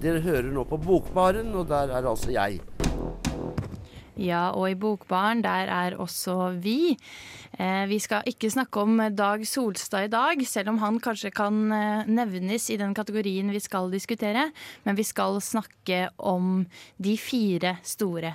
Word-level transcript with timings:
dere 0.00 0.22
hører 0.24 0.48
nå 0.52 0.64
på 0.68 0.78
Bokbaren, 0.80 1.52
og 1.56 1.68
der 1.68 1.92
er 1.92 2.08
altså 2.08 2.32
jeg. 2.32 2.60
Ja, 4.20 4.50
og 4.52 4.66
i 4.68 4.76
Bokbaren, 4.76 5.40
der 5.44 5.70
er 5.72 5.96
også 6.00 6.50
vi. 6.60 6.96
Eh, 7.56 7.84
vi 7.88 7.98
skal 8.02 8.26
ikke 8.28 8.50
snakke 8.52 8.82
om 8.82 8.98
Dag 9.16 9.46
Solstad 9.48 10.08
i 10.08 10.12
dag, 10.12 10.42
selv 10.46 10.74
om 10.74 10.80
han 10.82 10.98
kanskje 11.00 11.32
kan 11.32 11.60
eh, 11.72 12.08
nevnes 12.08 12.68
i 12.70 12.76
den 12.80 12.92
kategorien 12.96 13.52
vi 13.52 13.62
skal 13.64 13.88
diskutere. 13.92 14.50
Men 14.84 14.98
vi 14.98 15.06
skal 15.08 15.40
snakke 15.40 16.08
om 16.18 16.66
de 16.98 17.16
fire 17.16 17.78
store. 17.82 18.34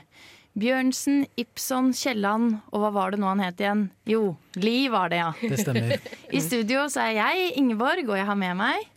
Bjørnsen, 0.55 1.25
Ibsen, 1.37 1.91
Kielland, 1.93 2.61
og 2.71 2.81
hva 2.81 2.93
var 2.95 3.11
det 3.11 3.19
nå 3.19 3.27
han 3.27 3.43
het 3.43 3.59
igjen? 3.59 3.89
Jo, 4.07 4.37
Li 4.55 4.87
var 4.89 5.11
det, 5.11 5.19
ja. 5.19 5.33
Det 5.41 5.59
stemmer. 5.59 5.97
I 6.37 6.41
studio 6.41 6.87
så 6.89 7.09
er 7.09 7.17
jeg 7.19 7.55
Ingeborg, 7.59 8.07
og 8.07 8.17
jeg 8.21 8.29
har 8.29 8.39
med 8.39 8.55
meg 8.63 8.91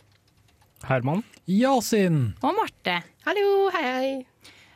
Herman. 0.87 1.23
Yasin. 1.49 2.35
og 2.41 2.55
Marte. 2.55 2.99
Hallo, 3.25 3.69
hei 3.73 3.83
hei. 3.83 4.11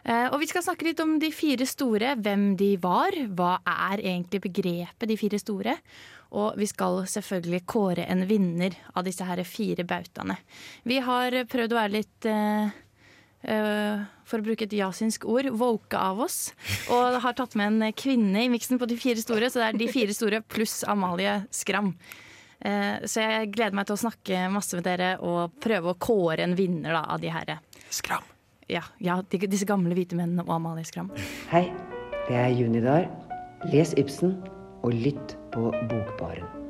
Eh, 0.04 0.28
Og 0.34 0.40
vi 0.42 0.48
skal 0.50 0.64
snakke 0.66 0.84
litt 0.90 1.00
om 1.00 1.16
de 1.20 1.30
fire 1.32 1.66
store, 1.70 2.16
hvem 2.20 2.56
de 2.60 2.76
var. 2.82 3.16
Hva 3.38 3.60
er 3.64 4.02
egentlig 4.04 4.42
begrepet 4.44 5.08
de 5.08 5.18
fire 5.18 5.40
store? 5.40 5.78
Og 6.34 6.58
vi 6.58 6.66
skal 6.66 7.04
selvfølgelig 7.08 7.62
kåre 7.70 8.08
en 8.10 8.26
vinner 8.28 8.74
av 8.96 9.06
disse 9.06 9.24
her 9.24 9.44
fire 9.46 9.86
bautaene. 9.86 10.40
Vi 10.84 10.98
har 11.00 11.32
prøvd 11.46 11.76
å 11.76 11.78
være 11.78 11.94
litt 11.94 12.26
uh, 12.26 12.74
uh, 13.46 14.02
for 14.26 14.42
å 14.42 14.48
bruke 14.48 14.66
et 14.66 14.74
jasinsk 14.74 15.28
ord, 15.30 15.52
woke 15.54 15.94
av 15.94 16.20
oss. 16.26 16.52
Og 16.90 17.22
har 17.22 17.38
tatt 17.38 17.54
med 17.56 17.78
en 17.78 17.94
kvinne 17.94 18.48
i 18.48 18.50
miksen 18.50 18.82
på 18.82 18.90
de 18.90 18.98
fire 18.98 19.22
store, 19.22 19.52
så 19.54 19.62
det 19.62 19.68
er 19.70 19.80
de 19.84 19.92
fire 19.94 20.18
store 20.18 20.42
pluss 20.42 20.82
Amalie 20.90 21.44
Skram. 21.54 21.94
Eh, 22.64 23.04
Så 23.06 23.22
jeg 23.22 23.52
gleder 23.54 23.76
meg 23.76 23.88
til 23.90 23.98
å 23.98 24.02
snakke 24.06 24.46
masse 24.54 24.78
med 24.80 24.88
dere 24.88 25.18
og 25.22 25.58
prøve 25.64 25.92
å 25.94 26.00
kåre 26.00 26.46
en 26.46 26.56
vinner 26.56 26.96
da, 26.96 27.04
av 27.14 27.20
de 27.22 27.32
her. 27.34 27.58
Skram. 27.90 28.24
Ja, 28.72 28.82
ja 29.04 29.20
de, 29.22 29.42
disse 29.52 29.68
gamle 29.68 29.94
hvite 29.98 30.16
mennene 30.16 30.46
og 30.48 30.56
Amalie 30.56 30.88
Skram. 30.88 31.12
Hei, 31.52 31.68
det 32.30 32.40
er 32.40 32.52
Junidar. 32.56 33.10
Les 33.72 33.94
Ibsen 34.00 34.38
og 34.84 34.96
lytt 34.96 35.38
på 35.54 35.70
Bokbaren. 35.92 36.63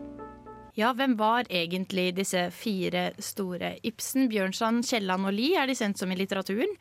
Ja, 0.74 0.88
hvem 0.98 1.14
var 1.20 1.46
egentlig 1.54 2.16
disse 2.18 2.48
fire 2.50 3.12
store? 3.22 3.76
Ibsen, 3.86 4.26
Bjørnson, 4.32 4.80
Kielland 4.82 5.28
og 5.30 5.36
Lie 5.36 5.60
er 5.62 5.70
de 5.70 5.76
sendt 5.78 6.02
som 6.02 6.10
i 6.10 6.18
litteraturen. 6.18 6.72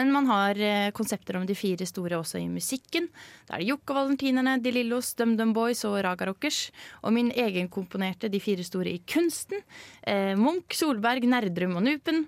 Men 0.00 0.12
man 0.14 0.30
har 0.30 0.56
eh, 0.56 0.88
konsepter 0.96 1.36
om 1.36 1.44
de 1.44 1.56
fire 1.56 1.84
store 1.84 2.16
også 2.16 2.40
i 2.40 2.48
musikken. 2.48 3.10
Da 3.44 3.58
er 3.58 3.60
det 3.60 3.68
Jokke 3.68 3.98
Valentinerne, 3.98 4.56
De 4.64 4.72
Lillos, 4.72 5.12
DumDum 5.18 5.52
Boys 5.52 5.84
og 5.84 5.98
Raga 6.00 6.30
Rockers. 6.30 6.70
Og 7.04 7.12
min 7.12 7.28
egenkomponerte 7.28 8.32
De 8.32 8.40
fire 8.40 8.64
store 8.64 8.96
i 8.96 9.04
kunsten. 9.04 9.60
Eh, 10.00 10.32
Munch, 10.40 10.78
Solberg, 10.80 11.28
Nerdrum 11.28 11.76
og 11.76 11.84
Nupen. 11.90 12.24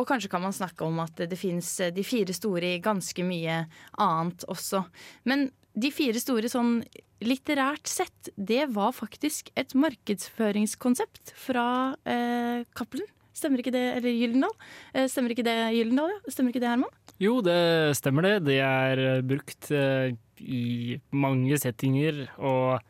Og 0.00 0.08
kanskje 0.08 0.32
kan 0.32 0.40
man 0.40 0.56
snakke 0.56 0.88
om 0.88 1.04
at 1.04 1.20
det 1.28 1.36
fins 1.36 1.74
de 1.92 2.04
fire 2.06 2.32
store 2.32 2.78
i 2.78 2.80
ganske 2.80 3.28
mye 3.28 3.66
annet 4.00 4.48
også. 4.48 4.86
Men 5.28 5.50
de 5.72 5.90
fire 5.94 6.20
store 6.20 6.50
sånn 6.52 6.80
litterært 7.22 7.88
sett, 7.88 8.32
det 8.36 8.66
var 8.74 8.92
faktisk 8.96 9.50
et 9.58 9.74
markedsføringskonsept 9.78 11.34
fra 11.38 11.66
eh, 12.08 12.64
Cappelen. 12.76 13.08
Stemmer 13.32 13.62
ikke 13.62 13.72
det, 13.72 13.84
eller 13.96 14.12
Gyldendal? 14.12 14.52
Eh, 14.92 15.08
stemmer 15.08 15.32
ikke 15.32 15.46
det, 15.46 15.56
Gyldendal, 15.72 16.12
ja? 16.12 16.32
Stemmer 16.34 16.52
ikke 16.52 16.62
det, 16.62 16.70
Herman? 16.74 16.96
Jo, 17.22 17.38
det 17.44 17.96
stemmer 17.96 18.26
det. 18.26 18.34
Det 18.50 18.58
er 18.60 19.02
eh, 19.02 19.24
brukt 19.24 19.70
eh, 19.72 20.12
i 20.42 20.98
mange 21.14 21.56
settinger 21.62 22.26
og 22.36 22.82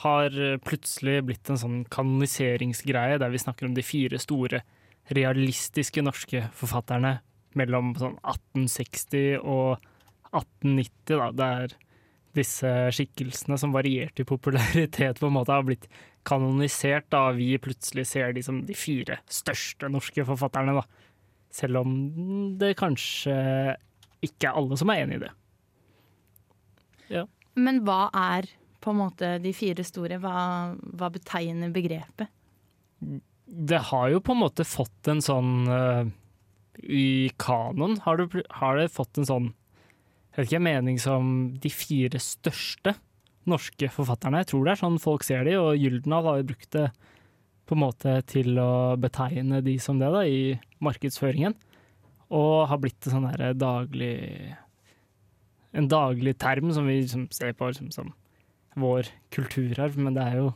har 0.00 0.32
plutselig 0.64 1.18
blitt 1.28 1.50
en 1.52 1.58
sånn 1.60 1.80
kanoniseringsgreie 1.92 3.18
der 3.20 3.32
vi 3.34 3.40
snakker 3.42 3.68
om 3.68 3.74
de 3.76 3.84
fire 3.84 4.16
store 4.22 4.62
realistiske 5.12 6.00
norske 6.00 6.46
forfatterne 6.56 7.18
mellom 7.58 7.92
sånn 7.98 8.16
1860 8.22 9.42
og 9.42 9.82
1890, 10.30 11.18
da, 11.18 11.28
der 11.36 11.76
disse 12.36 12.70
skikkelsene 12.94 13.58
som 13.60 13.74
varierte 13.74 14.24
i 14.24 14.28
popularitet, 14.28 15.20
på 15.20 15.28
en 15.28 15.36
måte 15.36 15.54
har 15.54 15.66
blitt 15.66 15.88
kanonisert, 16.28 17.08
da 17.12 17.30
vi 17.36 17.54
plutselig 17.62 18.06
ser 18.10 18.34
de 18.36 18.44
som 18.44 18.60
de 18.66 18.76
fire 18.76 19.20
største 19.30 19.88
norske 19.90 20.24
forfatterne, 20.28 20.76
da. 20.80 20.84
Selv 21.50 21.80
om 21.80 21.94
det 22.60 22.76
kanskje 22.78 23.34
ikke 24.22 24.50
er 24.50 24.58
alle 24.60 24.76
som 24.78 24.92
er 24.92 25.02
enig 25.02 25.18
i 25.18 25.22
det. 25.24 25.30
Ja. 27.10 27.24
Men 27.58 27.80
hva 27.86 28.04
er 28.14 28.46
på 28.80 28.92
en 28.92 29.00
måte 29.00 29.32
de 29.42 29.52
fire 29.56 29.84
store? 29.84 30.20
Hva, 30.22 30.76
hva 30.78 31.10
betegner 31.12 31.72
begrepet? 31.74 32.30
Det 33.00 33.80
har 33.90 34.10
jo 34.12 34.20
på 34.22 34.36
en 34.36 34.42
måte 34.44 34.66
fått 34.68 35.10
en 35.10 35.22
sånn 35.24 35.54
eh, 35.66 36.10
I 36.86 37.06
kanon 37.40 37.96
har 38.04 38.20
det, 38.20 38.44
har 38.60 38.78
det 38.78 38.92
fått 38.94 39.18
en 39.18 39.26
sånn 39.26 39.48
jeg 40.30 40.44
vet 40.44 40.50
ikke, 40.52 40.62
mening 40.62 40.98
som 41.02 41.30
de 41.58 41.70
fire 41.74 42.20
største 42.22 42.94
norske 43.50 43.88
forfatterne. 43.90 44.42
Jeg 44.44 44.52
tror 44.52 44.66
det 44.66 44.72
er 44.72 44.80
sånn 44.84 45.00
folk 45.02 45.24
ser 45.26 45.42
de, 45.48 45.56
og 45.58 45.78
Gyldendal 45.80 46.28
har 46.28 46.38
jo 46.38 46.48
brukt 46.52 46.70
det 46.76 46.86
på 47.66 47.76
en 47.76 47.82
måte 47.82 48.14
til 48.30 48.58
å 48.62 48.96
betegne 49.00 49.60
de 49.66 49.76
som 49.82 49.98
det 49.98 50.10
da, 50.14 50.22
i 50.26 50.54
markedsføringen. 50.82 51.56
Og 52.30 52.68
har 52.70 52.78
blitt 52.78 53.10
sånn 53.10 53.26
der 53.26 53.56
daglig 53.58 54.54
En 55.74 55.86
daglig 55.86 56.32
term 56.38 56.72
som 56.74 56.86
vi 56.86 56.96
liksom 57.00 57.28
ser 57.30 57.52
på 57.54 57.68
liksom, 57.70 57.92
som 57.94 58.08
vår 58.78 59.06
kulturarv, 59.34 59.98
men 59.98 60.14
det 60.14 60.24
er 60.24 60.40
jo 60.40 60.48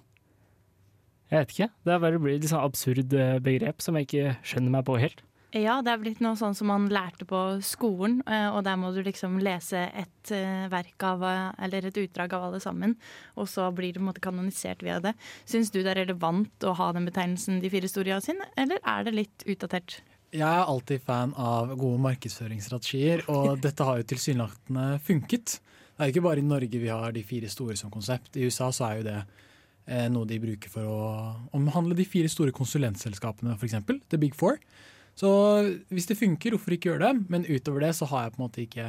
Jeg 1.31 1.39
vet 1.39 1.53
ikke. 1.55 1.69
Det 1.87 1.93
er 1.95 2.03
bare 2.03 2.23
blitt 2.23 2.45
et 2.45 2.51
sånn 2.51 2.67
absurd 2.67 3.15
begrep 3.43 3.83
som 3.83 3.99
jeg 3.99 4.07
ikke 4.07 4.35
skjønner 4.47 4.75
meg 4.75 4.87
på 4.87 4.99
helt. 5.03 5.23
Ja, 5.55 5.77
det 5.87 5.93
er 5.93 6.01
blitt 6.03 6.23
noe 6.25 6.35
sånn 6.35 6.57
som 6.59 6.67
man 6.67 6.89
lærte 6.91 7.23
på 7.31 7.41
skolen, 7.63 8.17
eh, 8.27 8.49
og 8.51 8.65
der 8.67 8.75
må 8.81 8.89
du 8.91 8.99
liksom 9.07 9.37
lese 9.39 9.85
et 9.87 10.31
eh, 10.35 10.65
verk 10.73 11.05
av, 11.07 11.21
eh, 11.23 11.51
eller 11.63 11.87
et 11.87 11.99
utdrag 12.01 12.33
av 12.35 12.49
alle 12.49 12.59
sammen, 12.63 12.97
og 13.39 13.47
så 13.47 13.69
blir 13.71 13.93
det 13.93 14.01
på 14.01 14.03
en 14.03 14.09
måte 14.09 14.25
kanonisert 14.25 14.83
via 14.83 14.97
det. 15.05 15.13
Syns 15.47 15.71
du 15.71 15.79
det 15.79 15.93
er 15.93 16.01
relevant 16.01 16.67
å 16.67 16.73
ha 16.75 16.89
den 16.97 17.07
betegnelsen 17.07 17.61
De 17.63 17.71
fire 17.71 17.87
store 17.87 18.17
sin, 18.25 18.43
eller 18.59 18.83
er 18.83 19.07
det 19.07 19.13
litt 19.15 19.45
utdatert? 19.47 20.01
Jeg 20.35 20.43
er 20.43 20.67
alltid 20.67 21.05
fan 21.07 21.37
av 21.39 21.71
gode 21.79 22.03
markedsføringsstrategier, 22.03 23.23
og 23.31 23.61
dette 23.67 23.87
har 23.87 24.01
jo 24.01 24.09
tilsynelatende 24.11 24.89
funket. 25.07 25.61
Det 25.95 26.03
er 26.03 26.11
ikke 26.11 26.25
bare 26.25 26.43
i 26.43 26.49
Norge 26.49 26.81
vi 26.83 26.91
har 26.91 27.15
de 27.15 27.23
fire 27.23 27.53
store 27.53 27.77
som 27.79 27.95
konsept. 27.95 28.35
I 28.35 28.49
USA 28.49 28.73
så 28.75 28.89
er 28.89 28.99
jo 28.99 29.07
det 29.07 29.21
noe 30.11 30.25
de 30.25 30.41
bruker 30.41 30.73
for 30.73 30.89
å 30.89 30.99
omhandle 31.55 31.95
de 31.95 32.09
fire 32.09 32.31
store 32.33 32.55
konsulentselskapene, 32.57 33.55
f.eks. 33.55 33.79
The 34.11 34.19
Big 34.19 34.35
Four. 34.35 34.59
Så 35.19 35.31
hvis 35.95 36.09
det 36.11 36.19
funker, 36.19 36.51
hvorfor 36.55 36.75
ikke 36.75 36.89
gjøre 36.91 37.07
det? 37.07 37.15
Men 37.31 37.47
utover 37.47 37.81
det 37.87 37.93
så 37.99 38.05
har 38.11 38.21
jeg 38.25 38.33
på 38.35 38.39
en 38.41 38.47
måte 38.49 38.65
ikke 38.65 38.87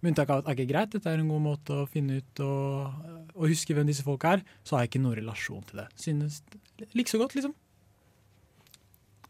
Med 0.00 0.08
unntak 0.14 0.30
av 0.32 0.38
at 0.40 0.46
det 0.56 0.64
er 0.64 0.70
greit, 0.70 0.92
dette 0.94 1.08
er 1.12 1.18
en 1.20 1.28
god 1.28 1.42
måte 1.44 1.74
å 1.76 1.84
finne 1.84 2.22
ut 2.22 2.34
og, 2.40 2.88
og 3.34 3.50
huske 3.50 3.74
hvem 3.76 3.88
disse 3.90 4.00
folk 4.00 4.24
er, 4.24 4.40
så 4.64 4.72
har 4.72 4.80
jeg 4.86 4.94
ikke 4.94 5.04
noen 5.04 5.18
relasjon 5.18 5.60
til 5.68 5.76
det. 5.82 5.88
Synes 6.00 6.40
like 6.96 7.12
så 7.12 7.20
godt, 7.20 7.36
liksom. 7.36 7.52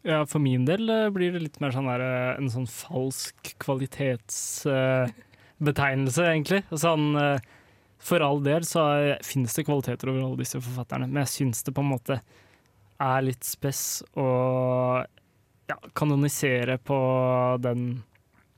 Ja, 0.06 0.22
for 0.30 0.38
min 0.38 0.62
del 0.68 0.86
eh, 0.86 1.10
blir 1.10 1.34
det 1.34 1.42
litt 1.42 1.58
mer 1.58 1.74
sånn 1.74 1.90
der, 1.90 1.98
eh, 2.06 2.38
en 2.38 2.46
sånn 2.54 2.70
falsk 2.70 3.58
kvalitetsbetegnelse, 3.66 6.22
egentlig. 6.30 6.62
Sånn, 6.70 7.18
uh, 7.18 7.42
for 8.00 8.24
all 8.24 8.40
del 8.44 8.64
så 8.64 8.84
finnes 9.26 9.54
det 9.58 9.66
kvaliteter 9.68 10.08
over 10.08 10.24
alle 10.24 10.40
disse 10.40 10.60
forfatterne, 10.62 11.08
men 11.10 11.26
jeg 11.26 11.34
syns 11.34 11.60
det 11.66 11.74
på 11.76 11.84
en 11.84 11.92
måte 11.92 12.16
er 13.00 13.24
litt 13.24 13.44
spess 13.44 14.00
å 14.16 14.28
ja, 15.70 15.78
kanonisere 15.94 16.78
på 16.78 16.98
den, 17.62 18.02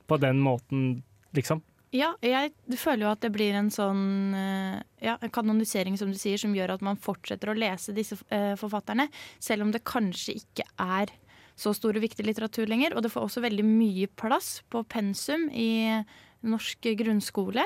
på 0.07 0.17
den 0.17 0.41
måten, 0.43 1.03
liksom. 1.37 1.61
Ja, 1.93 2.15
jeg 2.25 2.49
føler 2.81 3.05
jo 3.05 3.11
at 3.11 3.21
det 3.21 3.29
blir 3.35 3.53
en 3.53 3.69
sånn 3.73 4.33
eh, 4.33 4.79
ja, 5.05 5.13
kanonisering 5.33 5.97
som 5.99 6.09
du 6.09 6.17
sier, 6.17 6.39
som 6.41 6.55
gjør 6.57 6.73
at 6.73 6.85
man 6.85 6.97
fortsetter 6.97 7.51
å 7.51 7.57
lese 7.57 7.93
disse 7.93 8.17
eh, 8.33 8.55
forfatterne, 8.57 9.05
selv 9.37 9.67
om 9.67 9.73
det 9.73 9.83
kanskje 9.85 10.39
ikke 10.39 10.65
er 10.81 11.13
så 11.53 11.69
stor 11.77 11.93
og 11.93 12.01
viktig 12.01 12.25
litteratur 12.25 12.65
lenger. 12.65 12.95
Og 12.97 13.05
det 13.05 13.13
får 13.13 13.27
også 13.27 13.43
veldig 13.45 13.65
mye 13.67 14.09
plass 14.17 14.63
på 14.73 14.81
pensum 14.89 15.45
i 15.53 16.01
norsk 16.43 16.89
grunnskole. 16.99 17.63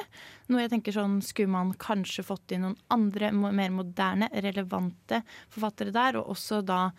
Noe 0.51 0.65
jeg 0.65 0.73
tenker 0.75 0.97
sånn, 0.97 1.21
Skulle 1.23 1.53
man 1.55 1.71
kanskje 1.79 2.27
fått 2.27 2.51
inn 2.51 2.65
noen 2.67 2.77
andre, 2.93 3.31
mer 3.31 3.71
moderne, 3.73 4.27
relevante 4.43 5.23
forfattere 5.47 5.95
der, 5.95 6.19
og 6.19 6.35
også 6.35 6.59
da 6.67 6.89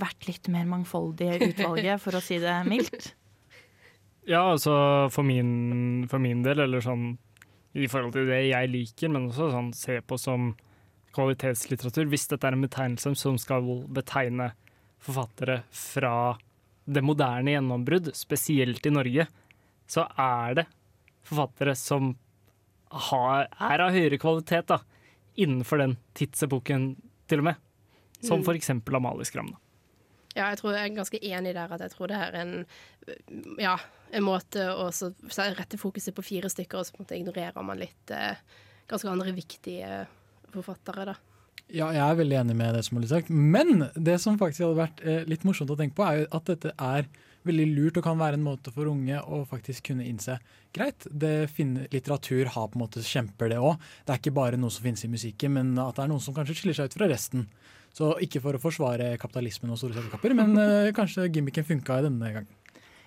vært 0.00 0.26
litt 0.28 0.50
mer 0.52 0.66
mangfoldig 0.68 1.36
utvalget, 1.50 2.02
for 2.02 2.18
å 2.18 2.24
si 2.24 2.40
det 2.42 2.58
mildt? 2.68 3.12
Ja, 4.26 4.40
altså 4.50 4.72
for 5.14 5.22
min, 5.22 6.08
for 6.10 6.18
min 6.18 6.40
del, 6.42 6.64
eller 6.64 6.82
sånn 6.82 7.12
i 7.78 7.86
forhold 7.86 8.16
til 8.16 8.26
det 8.26 8.40
jeg 8.48 8.70
liker, 8.72 9.12
men 9.14 9.28
også 9.28 9.52
sånn 9.52 9.68
se 9.76 10.00
på 10.02 10.18
som 10.18 10.48
kvalitetslitteratur. 11.14 12.08
Hvis 12.10 12.26
dette 12.32 12.48
er 12.48 12.56
en 12.56 12.64
betegnelse 12.64 13.12
som 13.20 13.38
skal 13.38 13.68
betegne 13.94 14.50
forfattere 15.06 15.60
fra 15.70 16.34
det 16.86 17.02
moderne 17.04 17.54
gjennombrudd, 17.54 18.12
spesielt 18.18 18.86
i 18.86 18.94
Norge, 18.94 19.26
så 19.86 20.06
er 20.18 20.60
det 20.60 20.66
forfattere 21.26 21.74
som 21.78 22.14
har, 23.10 23.46
er 23.50 23.82
av 23.82 23.94
høyere 23.94 24.18
kvalitet 24.22 24.70
da, 24.70 24.80
innenfor 25.36 25.82
den 25.82 25.96
tidsepoken, 26.16 26.94
til 27.26 27.42
og 27.42 27.50
med. 27.50 27.62
Som 28.22 28.40
Mm. 28.40 28.44
for 28.44 28.54
eksempel 28.54 28.96
Amalie 28.96 29.24
Skram. 29.24 29.52
Da. 29.52 29.58
Ja, 30.36 30.50
jeg 30.50 30.58
tror 30.58 30.74
jeg 30.74 30.90
er 30.90 30.96
ganske 30.96 31.18
enig 31.22 31.54
der 31.54 31.72
at 31.72 31.80
jeg 31.80 31.90
tror 31.94 32.08
det 32.08 32.16
her 32.16 32.34
er 32.34 32.40
en, 32.42 32.66
ja, 33.58 33.76
en 34.12 34.22
måte 34.22 34.66
å 34.68 34.90
rette 35.56 35.78
fokuset 35.80 36.14
på 36.14 36.24
fire 36.24 36.50
stykker, 36.52 36.78
og 36.78 36.84
så 36.86 36.92
på 36.92 37.00
en 37.00 37.06
måte 37.06 37.16
ignorerer 37.16 37.64
man 37.64 37.78
litt 37.80 38.10
eh, 38.12 38.36
ganske 38.88 39.08
andre 39.08 39.32
viktige 39.32 40.06
forfattere, 40.52 41.06
da. 41.06 41.14
Ja, 41.72 41.88
jeg 41.90 41.98
er 42.04 42.18
veldig 42.20 42.36
enig 42.44 42.54
med 42.54 42.74
det 42.76 42.84
som 42.86 42.96
har 42.96 43.02
blitt 43.02 43.10
sagt. 43.10 43.30
Men 43.30 43.88
det 43.96 44.20
som 44.22 44.36
faktisk 44.38 44.62
hadde 44.62 44.78
vært 44.78 45.00
eh, 45.02 45.24
litt 45.26 45.42
morsomt 45.48 45.72
å 45.72 45.78
tenke 45.78 45.96
på, 45.98 46.04
er 46.06 46.20
jo 46.20 46.28
at 46.38 46.52
dette 46.52 46.74
er 46.78 47.08
veldig 47.46 47.66
lurt 47.72 47.98
og 47.98 48.04
kan 48.06 48.18
være 48.18 48.38
en 48.38 48.44
måte 48.44 48.72
for 48.74 48.90
unge 48.90 49.18
å 49.22 49.40
faktisk 49.48 49.88
kunne 49.90 50.06
innse 50.06 50.36
greit, 50.74 51.06
det 51.10 51.48
finner, 51.54 51.86
litteratur 51.92 52.50
har 52.52 52.68
på 52.68 52.76
en 52.78 52.84
måte 52.84 53.02
kjemper 53.06 53.50
det 53.50 53.58
òg. 53.62 53.78
Det 54.04 54.14
er 54.14 54.20
ikke 54.20 54.34
bare 54.36 54.58
noe 54.60 54.74
som 54.74 54.84
finnes 54.86 55.04
i 55.06 55.10
musikken, 55.10 55.54
men 55.56 55.72
at 55.78 55.96
det 55.96 56.04
er 56.04 56.10
noen 56.12 56.22
som 56.22 56.34
kanskje 56.36 56.58
skiller 56.58 56.76
seg 56.78 56.90
ut 56.90 56.98
fra 56.98 57.08
resten. 57.10 57.46
Så 57.96 58.12
ikke 58.20 58.42
for 58.44 58.56
å 58.56 58.60
forsvare 58.60 59.14
kapitalismen 59.20 59.72
og 59.72 59.80
store 59.80 59.96
selskaper, 59.96 60.36
men 60.36 60.52
uh, 60.60 60.92
kanskje 60.98 61.30
gimmicken 61.32 61.64
funka 61.66 62.02
denne 62.04 62.32
gangen. 62.34 62.54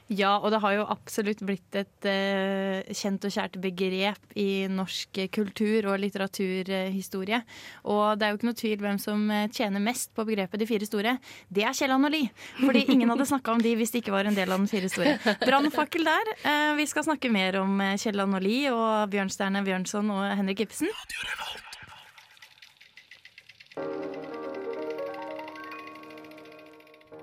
Ja, 0.10 0.40
og 0.42 0.50
det 0.50 0.58
har 0.64 0.74
jo 0.74 0.86
absolutt 0.90 1.44
blitt 1.46 1.76
et 1.78 2.08
uh, 2.10 2.82
kjent 2.98 3.28
og 3.28 3.34
kjært 3.36 3.60
begrep 3.62 4.34
i 4.42 4.66
norsk 4.74 5.20
kultur- 5.36 5.86
og 5.92 6.00
litteraturhistorie. 6.02 7.44
Og 7.86 8.18
det 8.18 8.26
er 8.26 8.34
jo 8.34 8.40
ikke 8.40 8.50
noe 8.50 8.58
tvil 8.58 8.82
hvem 8.82 8.98
som 9.02 9.30
eh, 9.30 9.46
tjener 9.54 9.84
mest 9.84 10.10
på 10.18 10.26
begrepet 10.26 10.64
De 10.64 10.66
fire 10.70 10.90
store. 10.90 11.16
Det 11.54 11.62
er 11.62 11.78
Kielland 11.78 12.10
og 12.10 12.16
Lie. 12.16 12.34
Fordi 12.58 12.88
ingen 12.90 13.14
hadde 13.14 13.30
snakka 13.30 13.54
om 13.54 13.62
de 13.62 13.76
hvis 13.78 13.94
de 13.94 14.02
ikke 14.02 14.16
var 14.16 14.26
en 14.26 14.38
del 14.38 14.50
av 14.50 14.64
Den 14.64 14.72
fire 14.72 14.90
store. 14.90 15.20
Brannfakkel 15.46 16.10
der. 16.10 16.36
Uh, 16.42 16.74
vi 16.82 16.90
skal 16.90 17.06
snakke 17.06 17.30
mer 17.30 17.62
om 17.62 17.78
Kielland 18.02 18.42
og 18.42 18.46
Lie 18.50 18.74
og 18.74 19.14
Bjørnstjerne 19.14 19.62
Bjørnson 19.68 20.10
og 20.18 20.26
Henrik 20.42 20.66
Ibsen. 20.66 20.90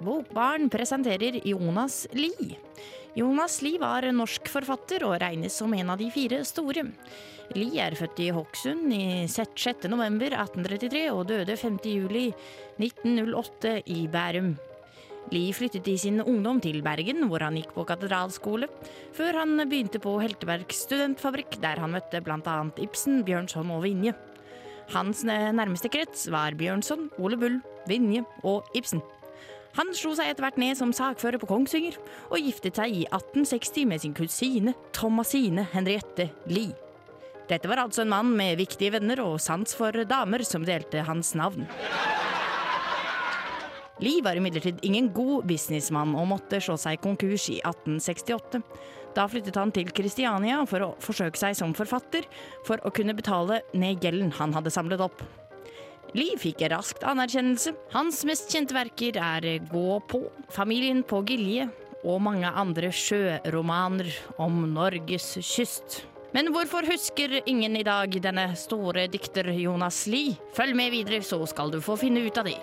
Bokbarn 0.05 0.69
presenterer 0.69 1.41
Jonas 1.47 2.07
Lie. 2.13 2.59
Jonas 3.17 3.63
Lie 3.65 3.81
var 3.81 4.05
norsk 4.13 4.51
forfatter 4.53 5.07
og 5.09 5.17
regnes 5.23 5.57
som 5.57 5.73
en 5.73 5.95
av 5.95 6.01
de 6.01 6.11
fire 6.13 6.43
store. 6.45 6.85
Lie 7.57 7.81
er 7.81 7.97
født 7.97 8.21
i 8.21 8.29
Hokksund 8.35 8.93
i 8.93 9.25
6. 9.31 9.87
november 9.89 10.37
1833 10.37 11.07
og 11.15 11.25
døde 11.31 11.57
5. 11.57 11.79
juli 11.89 12.27
1908 12.77 13.79
i 13.95 14.05
Bærum. 14.13 14.53
Lie 15.33 15.57
flyttet 15.57 15.89
i 15.91 15.97
sin 15.99 16.21
ungdom 16.21 16.61
til 16.63 16.83
Bergen, 16.87 17.25
hvor 17.31 17.43
han 17.43 17.57
gikk 17.59 17.73
på 17.75 17.87
katedralskole, 17.89 18.69
før 19.17 19.41
han 19.41 19.57
begynte 19.65 19.99
på 20.03 20.19
Helteberg 20.23 20.71
studentfabrikk, 20.71 21.57
der 21.65 21.81
han 21.83 21.97
møtte 21.97 22.21
bl.a. 22.23 22.61
Ibsen, 22.85 23.25
Bjørnson 23.27 23.73
og 23.75 23.83
Vinje. 23.89 24.15
Hans 24.93 25.25
nærmeste 25.27 25.91
krets 25.91 26.29
var 26.31 26.55
Bjørnson, 26.55 27.09
Ole 27.19 27.41
Bull, 27.41 27.63
Vinje 27.91 28.23
og 28.47 28.69
Ibsen. 28.77 29.03
Han 29.77 29.93
slo 29.93 30.15
seg 30.17 30.31
etter 30.31 30.47
hvert 30.47 30.59
ned 30.61 30.79
som 30.79 30.95
sakfører 30.97 31.41
på 31.43 31.49
Kongsvinger, 31.51 31.99
og 32.31 32.41
giftet 32.41 32.79
seg 32.81 32.95
i 32.97 33.05
1860 33.11 33.89
med 33.91 34.03
sin 34.03 34.17
kusine 34.17 34.73
Thomasine 34.97 35.67
Henriette 35.75 36.31
Lie. 36.49 36.73
Dette 37.47 37.69
var 37.71 37.85
altså 37.85 38.03
en 38.03 38.11
mann 38.11 38.33
med 38.35 38.57
viktige 38.59 38.97
venner 38.97 39.21
og 39.23 39.37
sans 39.43 39.77
for 39.77 39.95
damer 40.09 40.43
som 40.49 40.65
delte 40.67 41.05
hans 41.07 41.35
navn. 41.39 41.69
Lie 44.03 44.25
var 44.25 44.37
imidlertid 44.37 44.83
ingen 44.85 45.13
god 45.15 45.47
businessmann 45.49 46.17
og 46.19 46.27
måtte 46.33 46.61
slå 46.61 46.77
seg 46.81 47.01
konkurs 47.05 47.47
i 47.53 47.61
1868. 47.63 48.61
Da 49.17 49.25
flyttet 49.31 49.57
han 49.57 49.73
til 49.73 49.89
Kristiania 49.97 50.59
for 50.69 50.85
å 50.85 50.93
forsøke 51.01 51.41
seg 51.41 51.57
som 51.57 51.73
forfatter, 51.77 52.27
for 52.67 52.83
å 52.85 52.93
kunne 52.93 53.17
betale 53.17 53.63
ned 53.73 54.05
gjelden 54.05 54.35
han 54.37 54.53
hadde 54.57 54.73
samlet 54.75 55.05
opp. 55.07 55.23
Lie 56.17 56.39
fikk 56.41 56.63
raskt 56.73 57.03
anerkjennelse. 57.05 57.75
Hans 57.93 58.23
mest 58.25 58.49
kjente 58.49 58.73
verker 58.73 59.19
er 59.21 59.45
Gå 59.69 59.99
på, 60.09 60.23
Familien 60.49 61.03
på 61.05 61.21
Gilje 61.29 61.67
og 62.07 62.23
mange 62.25 62.49
andre 62.49 62.89
sjøromaner 62.95 64.09
om 64.41 64.63
Norges 64.73 65.35
kyst. 65.45 65.99
Men 66.33 66.49
hvorfor 66.55 66.89
husker 66.89 67.43
ingen 67.45 67.77
i 67.77 67.85
dag 67.85 68.17
denne 68.25 68.47
store 68.57 69.07
dikter 69.13 69.51
Jonas 69.53 70.07
Lie? 70.09 70.39
Følg 70.57 70.77
med 70.79 70.95
videre, 70.97 71.21
så 71.21 71.43
skal 71.49 71.75
du 71.75 71.83
få 71.85 71.99
finne 72.01 72.25
ut 72.25 72.41
av 72.41 72.49
det. 72.49 72.57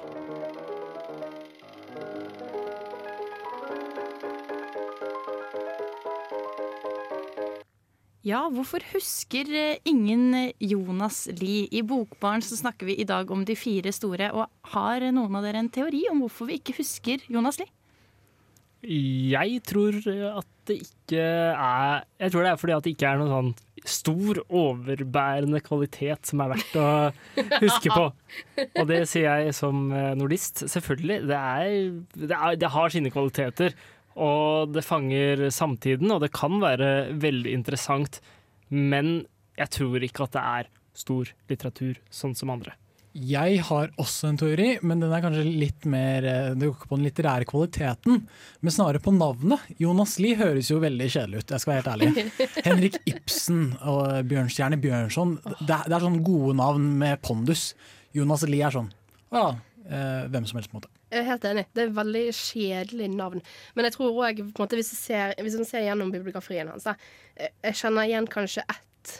Ja, 8.24 8.46
hvorfor 8.48 8.80
husker 8.94 9.50
eh, 9.52 9.80
ingen 9.84 10.54
Jonas 10.64 11.26
Lie? 11.42 11.68
I 11.76 11.82
Bokbarn 11.84 12.44
så 12.46 12.56
snakker 12.56 12.88
vi 12.88 12.96
i 13.02 13.08
dag 13.08 13.32
om 13.36 13.44
de 13.44 13.56
fire 13.60 13.92
store. 13.92 14.30
Og 14.32 14.72
har 14.72 15.04
noen 15.12 15.36
av 15.36 15.44
dere 15.44 15.60
en 15.60 15.72
teori 15.74 16.06
om 16.12 16.24
hvorfor 16.24 16.48
vi 16.48 16.62
ikke 16.62 16.78
husker 16.80 17.26
Jonas 17.28 17.60
Lie? 17.60 17.72
Jeg 18.84 19.60
tror 19.68 20.00
at 20.40 20.48
det 20.68 20.76
ikke 20.84 21.20
er 21.20 22.04
Jeg 22.20 22.32
tror 22.32 22.44
det 22.44 22.50
er 22.50 22.60
fordi 22.60 22.74
at 22.76 22.84
det 22.84 22.92
ikke 22.96 23.12
er 23.12 23.20
noen 23.20 23.32
sånn 23.32 23.54
stor, 23.84 24.40
overbærende 24.48 25.60
kvalitet 25.64 26.30
som 26.30 26.40
er 26.44 26.54
verdt 26.54 26.76
å 26.80 26.88
huske 27.60 27.92
på. 27.92 28.06
Og 28.80 28.86
det 28.88 29.02
sier 29.12 29.44
jeg 29.44 29.56
som 29.58 29.90
eh, 29.92 30.14
nordist. 30.16 30.64
Selvfølgelig. 30.72 31.18
Det, 31.28 31.40
er, 31.40 31.90
det, 32.16 32.32
er, 32.32 32.56
det 32.62 32.72
har 32.72 32.94
sine 32.96 33.12
kvaliteter. 33.12 33.76
Og 34.20 34.74
det 34.74 34.86
fanger 34.86 35.48
samtiden, 35.54 36.12
og 36.14 36.22
det 36.24 36.34
kan 36.36 36.60
være 36.62 37.14
veldig 37.22 37.54
interessant. 37.56 38.22
Men 38.70 39.24
jeg 39.58 39.74
tror 39.74 40.06
ikke 40.06 40.28
at 40.28 40.38
det 40.38 40.46
er 40.60 40.72
stor 40.98 41.30
litteratur, 41.50 42.00
sånn 42.14 42.36
som 42.38 42.52
andre. 42.54 42.76
Jeg 43.14 43.60
har 43.68 43.92
også 44.02 44.32
en 44.32 44.40
teori, 44.42 44.80
men 44.82 45.04
den 45.04 45.12
er 45.14 45.22
kanskje 45.22 45.44
litt 45.46 45.86
mer 45.86 46.26
eh, 46.26 46.48
Det 46.58 46.66
går 46.66 46.72
ikke 46.74 46.90
på 46.90 46.98
den 46.98 47.06
litterære 47.06 47.46
kvaliteten, 47.46 48.24
men 48.26 48.74
snarere 48.74 49.02
på 49.06 49.14
navnet. 49.14 49.68
Jonas 49.78 50.16
Lie 50.22 50.40
høres 50.40 50.72
jo 50.72 50.80
veldig 50.82 51.10
kjedelig 51.14 51.44
ut, 51.44 51.54
jeg 51.54 51.62
skal 51.62 51.74
være 51.76 51.84
helt 51.84 51.92
ærlig. 51.94 52.26
Henrik 52.68 52.98
Ibsen 53.06 53.62
og 53.86 54.26
Bjørnstjerne 54.32 54.82
Bjørnson, 54.82 55.36
det 55.62 55.76
er, 55.76 55.86
det 55.86 55.98
er 56.00 56.08
sånn 56.08 56.24
gode 56.26 56.58
navn 56.58 56.90
med 57.04 57.22
pondus. 57.22 57.68
Jonas 58.18 58.48
Lie 58.50 58.66
er 58.66 58.74
sånn 58.74 58.90
ja, 59.34 59.46
eh, 59.86 60.26
hvem 60.34 60.50
som 60.50 60.58
helst, 60.58 60.74
på 60.74 60.80
en 60.80 60.82
måte. 60.82 60.94
Jeg 61.14 61.22
er 61.22 61.30
helt 61.30 61.44
enig. 61.46 61.66
Det 61.70 61.84
er 61.84 61.92
et 61.92 61.98
veldig 61.98 62.24
kjedelig 62.34 63.08
navn. 63.14 63.44
Men 63.78 63.86
jeg 63.86 63.94
tror 63.94 64.16
òg, 64.26 64.40
hvis, 64.74 64.94
hvis 65.38 65.58
man 65.60 65.68
ser 65.70 65.86
gjennom 65.86 66.14
bibliografien 66.14 66.72
hans, 66.72 66.88
da, 66.88 66.96
eh, 67.38 67.54
jeg 67.68 67.84
kjenner 67.84 68.10
igjen 68.10 68.30
kanskje 68.34 68.64
ett, 68.66 69.12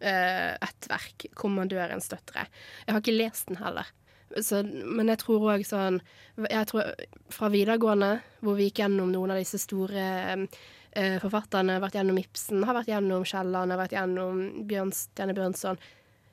eh, 0.00 0.52
ett 0.52 0.88
verk, 0.90 1.30
'Kommandørens 1.32 2.10
døtre'. 2.12 2.48
Jeg 2.84 2.92
har 2.92 3.00
ikke 3.00 3.16
lest 3.16 3.48
den 3.48 3.56
heller. 3.56 3.88
Så, 4.44 4.60
men 4.62 5.08
jeg 5.08 5.22
tror 5.22 5.40
òg 5.40 5.64
sånn 5.64 6.02
jeg 6.36 6.66
tror, 6.68 6.90
Fra 7.32 7.48
videregående, 7.48 8.20
hvor 8.44 8.58
vi 8.58 8.68
gikk 8.68 8.82
gjennom 8.82 9.08
noen 9.08 9.32
av 9.32 9.40
disse 9.40 9.56
store 9.58 10.04
eh, 10.92 11.16
forfatterne, 11.22 11.80
vært 11.80 11.96
gjennom 11.96 12.20
Ibsen, 12.20 12.62
har 12.68 12.76
vært 12.76 12.92
gjennom 12.92 13.24
Kielland, 13.24 13.72
har 13.72 13.80
vært 13.80 13.96
gjennom 13.96 14.66
Bjørnstjerne 14.68 15.34
Bjørnson 15.34 15.80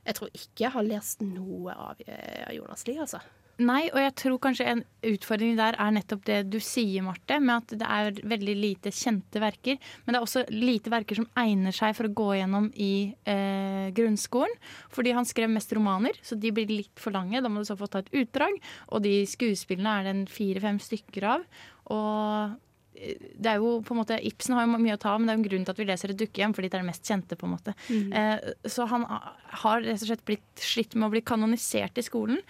Jeg 0.06 0.16
tror 0.20 0.30
ikke 0.34 0.66
jeg 0.66 0.76
har 0.76 0.84
lest 0.84 1.24
noe 1.24 1.72
av 1.72 2.04
eh, 2.06 2.52
Jonas 2.58 2.86
Lie, 2.86 3.00
altså. 3.00 3.24
Nei, 3.64 3.86
og 3.94 4.02
jeg 4.02 4.14
tror 4.20 4.40
kanskje 4.44 4.66
en 4.68 4.82
utfordring 5.06 5.56
der 5.56 5.78
er 5.80 5.94
nettopp 5.96 6.26
det 6.28 6.40
du 6.52 6.58
sier, 6.64 7.06
Marte, 7.06 7.38
med 7.40 7.54
at 7.56 7.76
det 7.80 7.88
er 7.88 8.18
veldig 8.28 8.56
lite 8.60 8.92
kjente 8.92 9.40
verker. 9.40 9.80
Men 10.04 10.12
det 10.12 10.20
er 10.20 10.26
også 10.26 10.44
lite 10.52 10.92
verker 10.92 11.22
som 11.22 11.30
egner 11.40 11.76
seg 11.76 11.96
for 11.96 12.10
å 12.10 12.16
gå 12.20 12.28
gjennom 12.42 12.68
i 12.76 13.14
eh, 13.32 13.88
grunnskolen. 13.96 14.60
Fordi 14.92 15.16
han 15.16 15.30
skrev 15.30 15.54
mest 15.54 15.72
romaner, 15.78 16.20
så 16.26 16.36
de 16.36 16.52
blir 16.56 16.74
litt 16.74 17.00
for 17.00 17.16
lange. 17.16 17.40
Da 17.40 17.52
må 17.52 17.64
du 17.64 17.70
så 17.70 17.80
få 17.80 17.88
ta 17.92 18.04
et 18.04 18.12
utdrag. 18.26 18.60
Og 18.92 19.06
de 19.08 19.22
skuespillene 19.30 20.02
er 20.02 20.12
det 20.12 20.36
fire-fem 20.36 20.82
stykker 20.84 21.32
av. 21.38 21.48
Og 21.96 22.60
eh, 23.00 23.26
det 23.40 23.52
er 23.52 23.64
jo 23.64 23.78
på 23.88 23.96
en 23.96 24.02
måte, 24.02 24.20
Ibsen 24.20 24.56
har 24.56 24.68
jo 24.68 24.76
mye 24.76 24.96
å 24.96 25.00
ta 25.00 25.14
av, 25.14 25.20
men 25.20 25.28
det 25.28 25.34
er 25.34 25.40
jo 25.40 25.44
en 25.46 25.50
grunn 25.50 25.68
til 25.68 25.76
at 25.76 25.80
vi 25.80 25.88
leser 25.88 26.12
et 26.12 26.20
dukkehjem, 26.20 26.56
fordi 26.58 26.70
det 26.72 26.78
er 26.78 26.84
det 26.84 26.92
mest 26.92 27.08
kjente. 27.08 27.40
på 27.40 27.48
en 27.48 27.56
måte. 27.56 27.76
Mm. 27.88 28.12
Eh, 28.20 28.72
så 28.72 28.88
han 28.92 29.08
har 29.08 29.84
rett 29.84 30.02
og 30.02 30.10
slett 30.10 30.28
blitt 30.28 30.64
slitt 30.64 30.96
med 31.00 31.08
å 31.08 31.14
bli 31.16 31.24
kanonisert 31.24 32.04
i 32.04 32.06
skolen. 32.06 32.44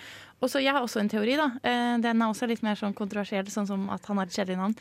Og 0.43 0.49
så 0.51 0.61
Jeg 0.61 0.73
har 0.75 0.83
også 0.83 0.99
en 0.99 1.09
teori. 1.09 1.35
da. 1.39 1.47
Eh, 1.63 1.97
den 2.03 2.21
er 2.21 2.27
også 2.27 2.47
litt 2.47 2.61
mer 2.61 2.75
sånn 2.75 2.93
kontroversiell, 2.93 3.47
sånn 3.49 3.67
som 3.67 3.89
at 3.89 4.05
han 4.05 4.17
har 4.17 4.25
et 4.27 4.35
kjedelig 4.35 4.57
navn. 4.57 4.75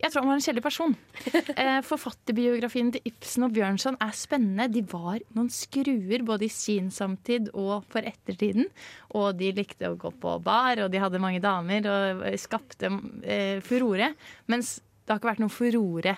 Jeg 0.00 0.12
tror 0.12 0.22
han 0.22 0.28
var 0.30 0.38
en 0.38 0.44
kjedelig 0.46 0.62
person. 0.62 0.96
Eh, 1.60 1.80
Forfatterbiografien 1.84 2.92
til 2.94 3.02
Ibsen 3.04 3.44
og 3.44 3.52
Bjørnson 3.52 3.98
er 4.00 4.12
spennende. 4.16 4.68
De 4.72 4.80
var 4.82 5.18
noen 5.36 5.50
skruer 5.52 6.22
både 6.24 6.46
i 6.46 6.48
sin 6.48 6.90
samtid 6.90 7.50
og 7.52 7.84
for 7.90 8.00
ettertiden. 8.06 8.70
Og 9.12 9.36
de 9.36 9.50
likte 9.52 9.90
å 9.90 9.98
gå 10.00 10.12
på 10.22 10.36
bar, 10.42 10.80
og 10.86 10.90
de 10.90 11.02
hadde 11.02 11.20
mange 11.20 11.42
damer 11.42 11.84
og 11.90 12.22
skapte 12.40 12.88
eh, 13.24 13.60
furore. 13.60 14.14
Mens 14.48 14.78
Det 15.04 15.14
har 15.16 15.18
ikke 15.18 15.32
vært 15.32 15.40
noen 15.42 15.50
furore 15.50 16.12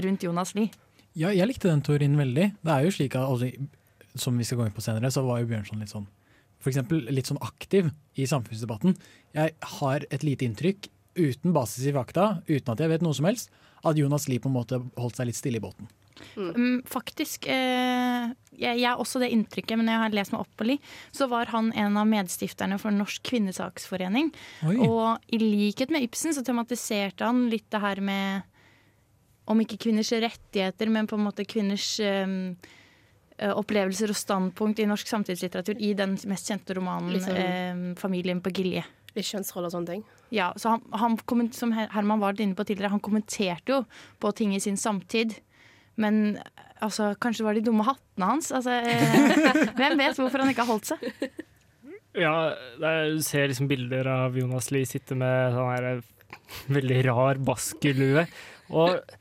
rundt 0.00 0.22
Jonas 0.24 0.54
Lie. 0.56 0.70
Ja, 1.14 1.28
jeg 1.28 1.46
likte 1.50 1.68
den 1.68 1.82
teorien 1.84 2.16
veldig. 2.16 2.46
Det 2.64 2.72
er 2.72 2.86
jo 2.86 2.90
slik 2.94 3.14
at, 3.18 3.28
altså, 3.28 3.50
Som 4.16 4.38
vi 4.38 4.44
skal 4.44 4.58
gå 4.58 4.66
inn 4.66 4.72
på 4.74 4.80
senere, 4.82 5.10
så 5.12 5.22
var 5.26 5.38
jo 5.42 5.46
Bjørnson 5.50 5.78
litt 5.78 5.92
sånn 5.92 6.06
eksempel 6.68 7.06
litt 7.08 7.30
sånn 7.30 7.40
aktiv 7.40 7.88
i 8.20 8.26
samfunnsdebatten. 8.28 8.96
Jeg 9.32 9.54
har 9.78 10.04
et 10.12 10.26
lite 10.26 10.44
inntrykk, 10.44 10.90
uten 11.16 11.54
basis 11.56 11.88
i 11.88 11.94
fakta, 11.96 12.42
uten 12.50 12.74
at 12.74 12.82
jeg 12.82 12.92
vet 12.92 13.04
noe 13.04 13.16
som 13.16 13.28
helst, 13.30 13.48
at 13.80 13.96
Jonas 13.96 14.28
Lie 14.28 14.42
på 14.42 14.50
en 14.50 14.58
måte 14.58 14.82
holdt 15.00 15.16
seg 15.16 15.30
litt 15.30 15.38
stille 15.38 15.56
i 15.56 15.64
båten. 15.64 15.88
Mm, 16.36 16.82
faktisk. 16.84 17.46
Eh, 17.48 18.30
jeg, 18.60 18.82
har 18.84 19.00
også 19.00 19.22
det 19.22 19.30
inntrykket, 19.32 19.78
men 19.80 19.88
jeg 19.88 20.02
har 20.02 20.14
lest 20.14 20.34
meg 20.34 20.42
opp 20.44 20.52
på 20.58 20.66
Li. 20.68 20.76
Så 21.16 21.30
var 21.30 21.50
han 21.54 21.70
en 21.72 21.96
av 21.96 22.08
medstifterne 22.08 22.76
for 22.82 22.94
Norsk 22.94 23.24
kvinnesaksforening. 23.30 24.28
Oi. 24.68 24.76
Og 24.84 25.32
i 25.32 25.40
likhet 25.40 25.92
med 25.94 26.04
Ibsen 26.06 26.36
så 26.36 26.44
tematiserte 26.46 27.24
han 27.24 27.46
litt 27.52 27.70
det 27.72 27.80
her 27.82 28.02
med 28.04 28.46
om 29.50 29.64
ikke 29.64 29.80
kvinners 29.86 30.12
rettigheter, 30.12 30.92
men 30.92 31.08
på 31.10 31.16
en 31.16 31.24
måte 31.24 31.48
kvinners 31.48 31.94
eh, 32.04 32.28
opplevelser 33.56 34.12
og 34.12 34.18
standpunkt 34.18 34.80
i 34.82 34.86
norsk 34.90 35.08
samtidslitteratur 35.08 35.78
i 35.80 35.92
den 35.96 36.16
mest 36.28 36.48
kjente 36.50 36.76
romanen 36.76 37.12
Liksom- 37.14 37.36
eh, 37.36 37.94
'Familien 37.96 38.40
på 38.42 38.50
Gilje'. 38.52 38.84
Litt 39.16 39.24
kjønnsroller 39.26 39.66
og 39.66 39.72
sånne 39.72 39.86
ting. 39.86 40.04
Ja, 40.30 40.52
så 40.56 40.70
han, 40.76 40.82
han 40.92 41.16
komment- 41.18 41.54
Som 41.54 41.72
Herman 41.72 42.20
var 42.20 42.32
inne 42.38 42.54
på 42.54 42.64
tidligere, 42.64 42.90
han 42.90 43.00
kommenterte 43.00 43.66
jo 43.68 43.84
på 44.20 44.34
ting 44.34 44.54
i 44.54 44.60
sin 44.60 44.76
samtid. 44.76 45.34
Men 45.96 46.38
altså, 46.80 47.14
kanskje 47.18 47.38
det 47.38 47.44
var 47.48 47.54
de 47.54 47.60
dumme 47.66 47.84
hattene 47.84 48.26
hans. 48.26 48.52
Altså, 48.52 48.70
eh, 48.70 49.74
hvem 49.78 49.98
vet 49.98 50.16
hvorfor 50.16 50.38
han 50.38 50.48
ikke 50.48 50.64
har 50.64 50.72
holdt 50.72 50.86
seg? 50.86 51.30
Ja, 52.14 52.54
du 52.78 53.20
ser 53.22 53.48
liksom 53.48 53.68
bilder 53.68 54.06
av 54.06 54.34
Jonas 54.38 54.70
Lie 54.70 54.86
sitte 54.88 55.14
med 55.18 55.52
sånn 55.54 55.70
her 55.74 55.84
eh, 55.96 56.00
veldig 56.68 57.04
rar 57.06 57.38
baskerlue. 57.46 58.26
Og, 58.70 58.96
og 58.96 59.19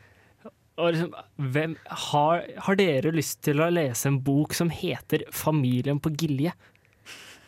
liksom, 0.88 1.14
hvem, 1.54 1.76
har, 2.10 2.44
har 2.66 2.80
dere 2.80 3.14
lyst 3.16 3.42
til 3.46 3.62
å 3.62 3.70
lese 3.74 4.10
en 4.10 4.20
bok 4.24 4.56
som 4.58 4.72
heter 4.74 5.26
'Familien 5.32 6.00
på 6.00 6.14
Gilje'? 6.16 6.56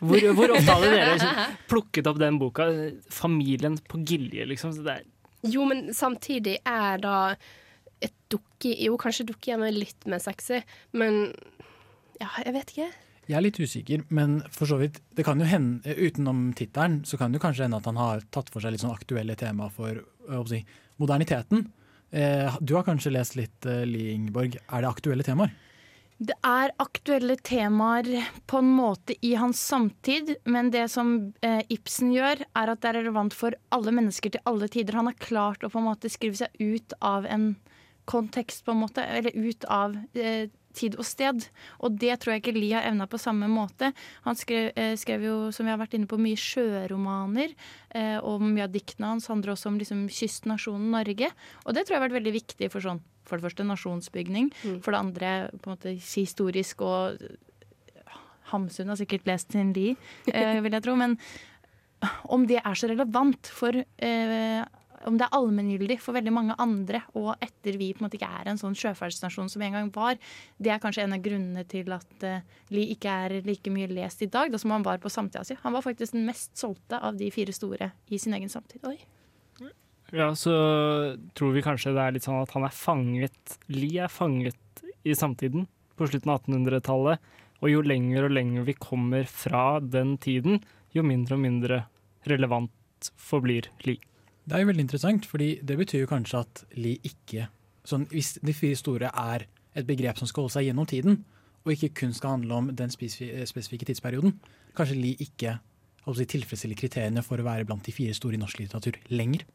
Hvor, 0.02 0.18
hvor 0.34 0.56
ofte 0.56 0.74
hadde 0.74 0.92
dere 0.92 1.14
liksom 1.14 1.58
plukket 1.72 2.08
opp 2.10 2.20
den 2.20 2.40
boka? 2.42 2.68
'Familien 3.10 3.78
på 3.88 4.02
Gilje', 4.04 4.48
liksom. 4.50 4.74
Så 4.76 4.84
det 4.84 5.00
er, 5.00 5.04
Jo, 5.44 5.66
men 5.66 5.94
samtidig 5.94 6.60
er 6.66 6.98
da 7.02 7.36
et 8.02 8.14
dukke... 8.30 8.76
Jo, 8.78 8.98
kanskje 8.98 9.26
dukkehjem 9.30 9.64
er 9.66 9.74
litt 9.74 10.06
mer 10.06 10.22
sexy, 10.22 10.62
men 10.94 11.34
ja, 12.22 12.30
jeg 12.46 12.54
vet 12.54 12.74
ikke. 12.74 12.92
Jeg 13.30 13.38
er 13.38 13.46
litt 13.46 13.60
usikker, 13.62 14.04
men 14.10 14.40
for 14.52 14.70
så 14.70 14.78
vidt, 14.82 15.00
det 15.16 15.26
kan 15.26 15.40
jo 15.40 15.48
hende, 15.48 15.96
utenom 15.96 16.50
tittelen, 16.58 17.02
så 17.06 17.18
kan 17.18 17.32
det 17.32 17.40
jo 17.40 17.46
kanskje 17.46 17.68
hende 17.68 17.80
at 17.80 17.88
han 17.90 18.00
har 18.02 18.26
tatt 18.34 18.50
for 18.54 18.62
seg 18.62 18.74
litt 18.74 18.84
sånn 18.84 18.94
aktuelle 18.94 19.38
tema 19.40 19.70
for 19.74 20.02
si, 20.50 20.64
moderniteten. 21.02 21.70
Eh, 22.12 22.58
du 22.60 22.76
har 22.76 22.84
kanskje 22.84 23.14
lest 23.16 23.36
litt, 23.40 23.66
eh, 23.66 23.86
Li 23.88 24.12
Ingeborg. 24.12 24.58
Er 24.68 24.82
det 24.82 24.90
aktuelle 24.90 25.24
temaer? 25.24 25.52
Det 26.22 26.36
er 26.46 26.70
aktuelle 26.78 27.36
temaer 27.42 28.28
på 28.46 28.60
en 28.60 28.70
måte 28.78 29.16
i 29.26 29.34
hans 29.42 29.58
samtid, 29.58 30.36
men 30.46 30.70
det 30.70 30.84
som 30.92 31.34
eh, 31.42 31.64
Ibsen 31.74 32.12
gjør, 32.14 32.44
er 32.54 32.70
at 32.70 32.82
det 32.84 32.92
er 32.92 33.00
relevant 33.00 33.34
for 33.34 33.56
alle 33.74 33.94
mennesker 33.96 34.36
til 34.36 34.44
alle 34.46 34.70
tider. 34.70 35.00
Han 35.00 35.10
har 35.10 35.18
klart 35.18 35.64
å 35.66 35.72
på 35.72 35.80
en 35.82 35.88
måte 35.88 36.12
skrive 36.14 36.38
seg 36.38 36.54
ut 36.60 36.94
av 37.02 37.26
en 37.26 37.56
kontekst, 38.06 38.66
på 38.66 38.76
en 38.76 38.84
måte, 38.84 39.02
eller 39.02 39.34
ut 39.34 39.66
av 39.66 39.98
eh, 40.14 40.52
tid 40.78 40.98
og 41.00 41.06
sted. 41.08 41.46
Og 41.80 41.98
det 42.02 42.18
tror 42.22 42.36
jeg 42.36 42.44
ikke 42.44 42.56
Lie 42.58 42.78
har 42.78 42.88
evna 42.90 43.08
på 43.10 43.20
samme 43.22 43.50
måte. 43.52 43.92
Han 44.26 44.40
skrev, 44.40 44.72
eh, 44.76 44.96
skrev 45.00 45.26
jo, 45.28 45.36
som 45.52 45.68
vi 45.68 45.74
har 45.74 45.82
vært 45.82 45.96
inne 45.98 46.10
på, 46.10 46.20
mye 46.22 46.40
sjøromaner. 46.40 47.56
Eh, 47.96 48.18
og 48.20 48.42
mye 48.46 48.68
av 48.68 48.74
diktene 48.74 49.14
hans 49.14 49.30
handler 49.32 49.54
også 49.56 49.72
om 49.72 49.80
liksom, 49.82 50.08
kystnasjonen 50.10 50.92
Norge. 50.96 51.32
Og 51.66 51.74
det 51.76 51.86
tror 51.86 51.98
jeg 51.98 52.02
har 52.02 52.08
vært 52.10 52.20
veldig 52.20 52.36
viktig 52.40 52.72
for 52.74 52.84
sånn, 52.84 53.02
for 53.26 53.38
det 53.38 53.48
første 53.50 53.68
nasjonsbygning, 53.68 54.52
for 54.82 54.92
det 54.92 55.00
andre 55.00 55.32
på 55.62 55.70
en 55.70 55.76
måte 55.76 55.96
historisk 55.96 56.82
og 56.82 57.22
Hamsun 58.52 58.92
har 58.92 59.00
sikkert 59.00 59.30
lest 59.30 59.56
sin 59.56 59.72
Lie, 59.76 59.96
eh, 60.34 60.60
vil 60.62 60.76
jeg 60.76 60.84
tro. 60.84 60.96
Men 61.00 61.18
om 62.34 62.46
det 62.50 62.62
er 62.62 62.78
så 62.78 62.90
relevant 62.92 63.48
for 63.54 63.76
eh, 63.78 64.62
om 65.08 65.18
det 65.18 65.26
er 65.26 65.36
allmenngyldig 65.38 65.98
for 66.02 66.16
veldig 66.18 66.34
mange 66.34 66.56
andre, 66.62 67.02
og 67.18 67.34
etter 67.44 67.78
vi 67.80 67.92
på 67.94 68.02
en 68.02 68.08
måte 68.08 68.18
ikke 68.20 68.30
er 68.42 68.52
en 68.52 68.60
sånn 68.60 68.78
sjøfartsnasjon 68.78 69.50
som 69.52 69.64
en 69.66 69.78
gang 69.78 69.92
var, 69.96 70.20
det 70.62 70.74
er 70.74 70.82
kanskje 70.84 71.06
en 71.06 71.16
av 71.18 71.24
grunnene 71.26 71.64
til 71.70 71.92
at 71.96 72.26
uh, 72.28 72.44
Lie 72.74 72.96
ikke 72.96 73.16
er 73.26 73.38
like 73.48 73.74
mye 73.74 73.90
lest 73.92 74.24
i 74.26 74.30
dag, 74.32 74.52
da 74.52 74.60
som 74.62 74.74
han 74.76 74.86
var 74.86 75.02
på 75.04 75.12
samtida 75.12 75.44
si. 75.48 75.58
Han 75.64 75.76
var 75.76 75.86
faktisk 75.86 76.16
den 76.16 76.28
mest 76.30 76.54
solgte 76.60 77.00
av 77.02 77.20
de 77.20 77.32
fire 77.34 77.56
store 77.56 77.92
i 78.12 78.20
sin 78.22 78.36
egen 78.38 78.52
samtid. 78.52 78.84
Oi. 78.88 78.98
ja, 80.16 80.32
så 80.36 80.56
tror 81.38 81.56
vi 81.56 81.66
kanskje 81.66 81.96
det 81.96 82.04
er 82.04 82.18
litt 82.18 82.28
sånn 82.28 82.42
at 82.42 82.52
han 82.58 82.68
er 82.68 82.76
fanget 82.76 83.58
Lie 83.72 84.04
er 84.06 84.12
fanget 84.12 84.84
i 85.08 85.16
samtiden 85.18 85.68
på 85.98 86.10
slutten 86.10 86.34
av 86.34 86.44
1800-tallet. 86.44 87.32
Og 87.62 87.70
jo 87.70 87.82
lenger 87.86 88.26
og 88.26 88.34
lenger 88.34 88.66
vi 88.66 88.78
kommer 88.78 89.28
fra 89.30 89.80
den 89.84 90.16
tiden, 90.22 90.64
jo 90.96 91.06
mindre 91.06 91.38
og 91.38 91.44
mindre 91.44 91.84
relevant 92.30 93.12
forblir 93.22 93.70
Lie. 93.86 94.02
Det 94.46 94.58
er 94.58 94.64
jo 94.64 94.72
veldig 94.72 94.86
interessant, 94.88 95.26
fordi 95.30 95.50
det 95.64 95.78
betyr 95.78 96.04
jo 96.04 96.10
kanskje 96.10 96.42
at 96.42 96.64
Li 96.82 96.96
ikke 97.08 97.48
sånn, 97.88 98.08
Hvis 98.10 98.36
de 98.42 98.54
fire 98.54 98.78
store 98.78 99.12
er 99.14 99.48
et 99.78 99.88
begrep 99.88 100.20
som 100.20 100.30
skal 100.30 100.46
holde 100.46 100.54
seg 100.58 100.68
gjennom 100.68 100.88
tiden, 100.90 101.24
og 101.62 101.74
ikke 101.74 101.94
kun 102.02 102.14
skal 102.14 102.38
handle 102.38 102.58
om 102.58 102.70
den 102.76 102.92
spesifikke 102.92 103.86
tidsperioden, 103.86 104.34
kanskje 104.78 104.98
Li 104.98 105.16
ikke 105.20 105.60
altså, 106.06 106.26
tilfredsstiller 106.26 106.78
kriteriene 106.78 107.24
for 107.26 107.42
å 107.42 107.46
være 107.46 107.68
blant 107.70 107.86
de 107.86 107.94
fire 107.96 108.14
store 108.18 108.38
i 108.38 108.42
norsk 108.42 108.62
litteratur 108.62 108.98
lenger. 109.14 109.46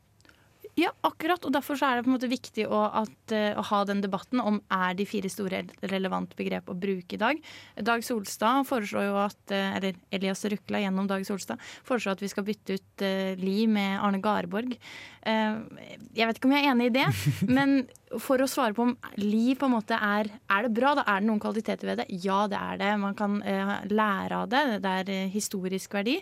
Ja, 0.77 0.91
akkurat. 1.09 1.41
Og 1.49 1.55
derfor 1.55 1.79
så 1.81 1.89
er 1.89 1.97
det 1.97 2.05
på 2.05 2.11
en 2.11 2.17
måte 2.19 2.29
viktig 2.29 2.67
å, 2.69 2.83
at, 3.01 3.33
eh, 3.33 3.57
å 3.57 3.65
ha 3.65 3.79
den 3.89 4.03
debatten 4.05 4.43
om 4.43 4.59
er 4.73 4.97
de 4.99 5.07
fire 5.09 5.31
store 5.33 5.63
relevant 5.89 6.35
begrep 6.37 6.69
å 6.69 6.77
bruke 6.77 7.17
i 7.17 7.21
dag. 7.21 7.41
Dag 7.81 8.05
Solstad 8.05 8.67
foreslår 8.69 9.07
jo 9.09 9.17
at 9.23 9.55
eh, 9.57 9.79
Eller 9.79 9.97
Elias 10.13 10.45
Rukla 10.45 10.83
gjennom 10.85 11.09
Dag 11.09 11.25
Solstad 11.25 11.63
foreslår 11.87 12.19
at 12.19 12.25
vi 12.25 12.29
skal 12.29 12.45
bytte 12.45 12.77
ut 12.77 13.05
uh, 13.07 13.33
Li 13.41 13.65
med 13.71 13.97
Arne 14.05 14.21
Garborg. 14.21 14.77
Uh, 15.25 15.65
jeg 16.13 16.29
vet 16.29 16.39
ikke 16.39 16.51
om 16.51 16.55
jeg 16.59 16.67
er 16.67 16.75
enig 16.75 16.91
i 16.91 16.97
det, 16.99 17.07
men 17.57 17.79
for 18.23 18.41
å 18.41 18.49
svare 18.51 18.77
på 18.77 18.85
om 18.87 18.95
Li 19.19 19.57
på 19.59 19.67
en 19.67 19.75
måte 19.75 19.97
er 19.97 20.29
Er 20.53 20.67
det 20.67 20.75
bra? 20.77 20.95
Da 20.99 21.05
er 21.09 21.23
det 21.23 21.29
noen 21.31 21.43
kvaliteter 21.43 21.89
ved 21.89 22.03
det. 22.03 22.07
Ja, 22.23 22.45
det 22.51 22.61
er 22.61 22.81
det. 22.81 22.93
Man 23.03 23.17
kan 23.19 23.41
uh, 23.43 23.79
lære 23.91 24.43
av 24.43 24.51
det. 24.53 24.63
Det 24.85 24.93
er 25.01 25.13
eh, 25.13 25.33
historisk 25.33 25.97
verdi. 25.97 26.21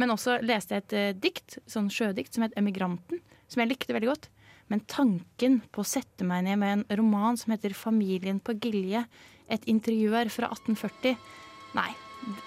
Men 0.00 0.14
også 0.14 0.38
leste 0.42 0.76
jeg 0.76 0.84
et 0.84 0.94
eh, 0.98 1.14
dikt, 1.18 1.58
sånn 1.70 1.90
sjødikt, 1.92 2.34
som 2.34 2.46
het 2.46 2.54
'Emigranten', 2.58 3.22
som 3.48 3.62
jeg 3.62 3.72
likte 3.72 3.96
veldig 3.96 4.10
godt. 4.12 4.30
Men 4.72 4.84
tanken 4.88 5.60
på 5.72 5.82
å 5.82 5.88
sette 5.88 6.24
meg 6.24 6.46
ned 6.46 6.58
med 6.62 6.72
en 6.78 6.98
roman 6.98 7.36
som 7.36 7.52
heter 7.52 7.74
'Familien 7.76 8.40
på 8.40 8.56
Gilje', 8.56 9.06
et 9.48 9.64
intervjuer 9.68 10.30
fra 10.32 10.48
1840 10.48 11.18
Nei, 11.74 11.90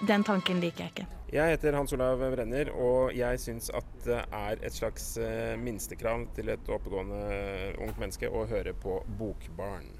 den 0.08 0.24
tanken 0.24 0.60
liker 0.62 0.86
jeg 0.86 0.92
ikke. 0.94 1.06
Jeg 1.32 1.52
heter 1.52 1.76
Hans 1.76 1.92
Olav 1.92 2.22
Brenner, 2.32 2.70
og 2.72 3.12
jeg 3.16 3.40
syns 3.42 3.68
at 3.76 3.90
det 4.06 4.22
er 4.32 4.64
et 4.64 4.72
slags 4.72 5.10
eh, 5.20 5.52
minstekrav 5.60 6.24
til 6.38 6.48
et 6.48 6.70
oppegående 6.72 7.20
ungt 7.76 8.00
menneske 8.00 8.32
å 8.32 8.46
høre 8.48 8.72
på 8.72 9.02
Bokbarn. 9.20 9.92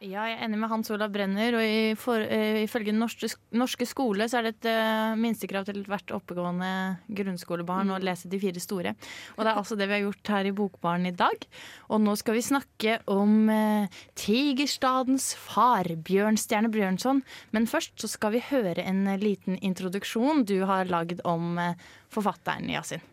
Ja, 0.00 0.22
jeg 0.24 0.38
er 0.38 0.46
enig 0.46 0.56
med 0.56 0.70
Hans 0.72 0.88
Olav 0.94 1.10
Brenner, 1.12 1.52
og 1.58 1.60
i 1.60 1.92
for, 2.00 2.16
eh, 2.16 2.62
ifølge 2.62 2.88
den 2.88 3.02
norske, 3.02 3.28
norske 3.52 3.84
skole 3.84 4.24
så 4.32 4.38
er 4.38 4.46
det 4.46 4.52
et 4.54 4.68
uh, 4.72 5.12
minstekrav 5.20 5.66
til 5.68 5.82
hvert 5.84 6.14
oppegående 6.16 6.70
grunnskolebarn 7.18 7.92
å 7.92 7.98
lese 8.00 8.30
de 8.32 8.40
fire 8.40 8.62
store. 8.64 8.94
Og 9.36 9.44
det 9.44 9.50
er 9.52 9.60
altså 9.60 9.76
det 9.76 9.90
vi 9.90 9.98
har 9.98 10.06
gjort 10.06 10.30
her 10.32 10.48
i 10.48 10.54
Bokbaren 10.56 11.04
i 11.04 11.12
dag. 11.12 11.44
Og 11.92 12.00
nå 12.00 12.16
skal 12.16 12.38
vi 12.38 12.46
snakke 12.48 12.96
om 13.12 13.52
uh, 13.52 14.00
Tigerstadens 14.16 15.34
far, 15.36 15.84
Bjørnstjerne 15.84 16.72
Bjørnson. 16.72 17.20
Men 17.52 17.68
først 17.68 18.00
så 18.00 18.08
skal 18.08 18.38
vi 18.38 18.44
høre 18.48 18.80
en 18.80 19.04
liten 19.20 19.60
introduksjon 19.60 20.46
du 20.48 20.62
har 20.64 20.88
lagd 20.88 21.20
om 21.28 21.60
forfatteren, 22.08 22.72
Yasin. 22.72 23.04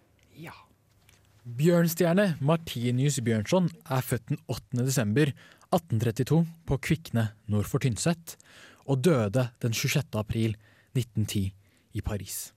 Bjørnstjerne 1.48 2.34
Martinius 2.44 3.22
Bjørnson 3.24 3.70
er 3.88 4.03
født 4.03 4.34
den 4.34 4.39
8. 4.51 4.82
desember 4.84 5.29
1832 5.72 6.44
på 6.68 6.78
Kvikne 6.84 7.30
nord 7.52 7.68
for 7.68 7.84
Tynset, 7.84 8.38
og 8.88 9.02
døde 9.04 9.50
den 9.64 9.74
26. 9.76 10.06
april 10.16 10.56
1910 10.96 11.52
i 11.98 12.02
Paris. 12.02 12.52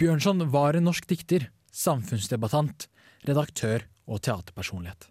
Bjørnson 0.00 0.46
var 0.52 0.78
en 0.78 0.86
norsk 0.88 1.08
dikter, 1.10 1.48
samfunnsdebattant, 1.72 2.86
redaktør 3.28 3.84
og 4.08 4.22
teaterpersonlighet. 4.24 5.08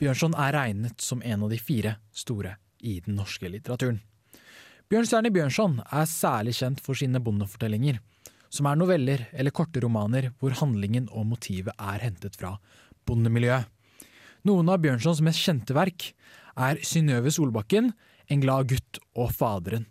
Bjørnson 0.00 0.34
er 0.34 0.52
regnet 0.56 1.00
som 1.00 1.22
en 1.22 1.46
av 1.46 1.52
de 1.52 1.60
fire 1.62 1.96
store 2.12 2.56
i 2.84 2.98
den 3.04 3.16
norske 3.16 3.48
litteraturen. 3.48 4.02
Bjørnstjerne 4.90 5.32
Bjørnson 5.32 5.78
er 5.88 6.10
særlig 6.10 6.58
kjent 6.58 6.82
for 6.84 6.98
sine 6.98 7.22
bondefortellinger, 7.24 8.02
som 8.52 8.68
er 8.68 8.76
noveller 8.78 9.24
eller 9.32 9.54
korte 9.54 9.80
romaner 9.82 10.28
hvor 10.38 10.54
handlingen 10.58 11.08
og 11.10 11.30
motivet 11.30 11.72
er 11.80 12.02
hentet 12.04 12.36
fra 12.38 12.52
bondemiljøet. 13.08 13.70
Noen 14.44 14.68
av 14.68 14.82
Bjørnsons 14.84 15.22
mest 15.24 15.40
kjente 15.40 15.72
verk 15.72 16.10
er 16.60 16.80
Synnøve 16.84 17.30
Solbakken, 17.32 17.94
En 18.28 18.40
glad 18.40 18.68
gutt 18.68 18.98
og 19.16 19.30
Faderen. 19.36 19.86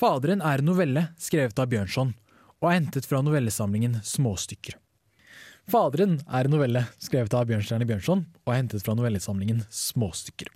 Faderen 0.00 0.40
er 0.44 0.60
en 0.60 0.68
novelle 0.68 1.02
skrevet 1.20 1.58
av 1.60 1.68
Bjørnson, 1.72 2.14
og 2.60 2.68
er 2.68 2.78
hentet 2.78 3.08
fra 3.08 3.22
novellesamlingen 3.24 3.98
Småstykker. 4.04 4.76
Faderen 5.68 6.18
er 6.24 6.44
en 6.44 6.52
novelle 6.52 6.82
skrevet 7.00 7.36
av 7.36 7.48
Bjørnstjerne 7.48 7.88
Bjørnson 7.88 8.26
og 8.44 8.52
er 8.52 8.60
hentet 8.60 8.84
fra 8.84 8.96
novellesamlingen 8.96 9.64
Småstykker, 9.72 10.48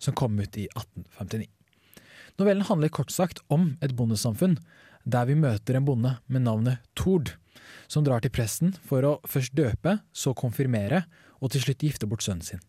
som 0.00 0.16
kom 0.16 0.36
ut 0.40 0.56
i 0.56 0.64
1859. 0.72 1.48
Novellen 2.40 2.68
handler 2.68 2.92
kort 2.92 3.12
sagt 3.12 3.44
om 3.52 3.74
et 3.84 3.96
bondesamfunn, 3.96 4.56
der 5.04 5.28
vi 5.28 5.36
møter 5.40 5.76
en 5.76 5.88
bonde 5.88 6.16
med 6.28 6.44
navnet 6.48 6.80
Tord, 6.96 7.34
som 7.88 8.04
drar 8.04 8.24
til 8.24 8.32
presten 8.32 8.72
for 8.88 9.04
å 9.04 9.14
først 9.28 9.56
døpe, 9.56 9.98
så 10.12 10.32
konfirmere 10.36 11.04
og 11.40 11.52
til 11.52 11.64
slutt 11.64 11.84
gifte 11.84 12.08
bort 12.08 12.24
sønnen 12.24 12.44
sin. 12.46 12.62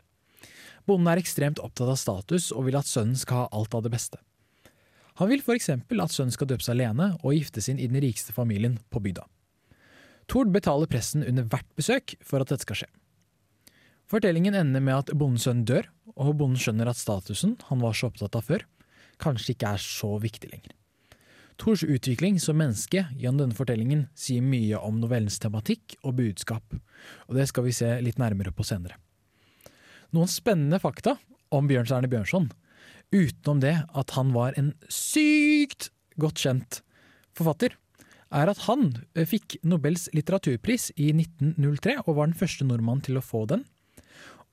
Bonden 0.87 1.09
er 1.11 1.19
ekstremt 1.19 1.59
opptatt 1.59 1.91
av 1.91 1.99
status 1.99 2.51
og 2.55 2.67
vil 2.67 2.77
at 2.79 2.87
sønnen 2.87 3.17
skal 3.19 3.43
ha 3.43 3.47
alt 3.55 3.75
av 3.75 3.83
det 3.83 3.91
beste. 3.91 4.21
Han 5.17 5.31
vil 5.31 5.41
f.eks. 5.41 5.71
at 5.73 6.13
sønnen 6.13 6.33
skal 6.35 6.47
døpes 6.51 6.69
alene 6.69 7.15
og 7.23 7.33
giftes 7.33 7.67
inn 7.71 7.81
i 7.81 7.89
den 7.89 7.99
rikeste 8.03 8.35
familien 8.35 8.77
på 8.93 9.01
bygda. 9.03 9.25
Tord 10.29 10.51
betaler 10.53 10.89
presten 10.91 11.25
under 11.25 11.47
hvert 11.47 11.67
besøk 11.79 12.15
for 12.23 12.43
at 12.43 12.51
dette 12.51 12.67
skal 12.67 12.83
skje. 12.83 12.89
Fortellingen 14.07 14.55
ender 14.55 14.83
med 14.83 14.95
at 14.95 15.11
bondens 15.19 15.47
sønn 15.47 15.65
dør, 15.67 15.89
og 16.15 16.37
bonden 16.39 16.59
skjønner 16.61 16.87
at 16.87 16.99
statusen 16.99 17.57
han 17.67 17.81
var 17.83 17.95
så 17.97 18.11
opptatt 18.11 18.37
av 18.39 18.45
før, 18.47 18.63
kanskje 19.19 19.55
ikke 19.55 19.73
er 19.75 19.83
så 19.83 20.13
viktig 20.23 20.51
lenger. 20.53 20.76
Tors 21.57 21.81
utvikling 21.83 22.37
som 22.39 22.59
menneske 22.59 23.07
gjennom 23.17 23.41
denne 23.41 23.57
fortellingen 23.57 24.05
sier 24.17 24.45
mye 24.45 24.77
om 24.77 24.99
novellens 25.01 25.39
tematikk 25.41 25.95
og 26.03 26.19
budskap, 26.19 26.77
og 27.25 27.37
det 27.37 27.47
skal 27.49 27.65
vi 27.65 27.73
se 27.73 27.89
litt 28.05 28.21
nærmere 28.21 28.53
på 28.53 28.65
senere. 28.67 28.99
Noen 30.13 30.29
spennende 30.31 30.79
fakta 30.79 31.15
om 31.49 31.67
Bjørnstjerne 31.69 32.09
Bjørnson, 32.11 32.51
utenom 33.11 33.63
det 33.63 33.73
at 33.97 34.13
han 34.15 34.33
var 34.35 34.57
en 34.59 34.73
sykt 34.91 35.89
godt 36.21 36.43
kjent 36.45 36.81
forfatter, 37.37 37.73
er 38.35 38.51
at 38.51 38.65
han 38.67 38.89
eh, 39.15 39.25
fikk 39.27 39.57
Nobels 39.63 40.07
litteraturpris 40.15 40.91
i 40.99 41.13
1903 41.15 41.97
og 42.03 42.17
var 42.17 42.29
den 42.29 42.37
første 42.37 42.67
nordmannen 42.67 43.05
til 43.07 43.19
å 43.19 43.23
få 43.23 43.45
den. 43.49 43.63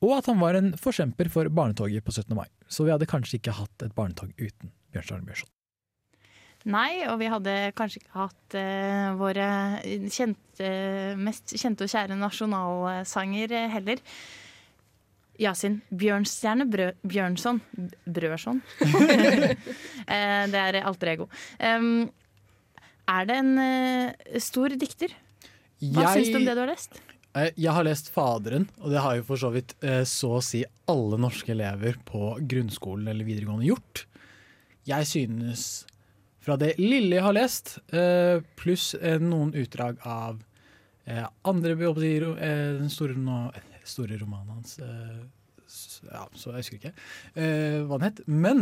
Og 0.04 0.16
at 0.18 0.28
han 0.30 0.40
var 0.42 0.58
en 0.58 0.72
forkjemper 0.78 1.30
for 1.32 1.50
barnetoget 1.50 2.04
på 2.06 2.14
17. 2.14 2.34
mai. 2.38 2.46
Så 2.68 2.86
vi 2.86 2.94
hadde 2.94 3.08
kanskje 3.10 3.40
ikke 3.40 3.56
hatt 3.58 3.86
et 3.86 3.96
barnetog 3.96 4.32
uten 4.38 4.72
Bjørnstjerne 4.94 5.26
Bjørnson. 5.26 5.50
Nei, 6.64 7.02
og 7.12 7.18
vi 7.20 7.26
hadde 7.28 7.54
kanskje 7.76 8.00
ikke 8.00 8.16
hatt 8.22 8.54
eh, 8.56 9.10
våre 9.20 9.48
kjente, 10.08 10.70
mest 11.20 11.52
kjente 11.60 11.84
og 11.84 11.92
kjære 11.92 12.16
nasjonalsanger 12.16 13.52
eh, 13.52 13.66
heller. 13.74 14.00
Yasin 15.42 15.80
Bjørnstjerne 15.90 16.64
Brø 16.70 16.92
Bjørnson. 17.10 17.60
Brødson. 18.06 18.62
Eh, 20.04 20.42
det 20.52 20.60
er 20.60 20.76
alter 20.84 21.08
ego. 21.14 21.24
Um, 21.56 22.10
er 23.08 23.24
det 23.28 23.36
en 23.40 23.52
eh, 23.62 24.34
stor 24.44 24.74
dikter? 24.76 25.14
Hva 25.80 26.02
Jeg- 26.04 26.18
syns 26.18 26.28
du 26.34 26.36
om 26.42 26.44
det 26.44 26.54
du 26.58 26.60
har 26.60 26.68
lest? 26.68 26.98
Eh, 27.34 27.48
Jeg 27.56 27.72
har 27.72 27.86
lest 27.88 28.10
Faderen, 28.12 28.66
og 28.82 28.92
det 28.92 29.00
har 29.00 29.16
jo 29.16 29.24
for 29.24 29.40
så 29.40 29.48
vidt 29.54 29.72
eh, 29.82 30.02
så 30.04 30.34
å 30.36 30.42
si 30.44 30.60
alle 30.92 31.16
norske 31.24 31.50
elever 31.56 31.96
på 32.04 32.34
grunnskolen 32.44 33.08
eller 33.10 33.24
videregående 33.24 33.64
gjort. 33.70 34.04
Jeg 34.86 35.08
synes, 35.08 35.64
fra 36.44 36.56
det 36.60 36.74
lille 36.80 37.16
jeg 37.16 37.24
har 37.24 37.36
lest, 37.36 37.78
eh, 37.94 38.42
pluss 38.58 38.92
eh, 38.98 39.20
noen 39.22 39.54
utdrag 39.56 40.00
av 40.04 40.42
eh, 41.06 41.24
andre 41.48 41.72
eh, 41.72 42.26
Den 42.80 42.90
store, 42.92 43.16
store 43.84 44.18
romanen 44.20 44.58
hans 44.58 44.78
Ja, 46.04 46.26
så 46.36 46.52
jeg 46.52 46.60
husker 46.60 46.76
ikke 46.78 46.92
hva 47.88 47.96
den 47.98 48.04
het. 48.06 48.20
Men 48.28 48.58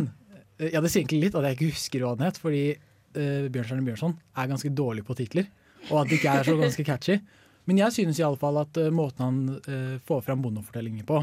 ja, 0.62 0.80
det 0.80 0.88
sier 0.92 1.02
egentlig 1.02 1.26
litt 1.26 1.34
at 1.36 1.44
jeg 1.44 1.58
ikke 1.58 1.72
husker 1.74 2.04
hva 2.04 2.14
den 2.16 2.24
het, 2.28 2.38
fordi 2.40 2.62
Bjørnstjerne 3.12 3.84
Bjørnson 3.84 4.14
er 4.38 4.48
ganske 4.48 4.70
dårlig 4.72 5.02
på 5.04 5.16
titler, 5.18 5.48
og 5.90 5.98
at 6.00 6.08
det 6.08 6.20
ikke 6.20 6.36
er 6.38 6.46
så 6.46 6.54
ganske 6.56 6.86
catchy. 6.86 7.18
Men 7.68 7.82
jeg 7.82 7.96
synes 7.98 8.20
i 8.20 8.24
alle 8.24 8.40
fall 8.40 8.62
at 8.62 8.78
måten 8.94 9.26
han 9.26 9.98
får 10.06 10.22
fram 10.24 10.46
bondefortellinger 10.46 11.04
på, 11.10 11.18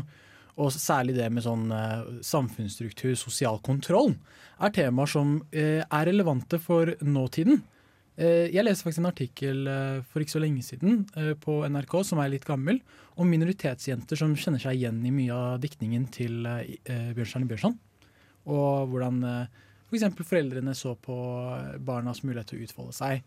og 0.59 0.75
særlig 0.75 1.15
det 1.15 1.29
med 1.31 1.45
sånn 1.45 1.69
eh, 1.71 2.07
samfunnsstruktur, 2.25 3.15
sosial 3.17 3.59
kontroll, 3.63 4.13
er 4.59 4.73
temaer 4.75 5.09
som 5.09 5.37
eh, 5.55 5.81
er 5.85 6.09
relevante 6.09 6.59
for 6.61 6.91
nåtiden. 6.99 7.61
Eh, 8.19 8.49
jeg 8.51 8.65
leste 8.67 8.83
faktisk 8.83 9.03
en 9.05 9.11
artikkel 9.11 9.71
for 10.11 10.23
ikke 10.23 10.35
så 10.35 10.43
lenge 10.43 10.65
siden 10.65 11.05
på 11.39 11.61
NRK, 11.71 11.95
som 12.09 12.19
er 12.19 12.33
litt 12.33 12.47
gammel, 12.47 12.81
om 13.19 13.31
minoritetsjenter 13.31 14.19
som 14.19 14.35
kjenner 14.35 14.61
seg 14.63 14.81
igjen 14.81 14.99
i 15.07 15.13
mye 15.15 15.35
av 15.35 15.63
diktningen 15.63 16.07
til 16.11 16.43
Bjørnstjerne 16.43 17.47
Bjørnson. 17.47 17.79
Og 18.49 18.91
hvordan 18.91 19.23
f.eks. 19.89 20.05
For 20.15 20.27
foreldrene 20.27 20.75
så 20.77 20.93
på 20.99 21.15
barnas 21.83 22.21
mulighet 22.23 22.51
til 22.51 22.61
å 22.61 22.67
utfolde 22.67 22.95
seg. 22.95 23.23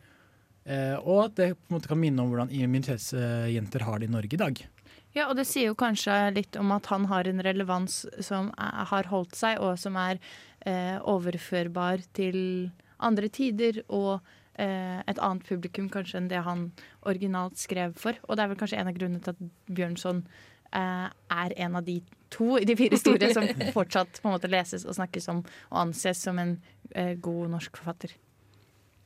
Og 1.03 1.19
at 1.27 1.37
det 1.37 1.51
på 1.57 1.73
en 1.73 1.77
måte 1.77 1.91
kan 1.91 2.01
minne 2.01 2.25
om 2.25 2.33
hvordan 2.33 2.53
minoritetsjenter 2.53 3.85
har 3.85 4.01
det 4.01 4.09
i 4.09 4.15
Norge 4.15 4.39
i 4.39 4.41
dag. 4.41 4.65
Ja, 5.13 5.27
og 5.29 5.37
det 5.37 5.45
sier 5.49 5.69
jo 5.69 5.79
kanskje 5.79 6.15
litt 6.33 6.57
om 6.57 6.71
at 6.73 6.89
han 6.89 7.05
har 7.11 7.29
en 7.29 7.43
relevans 7.45 8.03
som 8.25 8.49
er, 8.57 8.85
har 8.89 9.11
holdt 9.13 9.37
seg, 9.37 9.61
og 9.61 9.77
som 9.81 9.99
er 10.01 10.17
eh, 10.65 10.97
overførbar 10.99 12.07
til 12.17 12.71
andre 13.03 13.29
tider 13.29 13.83
og 13.89 14.23
eh, 14.57 15.03
et 15.05 15.21
annet 15.21 15.45
publikum 15.49 15.91
kanskje 15.93 16.23
enn 16.23 16.31
det 16.33 16.41
han 16.47 16.71
originalt 17.09 17.61
skrev 17.61 17.93
for. 18.01 18.17
Og 18.29 18.39
det 18.39 18.47
er 18.47 18.53
vel 18.55 18.63
kanskje 18.63 18.81
en 18.81 18.89
av 18.89 18.97
grunnene 18.97 19.25
til 19.25 19.37
at 19.37 19.45
Bjørnson 19.69 20.25
eh, 20.73 21.07
er 21.13 21.57
en 21.67 21.81
av 21.83 21.87
de 21.89 22.01
to 22.33 22.57
i 22.57 22.65
de 22.69 22.77
fire 22.79 22.97
store 22.97 23.33
som 23.37 23.49
fortsatt 23.77 24.23
på 24.23 24.31
en 24.31 24.39
måte 24.39 24.51
leses 24.51 24.87
og 24.87 24.97
snakkes 24.97 25.29
om 25.33 25.45
og 25.45 25.81
anses 25.87 26.25
som 26.25 26.41
en 26.41 26.57
eh, 26.95 27.19
god 27.21 27.53
norsk 27.59 27.83
forfatter. 27.83 28.17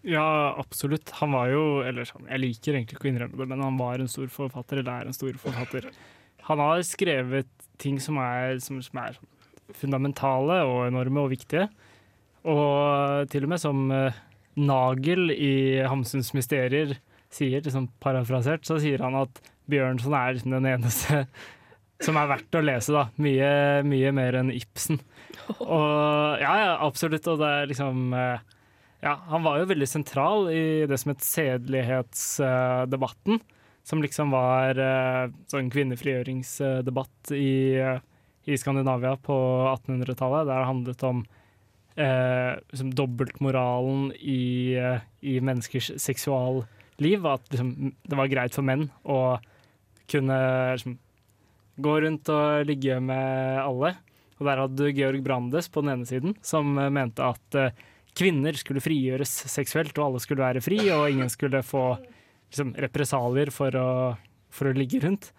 Ja, 0.07 0.55
absolutt. 0.59 1.11
Han 1.21 1.33
var 1.35 1.49
jo 1.51 1.63
Eller 1.83 2.07
jeg 2.07 2.43
liker 2.43 2.77
egentlig 2.77 2.99
ikke 2.99 3.09
å 3.09 3.13
innrømme 3.13 3.41
det, 3.41 3.49
men 3.51 3.65
han 3.65 3.79
var 3.81 4.03
en 4.03 4.11
stor 4.11 4.29
forfatter, 4.33 4.83
eller 4.83 4.93
er 4.93 5.11
en 5.11 5.17
stor 5.17 5.35
forfatter. 5.41 5.89
Han 6.47 6.63
har 6.63 6.85
skrevet 6.87 7.49
ting 7.83 7.99
som 8.01 8.21
er, 8.23 8.61
som, 8.63 8.79
som 8.85 9.01
er 9.03 9.19
fundamentale 9.75 10.61
og 10.69 10.87
enorme 10.87 11.25
og 11.25 11.33
viktige. 11.33 11.67
Og 12.47 13.27
til 13.33 13.47
og 13.47 13.51
med 13.51 13.61
som 13.63 13.91
eh, 13.91 14.21
Nagel 14.57 15.33
i 15.35 15.83
Hamsuns 15.83 16.31
mysterier 16.37 16.95
sier, 17.35 17.59
liksom 17.65 17.91
parafrasert, 18.01 18.65
så 18.65 18.79
sier 18.81 19.03
han 19.03 19.19
at 19.19 19.43
Bjørnson 19.67 20.15
er 20.15 20.37
liksom 20.37 20.55
den 20.55 20.69
eneste 20.71 21.25
som 22.05 22.19
er 22.21 22.29
verdt 22.31 22.57
å 22.59 22.63
lese, 22.63 22.93
da. 22.95 23.07
Mye, 23.23 23.83
mye 23.89 24.13
mer 24.15 24.39
enn 24.43 24.53
Ibsen. 24.55 25.01
Og 25.65 26.43
ja, 26.43 26.53
ja, 26.63 26.73
absolutt. 26.85 27.27
Og 27.33 27.41
det 27.41 27.51
er 27.51 27.71
liksom 27.73 28.15
eh, 28.17 28.56
Ja, 29.05 29.13
han 29.29 29.43
var 29.45 29.59
jo 29.61 29.67
veldig 29.71 29.89
sentral 29.89 30.49
i 30.53 30.87
det 30.89 30.99
som 31.01 31.11
het 31.13 31.25
sedelighetsdebatten. 31.25 33.41
Som 33.87 34.03
liksom 34.03 34.31
var 34.35 34.79
eh, 34.83 35.31
sånn 35.51 35.71
kvinnefrigjøringsdebatt 35.71 37.31
i, 37.37 37.79
eh, 37.79 38.01
i 38.51 38.57
Skandinavia 38.59 39.17
på 39.23 39.37
1800-tallet. 39.77 40.47
Der 40.49 40.59
det 40.59 40.71
handlet 40.73 41.03
om 41.07 41.19
eh, 41.95 42.53
liksom 42.73 42.91
dobbeltmoralen 42.99 44.11
i, 44.19 44.75
eh, 44.81 45.01
i 45.23 45.41
menneskers 45.41 45.93
seksualliv. 46.03 47.27
At 47.31 47.47
liksom, 47.53 47.95
det 48.03 48.17
var 48.19 48.33
greit 48.33 48.55
for 48.57 48.63
menn 48.67 48.91
å 49.05 49.39
kunne 50.11 50.39
liksom, 50.75 50.99
gå 51.77 52.01
rundt 52.03 52.29
og 52.33 52.67
ligge 52.67 53.01
med 53.01 53.61
alle. 53.63 53.95
Og 54.37 54.49
der 54.49 54.61
hadde 54.61 54.83
du 54.83 54.93
Georg 54.93 55.23
Brandes 55.25 55.69
på 55.73 55.81
den 55.85 55.95
ene 55.95 56.09
siden, 56.09 56.35
som 56.45 56.75
mente 56.75 57.25
at 57.25 57.55
eh, 57.55 57.71
kvinner 58.17 58.57
skulle 58.59 58.83
frigjøres 58.85 59.33
seksuelt, 59.53 59.97
og 59.99 60.11
alle 60.11 60.23
skulle 60.25 60.45
være 60.45 60.63
fri, 60.65 60.79
og 60.95 61.11
ingen 61.13 61.31
skulle 61.33 61.63
få 61.67 61.89
liksom, 62.51 62.75
represalier 62.87 63.53
for 63.55 63.77
å, 63.79 63.91
for 64.53 64.71
å 64.71 64.77
ligge 64.77 65.03
rundt. 65.05 65.31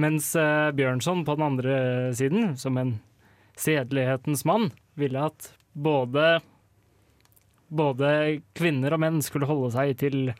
Mens 0.00 0.30
uh, 0.38 0.70
Bjørnson 0.76 1.24
på 1.26 1.36
den 1.36 1.48
andre 1.50 1.74
siden, 2.16 2.54
som 2.56 2.78
en 2.80 2.96
sedelighetens 3.60 4.46
mann, 4.48 4.70
ville 4.96 5.26
at 5.28 5.50
både, 5.72 6.40
både 7.68 8.08
kvinner 8.56 8.96
og 8.96 9.02
menn 9.04 9.20
skulle 9.24 9.48
holde 9.50 9.72
seg 9.74 9.94
til 10.00 10.32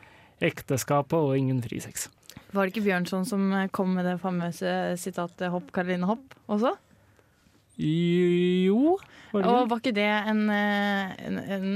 ekteskapet 0.42 1.18
og 1.18 1.36
ingen 1.38 1.60
frisex. 1.64 2.08
Var 2.52 2.66
det 2.66 2.72
ikke 2.72 2.86
Bjørnson 2.86 3.28
som 3.28 3.44
kom 3.72 3.94
med 3.96 4.08
det 4.08 4.18
famøse 4.20 4.72
sitatet 5.00 5.48
'Hopp, 5.52 5.70
Karoline, 5.72 6.08
hopp' 6.08 6.36
også? 6.52 6.74
Jo 7.80 8.98
var 9.32 9.42
det 9.42 9.48
Og 9.48 9.68
var 9.70 9.80
ikke 9.80 9.94
det 9.96 10.08
en, 10.28 10.42
eh, 10.52 11.12
en, 11.26 11.38
en 11.56 11.68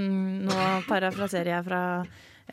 Nå 0.45 0.57
parafraserer 0.89 1.55
jeg 1.55 1.65
fra 1.67 1.81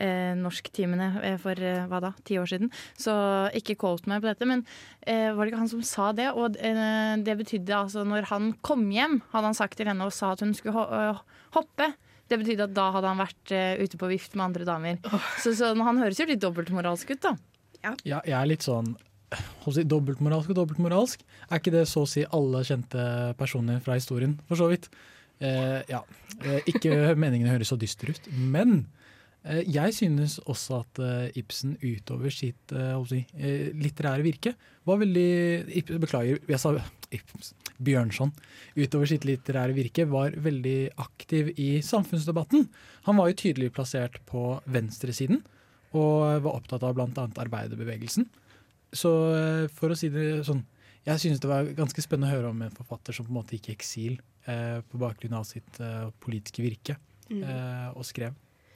eh, 0.00 0.32
norsktimene 0.38 1.10
eh, 1.20 1.36
for 1.42 1.60
eh, 1.60 1.84
hva 1.90 2.00
da, 2.02 2.12
ti 2.24 2.38
år 2.40 2.48
siden. 2.50 2.72
Så 2.96 3.12
ikke 3.60 3.76
quote 3.84 4.08
meg 4.10 4.24
på 4.24 4.30
dette, 4.30 4.48
men 4.48 4.64
eh, 5.06 5.28
var 5.34 5.44
det 5.44 5.52
ikke 5.52 5.60
han 5.60 5.72
som 5.74 5.84
sa 5.86 6.08
det? 6.16 6.30
Og 6.32 6.56
eh, 6.56 7.14
det 7.24 7.36
betydde 7.42 7.76
altså 7.84 8.06
når 8.08 8.30
han 8.32 8.54
kom 8.64 8.88
hjem, 8.94 9.20
hadde 9.34 9.52
han 9.52 9.60
sagt 9.60 9.78
til 9.80 9.92
henne 9.92 10.08
og 10.08 10.16
sa 10.16 10.32
at 10.34 10.44
hun 10.44 10.56
skulle 10.56 10.76
ho 10.78 10.86
øh, 10.88 11.22
hoppe. 11.58 11.92
Det 12.32 12.40
betydde 12.40 12.70
at 12.70 12.76
da 12.76 12.88
hadde 12.96 13.10
han 13.12 13.20
vært 13.20 13.52
eh, 13.54 13.82
ute 13.84 14.00
på 14.00 14.08
vift 14.08 14.34
med 14.38 14.48
andre 14.48 14.66
damer. 14.68 15.02
Så, 15.42 15.52
så 15.52 15.74
han 15.76 16.00
høres 16.00 16.18
jo 16.22 16.30
litt 16.30 16.40
dobbeltmoralsk 16.42 17.12
ut, 17.12 17.26
da. 17.28 17.36
Ja, 17.84 17.92
jeg 18.24 18.32
er 18.32 18.48
litt 18.48 18.64
sånn 18.64 18.94
si, 19.68 19.84
dobbeltmoralsk 19.88 20.52
og 20.52 20.60
dobbeltmoralsk. 20.60 21.24
Er 21.50 21.60
ikke 21.62 21.74
det 21.74 21.86
så 21.90 22.04
å 22.04 22.10
si 22.10 22.24
alle 22.24 22.64
kjente 22.66 23.06
personer 23.40 23.80
fra 23.84 23.98
historien, 23.98 24.36
for 24.48 24.60
så 24.60 24.68
vidt? 24.72 24.90
Eh, 25.40 25.80
ja. 25.90 26.02
Eh, 26.42 26.60
ikke 26.70 26.96
meningene 27.22 27.54
høres 27.54 27.72
så 27.72 27.80
dyster 27.80 28.14
ut, 28.14 28.30
men 28.32 28.84
Eh, 29.44 29.64
Jeg 29.68 29.92
synes 29.92 30.38
også 30.48 30.80
at 30.80 31.00
eh, 31.04 31.38
Ibsen 31.40 31.76
utover 31.82 32.32
sitt 32.32 32.72
eh, 32.72 32.94
si, 33.10 33.24
eh, 33.36 33.72
litterære 33.76 34.24
virke 34.24 34.54
var 34.88 35.00
veldig 35.02 35.26
Ibsen, 35.80 36.00
Beklager, 36.00 36.40
jeg 36.48 36.60
sa 36.60 36.72
Ibsen, 37.12 37.58
Bjørnson. 37.84 38.32
Utover 38.76 39.10
sitt 39.10 39.26
litterære 39.28 39.76
virke 39.76 40.06
var 40.08 40.36
veldig 40.44 40.94
aktiv 41.00 41.52
i 41.60 41.82
samfunnsdebatten. 41.84 42.68
Han 43.08 43.20
var 43.20 43.30
jo 43.30 43.38
tydelig 43.44 43.72
plassert 43.76 44.16
på 44.28 44.58
venstresiden, 44.64 45.42
og 45.94 46.40
var 46.42 46.56
opptatt 46.56 46.82
av 46.82 46.96
bl.a. 46.96 47.28
arbeiderbevegelsen. 47.44 48.26
Så 48.94 49.10
eh, 49.34 49.66
for 49.74 49.90
å 49.90 49.98
si 49.98 50.08
det 50.14 50.44
sånn 50.46 50.62
Jeg 51.04 51.20
synes 51.20 51.40
det 51.42 51.48
var 51.50 51.66
ganske 51.76 52.00
spennende 52.00 52.30
å 52.30 52.36
høre 52.38 52.48
om 52.54 52.62
en 52.64 52.70
forfatter 52.72 53.12
som 53.12 53.26
på 53.26 53.32
en 53.34 53.36
måte 53.42 53.58
gikk 53.58 53.68
i 53.68 53.74
eksil 53.74 54.14
eh, 54.48 54.78
på 54.88 54.96
bakgrunn 55.02 55.34
av 55.36 55.44
sitt 55.44 55.80
eh, 55.80 56.08
politiske 56.24 56.62
virke, 56.64 56.96
Mm. 57.30 57.40
eh, 57.42 57.90
og 57.96 58.04
skrev. 58.04 58.34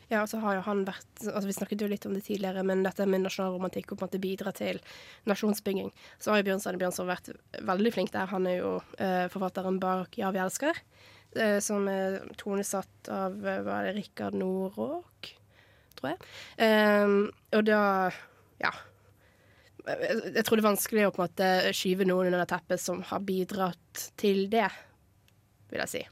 Ja, 0.08 0.22
og 0.22 0.28
så 0.30 0.38
har 0.40 0.54
jo 0.56 0.60
han 0.64 0.86
vært 0.88 1.20
altså 1.20 1.44
Vi 1.46 1.52
snakket 1.52 1.82
jo 1.82 1.88
litt 1.88 2.06
om 2.08 2.14
det 2.16 2.22
tidligere, 2.24 2.62
men 2.64 2.82
dette 2.82 3.04
med 3.06 3.20
nasjonalromantikk 3.26 3.92
og 3.92 3.98
på 3.98 4.04
en 4.04 4.08
måte 4.08 4.20
bidra 4.22 4.52
til 4.56 4.80
nasjonsbygging, 5.28 5.90
så 6.18 6.30
har 6.32 6.40
jo 6.40 6.46
Bjørnstjerne 6.48 6.80
Bjørnson 6.80 7.08
vært 7.10 7.28
veldig 7.60 7.92
flink 7.92 8.12
der. 8.12 8.26
Han 8.32 8.46
er 8.48 8.56
jo 8.62 8.70
eh, 8.98 9.28
forfatteren 9.28 9.78
bak 9.80 10.16
'Ja, 10.16 10.30
vi 10.32 10.38
elsker', 10.40 10.80
eh, 11.36 11.60
som 11.60 11.86
er 11.88 12.20
tonesatt 12.40 13.08
av 13.08 13.36
hva 13.36 13.58
er 13.84 13.92
det, 13.92 13.96
Rikard 13.96 14.34
Nordåk, 14.34 15.34
tror 15.96 16.10
jeg. 16.12 16.18
Ehm, 16.58 17.30
og 17.52 17.64
da 17.64 18.10
Ja. 18.60 18.70
Jeg, 19.88 20.44
tror 20.44 20.58
det 20.58 20.62
er 20.62 20.68
vanskelig 20.68 21.06
å 21.08 21.14
på 21.14 21.22
en 21.22 21.26
måte 21.28 21.72
skyve 21.76 22.06
noen 22.08 22.30
under 22.30 22.48
teppet 22.48 22.82
som 22.82 23.00
har 23.08 23.24
bidratt 23.24 24.08
til 24.20 24.46
det, 24.52 24.68
vil 25.72 25.82
jeg 25.84 25.92
si. 25.94 26.02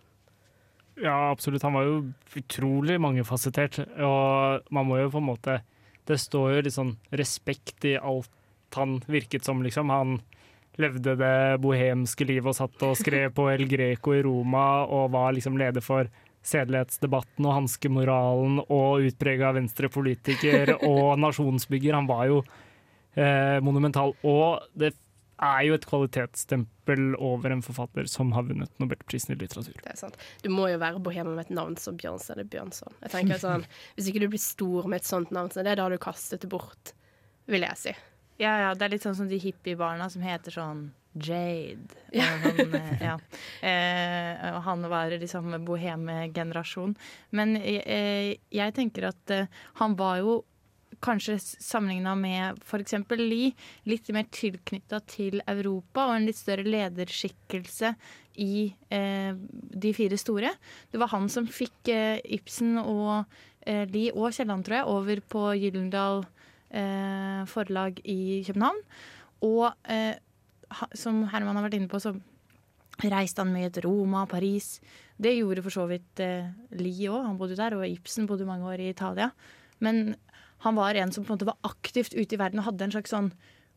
Ja, 1.03 1.31
absolutt. 1.31 1.65
Han 1.67 1.77
var 1.77 1.85
jo 1.85 1.97
utrolig 2.41 2.97
mangefasettert. 3.03 3.83
Og 4.01 4.73
man 4.73 4.89
må 4.89 5.01
jo 5.03 5.13
på 5.13 5.21
en 5.21 5.29
måte 5.29 5.59
Det 6.07 6.17
står 6.23 6.53
jo 6.55 6.63
litt 6.63 6.77
sånn 6.77 6.95
respekt 7.19 7.85
i 7.85 7.97
alt 7.99 8.31
han 8.77 9.01
virket 9.11 9.45
som, 9.45 9.63
liksom. 9.65 9.91
Han 9.91 10.21
levde 10.79 11.17
det 11.19 11.59
bohemske 11.65 12.27
livet 12.29 12.53
og 12.53 12.59
satt 12.59 12.85
og 12.85 12.99
skrev 13.01 13.33
på 13.35 13.49
El 13.51 13.65
Greco 13.67 14.13
i 14.15 14.21
Roma 14.23 14.85
og 14.85 15.11
var 15.15 15.35
liksom 15.35 15.57
leder 15.59 15.83
for 15.83 16.11
sedelighetsdebatten 16.47 17.47
og 17.49 17.57
hanskemoralen 17.57 18.61
og 18.63 19.07
utprega 19.09 19.51
venstrepolitiker 19.57 20.77
og 20.77 21.17
nasjonsbygger. 21.19 21.97
Han 21.97 22.11
var 22.11 22.29
jo 22.31 22.43
eh, 23.17 23.59
monumental. 23.65 24.15
Og 24.27 24.65
det 24.79 24.93
er 25.43 25.63
jo 25.67 25.77
et 25.77 25.87
kvalitetsstempel 25.89 27.17
over 27.21 27.53
en 27.53 27.63
forfatter 27.65 28.09
som 28.09 28.33
har 28.37 28.47
vunnet 28.49 28.73
Nobelprisen 28.81 29.35
i 29.35 29.39
litteratur. 29.41 29.77
Det 29.83 29.93
er 29.93 30.01
sant. 30.01 30.17
Du 30.45 30.49
må 30.53 30.69
jo 30.73 30.81
være 30.81 31.03
bohem 31.05 31.35
med 31.35 31.47
et 31.47 31.55
navn 31.57 31.77
som 31.81 31.99
Bjørnstjerne 32.01 32.47
Bjørnson. 32.53 32.97
Jeg 33.05 33.13
tenker 33.13 33.41
sånn, 33.43 33.67
Hvis 33.97 34.11
ikke 34.11 34.25
du 34.25 34.31
blir 34.33 34.43
stor 34.43 34.89
med 34.89 35.03
et 35.03 35.09
sånt 35.09 35.35
navn, 35.35 35.53
så 35.53 35.65
det 35.65 35.75
er 35.75 35.83
da 35.83 35.91
du 35.93 35.99
kastet 36.01 36.45
det 36.45 36.53
bort, 36.53 36.95
vil 37.51 37.67
jeg 37.67 37.83
si. 37.83 37.97
Ja, 38.41 38.55
ja, 38.61 38.71
det 38.77 38.85
er 38.85 38.97
litt 38.97 39.05
sånn 39.05 39.17
som 39.17 39.29
de 39.29 39.41
hippiebarna 39.41 40.09
som 40.13 40.25
heter 40.25 40.53
sånn 40.57 40.89
Jade. 41.17 41.97
Ja. 42.13 42.27
han, 42.43 42.75
eh, 42.75 42.99
ja. 43.01 43.15
eh, 43.65 44.59
han 44.67 44.89
var 44.93 45.15
liksom 45.17 45.55
boheme-generasjon. 45.65 46.93
Men 47.33 47.57
eh, 47.57 48.37
jeg 48.53 48.77
tenker 48.77 49.09
at 49.09 49.33
eh, 49.33 49.49
han 49.81 49.97
var 49.97 50.21
jo 50.21 50.37
kanskje 51.05 51.39
sammenligna 51.41 52.15
med 52.19 52.61
f.eks. 52.65 52.95
Lie, 53.19 53.55
litt 53.89 54.09
mer 54.15 54.29
tilknytta 54.33 55.01
til 55.11 55.43
Europa 55.47 56.07
og 56.09 56.17
en 56.17 56.29
litt 56.29 56.39
større 56.39 56.67
lederskikkelse 56.67 57.95
i 58.43 58.69
eh, 58.93 59.33
De 59.87 59.93
fire 59.97 60.19
store. 60.21 60.53
Det 60.93 61.01
var 61.01 61.13
han 61.15 61.29
som 61.33 61.49
fikk 61.49 61.91
eh, 61.93 62.21
Ibsen 62.37 62.77
og 62.83 63.25
eh, 63.67 63.85
Lie 63.93 64.15
og 64.15 64.35
Kielland, 64.37 64.67
tror 64.67 64.81
jeg, 64.81 64.91
over 64.93 65.23
på 65.35 65.45
Gyllendal 65.57 66.25
eh, 66.71 67.43
forlag 67.51 68.01
i 68.05 68.43
København. 68.47 68.81
Og 69.47 69.69
eh, 69.93 70.17
som 70.97 71.25
Herman 71.31 71.57
har 71.59 71.69
vært 71.69 71.79
inne 71.79 71.91
på, 71.91 72.01
så 72.03 72.17
reiste 73.05 73.43
han 73.43 73.53
mye 73.53 73.71
til 73.73 73.87
Roma, 73.87 74.25
Paris. 74.29 74.77
Det 75.21 75.35
gjorde 75.37 75.65
for 75.65 75.75
så 75.75 75.87
vidt 75.91 76.23
eh, 76.25 76.49
Lie 76.77 77.11
òg, 77.13 77.25
han 77.29 77.41
bodde 77.41 77.59
der, 77.59 77.77
og 77.77 77.87
Ibsen 77.89 78.29
bodde 78.29 78.49
mange 78.49 78.69
år 78.69 78.83
i 78.83 78.91
Italia. 78.93 79.31
Men 79.85 80.17
han 80.65 80.79
var 80.79 80.95
en 80.95 81.13
som 81.13 81.25
på 81.25 81.33
en 81.33 81.37
måte 81.37 81.51
var 81.51 81.59
aktivt 81.69 82.15
ute 82.15 82.35
i 82.35 82.41
verden 82.41 82.63
og 82.63 82.71
hadde 82.71 82.89
en 82.89 82.95
slags 82.97 83.13
sånn 83.15 83.31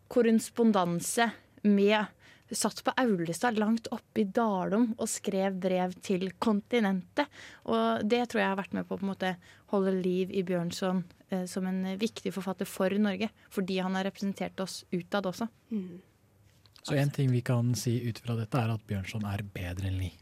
korrespondanse 0.10 1.32
med 1.68 2.16
Satt 2.50 2.80
på 2.82 2.92
Aulestad 2.98 3.60
langt 3.62 3.88
oppe 3.94 4.24
i 4.24 4.26
Dalom 4.26 4.88
og 4.98 5.06
skrev 5.10 5.60
brev 5.62 5.92
til 6.02 6.32
kontinentet. 6.42 7.30
Og 7.70 8.02
det 8.10 8.24
tror 8.32 8.42
jeg 8.42 8.50
har 8.50 8.58
vært 8.58 8.74
med 8.74 8.88
på 8.90 8.96
å 8.96 8.98
på 8.98 9.06
en 9.06 9.12
måte 9.12 9.34
holde 9.70 9.94
liv 9.94 10.34
i 10.34 10.42
Bjørnson 10.48 11.04
eh, 11.30 11.44
som 11.46 11.68
en 11.70 11.84
viktig 12.02 12.34
forfatter 12.34 12.66
for 12.66 12.96
Norge. 12.98 13.30
Fordi 13.54 13.78
han 13.78 13.94
har 13.94 14.08
representert 14.10 14.58
oss 14.66 14.82
utad 14.90 15.30
også. 15.30 15.46
Så 16.82 16.98
en 16.98 17.14
ting 17.14 17.30
vi 17.30 17.44
kan 17.46 17.70
si 17.78 18.00
ut 18.10 18.18
fra 18.24 18.34
dette, 18.40 18.58
er 18.58 18.74
at 18.74 18.90
Bjørnson 18.90 19.30
er 19.30 19.46
bedre 19.46 19.92
enn 19.92 20.02
Lie. 20.02 20.18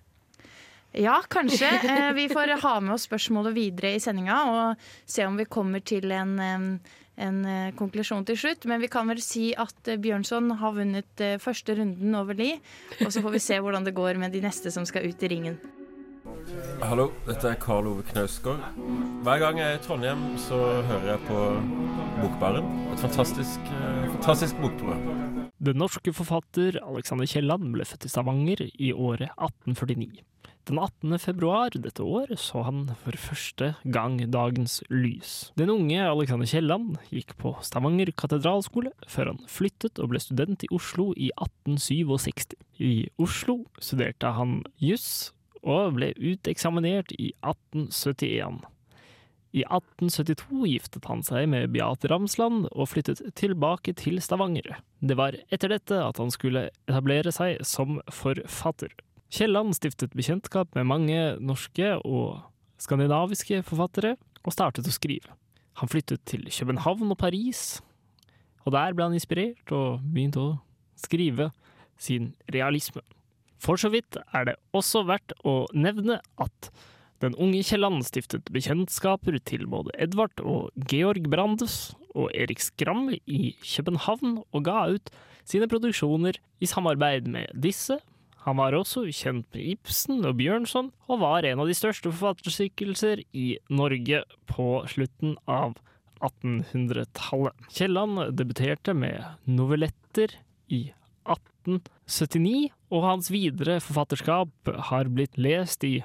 Ja, 0.97 1.21
kanskje. 1.29 1.67
Eh, 1.83 2.13
Vi 2.13 2.29
får 2.29 2.55
ha 2.61 2.79
med 2.81 2.95
oss 2.95 3.05
spørsmålet 3.05 3.53
videre 3.53 3.93
i 3.95 3.99
sendinga 4.01 4.37
og 4.49 4.87
se 5.05 5.25
om 5.27 5.37
vi 5.37 5.45
kommer 5.45 5.83
til 5.85 6.09
en, 6.11 6.33
en 7.17 7.37
eh, 7.45 7.73
konklusjon 7.77 8.25
til 8.25 8.37
slutt. 8.39 8.65
Men 8.65 8.81
vi 8.81 8.89
kan 8.89 9.09
vel 9.09 9.21
si 9.21 9.51
at 9.53 9.91
eh, 9.91 9.99
Bjørnson 10.01 10.49
har 10.57 10.73
vunnet 10.73 11.25
første 11.43 11.75
runden 11.77 12.15
over 12.17 12.37
Lie. 12.37 12.57
Og 13.05 13.11
så 13.13 13.21
får 13.21 13.35
vi 13.35 13.43
se 13.45 13.59
hvordan 13.61 13.85
det 13.85 13.93
går 13.97 14.17
med 14.17 14.33
de 14.33 14.41
neste 14.41 14.73
som 14.73 14.87
skal 14.89 15.05
ut 15.05 15.21
i 15.21 15.29
ringen. 15.35 15.59
Hallo, 16.81 17.11
dette 17.27 17.47
er 17.53 17.59
Karl 17.61 17.87
Ove 17.87 18.03
Knausgård. 18.09 18.59
Hver 19.23 19.39
gang 19.43 19.61
jeg 19.61 19.75
er 19.75 19.77
i 19.77 19.83
Trondheim, 19.83 20.23
så 20.41 20.57
hører 20.89 21.13
jeg 21.13 21.21
på 21.27 21.43
Bokbaren. 22.23 22.67
Et 22.91 23.03
fantastisk, 23.05 23.69
fantastisk 24.17 24.59
bokprogram. 24.63 25.45
Den 25.57 25.79
norske 25.79 26.11
forfatter 26.13 26.79
Alexander 26.83 27.29
Kielland 27.29 27.71
ble 27.73 27.85
født 27.87 28.09
i 28.09 28.11
Stavanger 28.11 28.65
i 28.67 28.91
året 28.93 29.29
1849. 29.37 30.25
Den 30.67 30.79
18. 30.83 31.15
februar 31.23 31.71
dette 31.71 32.03
år 32.03 32.33
så 32.35 32.65
han 32.67 32.89
for 32.99 33.15
første 33.15 33.69
gang 33.87 34.17
dagens 34.33 34.81
lys. 34.91 35.53
Den 35.55 35.71
unge 35.71 36.01
Alexander 36.03 36.49
Kielland 36.49 36.97
gikk 37.07 37.31
på 37.39 37.53
Stavanger 37.63 38.11
katedralskole 38.11 38.91
før 39.07 39.31
han 39.31 39.39
flyttet 39.47 40.01
og 40.03 40.11
ble 40.11 40.19
student 40.19 40.67
i 40.67 40.71
Oslo 40.75 41.13
i 41.15 41.29
1867. 41.39 42.57
I 42.83 43.07
Oslo 43.15 43.61
studerte 43.79 44.33
han 44.35 44.59
juss 44.83 45.31
og 45.63 45.95
ble 45.95 46.11
uteksaminert 46.19 47.15
i 47.15 47.31
1871. 47.47 48.59
I 49.55 49.63
1872 49.63 50.67
giftet 50.67 51.07
han 51.07 51.23
seg 51.23 51.47
med 51.47 51.71
Beate 51.71 52.11
Ramsland 52.11 52.67
og 52.73 52.91
flyttet 52.91 53.23
tilbake 53.39 53.95
til 53.95 54.19
Stavanger. 54.19 54.81
Det 54.99 55.15
var 55.15 55.39
etter 55.47 55.71
dette 55.71 56.03
at 56.03 56.19
han 56.19 56.33
skulle 56.33 56.67
etablere 56.89 57.31
seg 57.31 57.63
som 57.63 58.01
forfatter. 58.11 58.91
Kielland 59.33 59.75
stiftet 59.75 60.15
bekjentskap 60.15 60.71
med 60.77 60.87
mange 60.87 61.19
norske 61.43 61.95
og 62.07 62.39
skandinaviske 62.81 63.63
forfattere, 63.67 64.15
og 64.47 64.55
startet 64.55 64.87
å 64.87 64.93
skrive. 64.93 65.33
Han 65.81 65.91
flyttet 65.91 66.23
til 66.29 66.45
København 66.47 67.11
og 67.11 67.19
Paris, 67.19 67.81
og 68.65 68.73
der 68.75 68.95
ble 68.95 69.09
han 69.09 69.17
inspirert 69.17 69.73
og 69.75 70.03
begynte 70.03 70.43
å 70.43 70.55
skrive 70.97 71.51
sin 71.99 72.31
realisme. 72.53 73.03
For 73.61 73.79
så 73.79 73.89
vidt 73.93 74.19
er 74.37 74.47
det 74.47 74.57
også 74.77 75.03
verdt 75.07 75.33
å 75.47 75.65
nevne 75.73 76.19
at 76.41 76.71
den 77.23 77.33
unge 77.41 77.63
Kielland 77.65 78.05
stiftet 78.05 78.51
bekjentskaper 78.53 79.39
til 79.49 79.65
både 79.69 79.93
Edvard 79.97 80.37
og 80.43 80.69
Georg 80.91 81.25
Brandes 81.31 81.95
og 82.17 82.29
Erik 82.37 82.61
Skram 82.61 83.09
i 83.25 83.55
København, 83.63 84.37
og 84.53 84.65
ga 84.65 84.85
ut 84.93 85.09
sine 85.47 85.69
produksjoner 85.69 86.37
i 86.61 86.69
samarbeid 86.69 87.29
med 87.31 87.49
disse. 87.57 87.97
Han 88.47 88.55
var 88.61 88.77
også 88.77 89.03
kjent 89.11 89.49
med 89.51 89.73
Ibsen 89.73 90.21
og 90.23 90.37
Bjørnson, 90.39 90.93
og 91.11 91.19
var 91.19 91.43
en 91.43 91.59
av 91.59 91.67
de 91.67 91.75
største 91.75 92.07
forfatterskikkelser 92.13 93.25
i 93.35 93.57
Norge 93.67 94.21
på 94.47 94.67
slutten 94.87 95.35
av 95.51 95.75
1800-tallet. 96.23 97.67
Kielland 97.75 98.21
debuterte 98.39 98.95
med 98.95 99.19
novelletter 99.51 100.37
i 100.71 100.85
1879, 101.27 102.69
og 102.87 103.03
hans 103.03 103.27
videre 103.35 103.81
forfatterskap 103.83 104.71
har 104.93 105.11
blitt 105.11 105.35
lest 105.35 105.83
i 105.83 105.97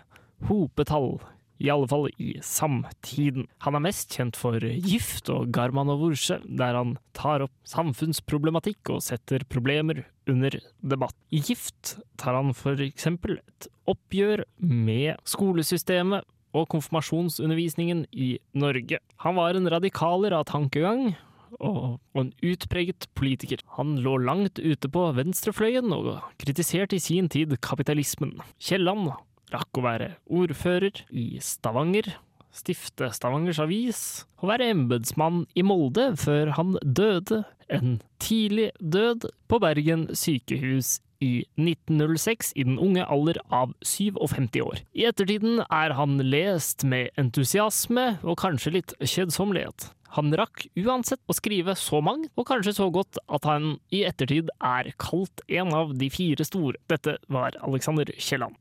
hopetall, 0.49 1.21
i 1.63 1.71
alle 1.71 1.89
fall 1.91 2.09
i 2.19 2.35
samtiden. 2.43 3.47
Han 3.63 3.79
er 3.79 3.85
mest 3.87 4.17
kjent 4.17 4.39
for 4.39 4.59
Gift 4.59 5.31
og 5.33 5.53
Garmanovurse, 5.55 6.41
der 6.45 6.79
han 6.79 6.97
tar 7.17 7.47
opp 7.47 7.55
samfunnsproblematikk 7.69 8.95
og 8.97 9.05
setter 9.07 9.47
problemer 9.51 10.05
under 10.31 10.59
debatt. 10.83 11.17
I 11.31 11.43
Gift 11.45 11.97
tar 12.21 12.39
han 12.39 12.53
for 12.57 12.83
eksempel 12.83 13.39
et 13.41 13.69
oppgjør 13.91 14.45
med 14.59 15.19
skolesystemet 15.29 16.27
og 16.53 16.69
konfirmasjonsundervisningen 16.75 18.07
i 18.13 18.35
Norge. 18.59 19.01
Han 19.25 19.39
var 19.39 19.57
en 19.57 19.71
radikaler 19.73 20.35
av 20.37 20.49
tankegang, 20.51 21.15
og, 21.61 21.99
en 22.17 22.31
utpreget 22.45 23.09
politiker. 23.19 23.61
Han 23.77 23.99
lå 24.01 24.17
langt 24.25 24.57
ute 24.57 24.89
på 24.93 25.03
venstrefløyen 25.17 25.93
og 25.93 26.15
kritiserte 26.41 26.97
i 26.97 27.03
sin 27.03 27.29
tid 27.33 27.53
kapitalismen. 27.61 28.39
Kielland 28.63 29.13
rakk 29.55 29.81
å 29.81 29.85
være 29.85 30.11
ordfører 30.33 31.05
i 31.11 31.39
Stavanger, 31.43 32.09
stifte 32.53 33.09
Stavangers 33.15 33.61
Avis 33.63 34.03
og 34.43 34.51
være 34.51 34.71
embetsmann 34.75 35.47
i 35.57 35.65
Molde 35.65 36.11
før 36.21 36.53
han 36.59 36.77
døde. 36.85 37.43
En 37.73 38.01
tidlig 38.21 38.71
død 38.79 39.31
på 39.49 39.61
Bergen 39.63 40.11
sykehus 40.19 40.99
i 41.23 41.31
1906 41.61 42.53
i 42.59 42.67
den 42.67 42.79
unge 42.83 43.07
alder 43.07 43.39
av 43.55 43.73
57 43.87 44.61
år. 44.65 44.83
I 44.93 45.07
ettertiden 45.11 45.63
er 45.69 45.97
han 45.99 46.19
lest 46.27 46.85
med 46.89 47.13
entusiasme 47.21 48.17
og 48.23 48.41
kanskje 48.43 48.77
litt 48.79 48.97
kjedsommelighet. 49.01 49.93
Han 50.13 50.35
rakk 50.37 50.67
uansett 50.77 51.23
å 51.31 51.37
skrive 51.37 51.73
så 51.79 52.03
mange, 52.05 52.29
og 52.37 52.45
kanskje 52.51 52.75
så 52.77 52.91
godt, 52.93 53.17
at 53.33 53.49
han 53.49 53.79
i 53.95 54.03
ettertid 54.05 54.53
er 54.61 54.93
kalt 55.01 55.41
en 55.49 55.73
av 55.77 55.95
de 55.97 56.11
fire 56.13 56.45
store. 56.45 56.77
Dette 56.93 57.17
var 57.33 57.57
Alexander 57.65 58.13
Kielland. 58.19 58.59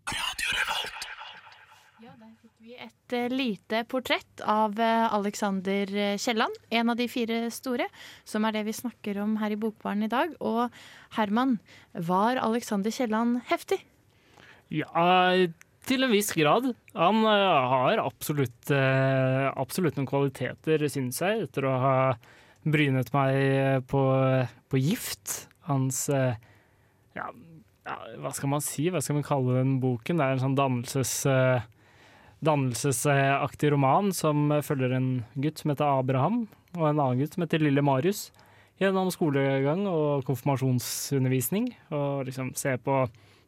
Et 2.82 3.15
eh, 3.17 3.30
lite 3.32 3.84
portrett 3.91 4.44
av 4.50 4.80
eh, 4.82 5.13
Alexander 5.13 5.91
Kielland, 6.17 6.58
en 6.70 6.94
av 6.94 7.00
de 7.00 7.08
fire 7.12 7.44
store, 7.54 7.88
som 8.26 8.46
er 8.48 8.58
det 8.58 8.65
vi 8.70 8.76
snakker 8.76 9.22
om 9.22 9.38
her 9.41 9.54
i 9.54 9.60
Bokbaren 9.62 10.06
i 10.08 10.12
dag. 10.12 10.34
Og 10.41 10.67
Herman, 11.17 11.60
var 11.94 12.41
Alexander 12.41 12.94
Kielland 12.94 13.44
heftig? 13.52 13.82
Ja, 14.72 15.36
til 15.88 16.06
en 16.06 16.13
viss 16.13 16.32
grad. 16.38 16.72
Han 16.98 17.24
eh, 17.26 17.72
har 17.74 18.02
absolutt, 18.04 18.72
eh, 18.74 19.48
absolutt 19.52 19.98
noen 19.98 20.10
kvaliteter, 20.10 20.86
syns 20.91 21.22
jeg, 21.24 21.48
etter 21.48 21.67
å 21.67 21.78
ha 21.82 21.96
brynet 22.62 23.10
meg 23.15 23.88
på, 23.89 24.02
på 24.70 24.82
gift. 24.82 25.48
Hans 25.70 26.06
eh, 26.13 26.38
ja, 27.17 27.28
ja, 27.88 27.98
hva 28.22 28.32
skal 28.36 28.54
man 28.54 28.63
si? 28.63 28.89
Hva 28.94 29.02
skal 29.02 29.17
man 29.17 29.28
kalle 29.28 29.58
den 29.58 29.80
boken? 29.82 30.22
Det 30.22 30.28
er 30.28 30.38
en 30.38 30.44
sånn 30.46 30.58
dannelses, 30.60 31.15
eh, 31.30 31.65
dannelsesaktig 32.45 33.71
roman 33.73 34.12
som 34.15 34.49
følger 34.65 34.95
en 34.97 35.10
gutt 35.41 35.62
som 35.62 35.73
heter 35.73 35.99
Abraham, 35.99 36.45
og 36.77 36.88
en 36.88 37.01
annen 37.01 37.21
gutt 37.21 37.36
som 37.36 37.45
heter 37.45 37.62
Lille 37.62 37.84
Marius, 37.86 38.30
gjennom 38.82 39.12
skolegang 39.13 39.86
og 39.89 40.25
konfirmasjonsundervisning. 40.25 41.69
Og 41.93 42.25
liksom 42.25 42.54
se 42.58 42.73
på 42.82 43.04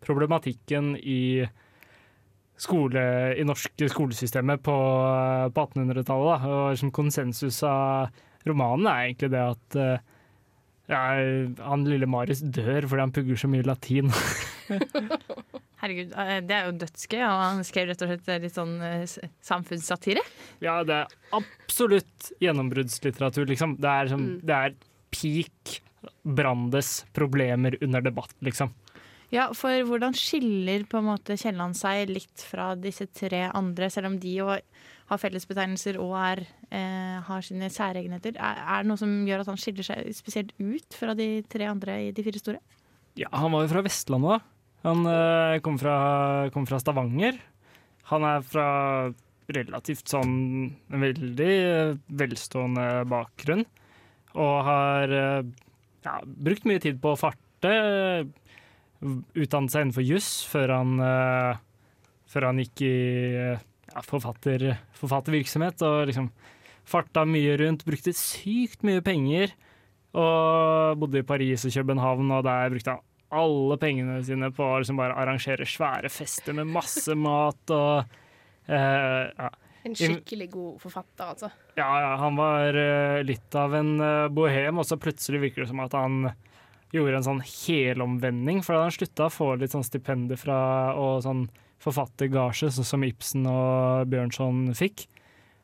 problematikken 0.05 0.93
i 0.99 1.45
skole, 2.59 3.03
i 3.39 3.45
norsk 3.47 3.85
skolesystemet 3.89 4.61
på, 4.63 4.77
på 5.55 5.65
1800-tallet. 5.65 6.45
Og 6.45 6.63
liksom 6.75 6.93
konsensus 6.93 7.63
av 7.65 8.13
romanen 8.45 8.89
er 8.91 9.07
egentlig 9.07 9.31
det 9.33 9.41
at 9.41 9.79
eh, 9.79 10.05
ja, 10.91 11.01
han 11.63 11.87
lille 11.87 12.09
Marius 12.11 12.43
dør 12.43 12.85
fordi 12.85 13.05
han 13.07 13.15
pugger 13.15 13.39
så 13.39 13.49
mye 13.49 13.65
latin. 13.65 14.13
Herregud, 15.83 16.13
eh, 16.15 16.37
det 16.47 16.55
er 16.55 16.69
jo 16.69 16.75
dødsgøy. 16.79 17.21
Og 17.27 17.39
han 17.43 17.63
skrev 17.67 17.89
rett 17.91 18.03
og 18.05 18.11
slett 18.13 18.43
litt 18.45 18.55
sånn 18.55 18.75
eh, 18.87 19.03
samfunnssatire. 19.43 20.23
Ja, 20.63 20.77
det 20.87 21.01
er 21.01 21.17
absolutt 21.35 22.31
gjennombruddslitteratur, 22.43 23.47
liksom. 23.51 23.75
Det 23.83 23.91
er, 23.91 24.13
som, 24.13 24.29
det 24.39 24.59
er 24.69 24.77
peak 25.13 25.81
Brandes 26.23 27.01
problemer 27.15 27.75
under 27.83 28.03
debatt, 28.03 28.33
liksom. 28.43 28.71
Ja, 29.33 29.47
for 29.57 29.73
hvordan 29.89 30.13
skiller 30.13 30.83
på 30.85 30.99
en 30.99 31.07
måte 31.07 31.35
Kielland 31.41 31.75
seg 31.75 32.11
litt 32.11 32.43
fra 32.45 32.73
disse 32.77 33.07
tre 33.09 33.47
andre, 33.49 33.89
selv 33.89 34.11
om 34.11 34.19
de 34.21 34.35
jo 34.37 34.51
har 34.53 35.19
fellesbetegnelser 35.19 35.97
og 36.01 36.13
er, 36.19 36.43
eh, 36.69 37.17
har 37.25 37.45
sine 37.45 37.69
særegenheter? 37.73 38.37
Er, 38.37 38.61
er 38.61 38.83
det 38.83 38.91
noe 38.91 39.01
som 39.01 39.15
gjør 39.27 39.41
at 39.41 39.49
han 39.49 39.59
skiller 39.59 39.87
seg 39.87 40.13
spesielt 40.15 40.53
ut 40.61 40.95
fra 40.95 41.17
de 41.17 41.41
tre 41.49 41.67
andre 41.67 41.97
i 42.05 42.11
de 42.15 42.25
fire 42.25 42.39
store? 42.39 42.61
Ja, 43.19 43.29
han 43.33 43.51
var 43.53 43.65
jo 43.65 43.73
fra 43.73 43.83
Vestlandet, 43.85 44.37
da. 44.37 44.52
Han 44.83 45.07
uh, 45.07 45.59
kom, 45.63 45.77
fra, 45.79 45.97
kom 46.51 46.65
fra 46.67 46.79
Stavanger. 46.81 47.37
Han 48.11 48.25
er 48.27 48.43
fra 48.43 48.67
relativt 49.53 50.11
sånn 50.11 50.33
en 50.91 51.03
veldig 51.03 51.51
eh, 51.51 51.95
velstående 52.19 53.03
bakgrunn. 53.11 53.63
Og 54.33 54.55
har 54.67 55.13
uh, 55.13 55.43
ja, 56.03 56.17
brukt 56.23 56.67
mye 56.67 56.81
tid 56.83 56.99
på 57.03 57.13
å 57.13 57.19
farte. 57.19 57.73
Utdannet 59.03 59.71
seg 59.71 59.85
innenfor 59.85 60.05
juss 60.07 60.29
før 60.47 60.75
eh, 60.75 61.61
før 62.31 62.47
han 62.49 62.59
gikk 62.63 62.83
i 62.87 62.95
ja, 63.35 64.03
forfatter, 64.03 64.67
forfattervirksomhet. 64.99 65.83
Og 65.87 66.11
liksom 66.11 66.29
farta 66.87 67.23
mye 67.27 67.55
rundt, 67.61 67.87
brukte 67.87 68.15
sykt 68.15 68.83
mye 68.87 69.03
penger. 69.05 69.55
Og 70.13 70.99
bodde 71.01 71.23
i 71.23 71.27
Paris 71.27 71.63
og 71.67 71.73
København, 71.73 72.35
og 72.35 72.45
der 72.45 72.71
brukte 72.73 72.97
han 72.97 73.12
alle 73.39 73.77
pengene 73.81 74.19
sine 74.25 74.51
på 74.53 74.65
å 74.65 74.79
liksom 74.81 74.99
bare 74.99 75.17
arrangere 75.19 75.67
svære 75.67 76.11
fester 76.13 76.55
med 76.57 76.71
masse 76.71 77.15
mat 77.17 77.73
og 77.75 78.15
eh, 78.69 79.25
ja. 79.33 79.51
En 79.83 79.95
skikkelig 79.99 80.47
god 80.53 80.75
forfatter, 80.79 81.31
altså. 81.33 81.49
Ja, 81.75 81.89
ja, 81.99 82.11
han 82.21 82.37
var 82.39 82.71
uh, 82.71 83.17
litt 83.27 83.55
av 83.59 83.73
en 83.75 83.97
uh, 83.99 84.29
bohem, 84.31 84.77
og 84.79 84.87
så 84.87 84.95
plutselig 84.95 85.41
virker 85.41 85.65
det 85.65 85.73
som 85.73 85.81
at 85.83 85.97
han 85.97 86.29
gjorde 86.95 87.17
en 87.19 87.25
sånn 87.25 87.41
helomvending, 87.43 88.61
for 88.63 88.77
da 88.77 88.85
han 88.85 88.95
slutta 88.95 89.27
å 89.27 89.33
få 89.33 89.49
litt 89.59 89.73
sånn 89.75 89.83
stipender 89.83 90.39
fra 90.39 90.59
og 90.95 91.25
sånn 91.25 91.49
forfattergasje, 91.83 92.71
sånn 92.71 92.87
som 92.93 93.03
Ibsen 93.03 93.49
og 93.49 94.07
Bjørnson 94.13 94.69
fikk. 94.77 95.09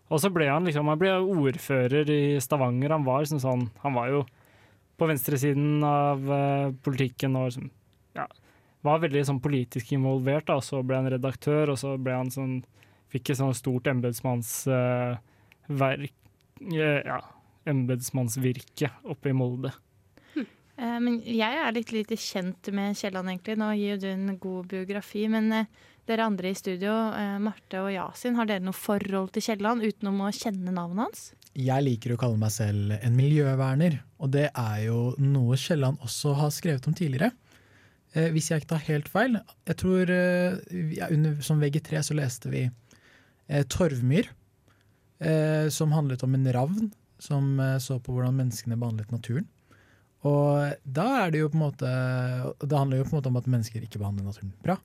Og 0.09 0.19
så 0.19 0.31
ble 0.33 0.49
han 0.49 0.65
liksom, 0.67 0.89
han 0.89 0.99
ble 0.99 1.13
ordfører 1.21 2.09
i 2.11 2.21
Stavanger. 2.41 2.95
Han 2.95 3.05
var 3.07 3.23
liksom 3.23 3.39
sånn, 3.43 3.67
han 3.85 3.95
var 3.95 4.09
jo 4.11 4.23
på 4.99 5.09
venstresiden 5.09 5.83
av 5.85 6.17
uh, 6.27 6.75
politikken 6.85 7.37
og 7.39 7.49
liksom, 7.49 7.69
ja, 8.19 8.27
var 8.85 9.01
veldig 9.03 9.23
sånn 9.27 9.41
politisk 9.43 9.91
involvert. 9.95 10.47
Da. 10.51 10.57
Så 10.63 10.75
ble 10.85 10.95
han 10.99 11.11
redaktør, 11.11 11.73
og 11.73 11.77
så 11.81 11.89
han 12.09 12.31
sånn, 12.33 12.55
fikk 13.11 13.25
et 13.33 13.41
sånn 13.41 13.57
stort 13.57 13.85
embetsmannsverk, 13.91 16.15
ja, 16.75 17.19
embetsmannsvirke 17.69 18.87
oppe 19.09 19.31
i 19.31 19.35
Molde. 19.35 19.71
Eh, 20.79 20.97
men 21.03 21.19
jeg 21.27 21.59
er 21.59 21.75
litt 21.75 21.91
lite 21.91 22.15
kjent 22.19 22.71
med 22.75 22.97
Kielland, 22.97 23.33
egentlig. 23.33 23.57
Nå 23.59 23.71
gir 23.75 23.95
jo 23.95 24.01
du 24.05 24.09
en 24.13 24.37
god 24.39 24.69
biografi. 24.71 25.25
Men 25.31 25.51
eh, 25.55 25.71
dere 26.09 26.25
andre 26.27 26.51
i 26.51 26.57
studio, 26.57 26.93
eh, 27.15 27.37
Marte 27.41 27.83
og 27.83 27.91
Yasin, 27.93 28.37
har 28.39 28.49
dere 28.49 28.65
noe 28.65 28.77
forhold 28.77 29.31
til 29.35 29.45
Kielland 29.45 29.85
utenom 29.85 30.25
å 30.25 30.31
kjenne 30.35 30.73
navnet 30.73 31.05
hans? 31.05 31.27
Jeg 31.57 31.85
liker 31.85 32.13
å 32.13 32.19
kalle 32.21 32.39
meg 32.41 32.51
selv 32.53 32.95
en 32.99 33.15
miljøverner, 33.17 33.99
og 34.19 34.33
det 34.35 34.49
er 34.49 34.81
jo 34.87 35.13
noe 35.21 35.57
Kielland 35.57 36.01
også 36.05 36.35
har 36.39 36.51
skrevet 36.53 36.89
om 36.89 36.97
tidligere. 36.97 37.31
Eh, 38.17 38.31
hvis 38.33 38.49
jeg 38.49 38.61
ikke 38.61 38.73
tar 38.73 38.87
helt 38.87 39.09
feil. 39.11 39.37
Jeg 39.69 39.77
tror 39.83 40.09
eh, 40.09 40.57
er 40.97 41.13
under, 41.13 41.37
Som 41.45 41.61
VG3 41.61 42.01
så 42.07 42.17
leste 42.17 42.49
vi 42.49 42.63
eh, 42.65 43.63
Torvmyr, 43.69 44.31
eh, 45.21 45.69
som 45.69 45.93
handlet 45.93 46.25
om 46.25 46.33
en 46.33 46.51
ravn 46.55 46.89
som 47.19 47.57
så 47.83 47.97
på 47.99 48.13
hvordan 48.15 48.37
menneskene 48.37 48.77
behandlet 48.79 49.09
naturen. 49.11 49.43
Og 50.23 50.77
da 50.87 51.07
er 51.25 51.33
det 51.33 51.41
jo 51.41 51.49
på 51.51 51.57
en 51.57 51.65
måte 51.65 51.89
Det 52.63 52.75
handler 52.75 52.99
jo 53.01 53.05
på 53.07 53.11
en 53.11 53.17
måte 53.17 53.31
om 53.31 53.39
at 53.39 53.49
mennesker 53.51 53.83
ikke 53.83 53.99
behandler 53.99 54.29
naturen 54.29 54.53
bra. 54.63 54.77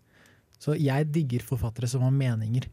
Så 0.63 0.77
jeg 0.79 1.11
digger 1.13 1.45
forfattere 1.45 1.91
som 1.91 2.05
har 2.07 2.15
meninger, 2.15 2.69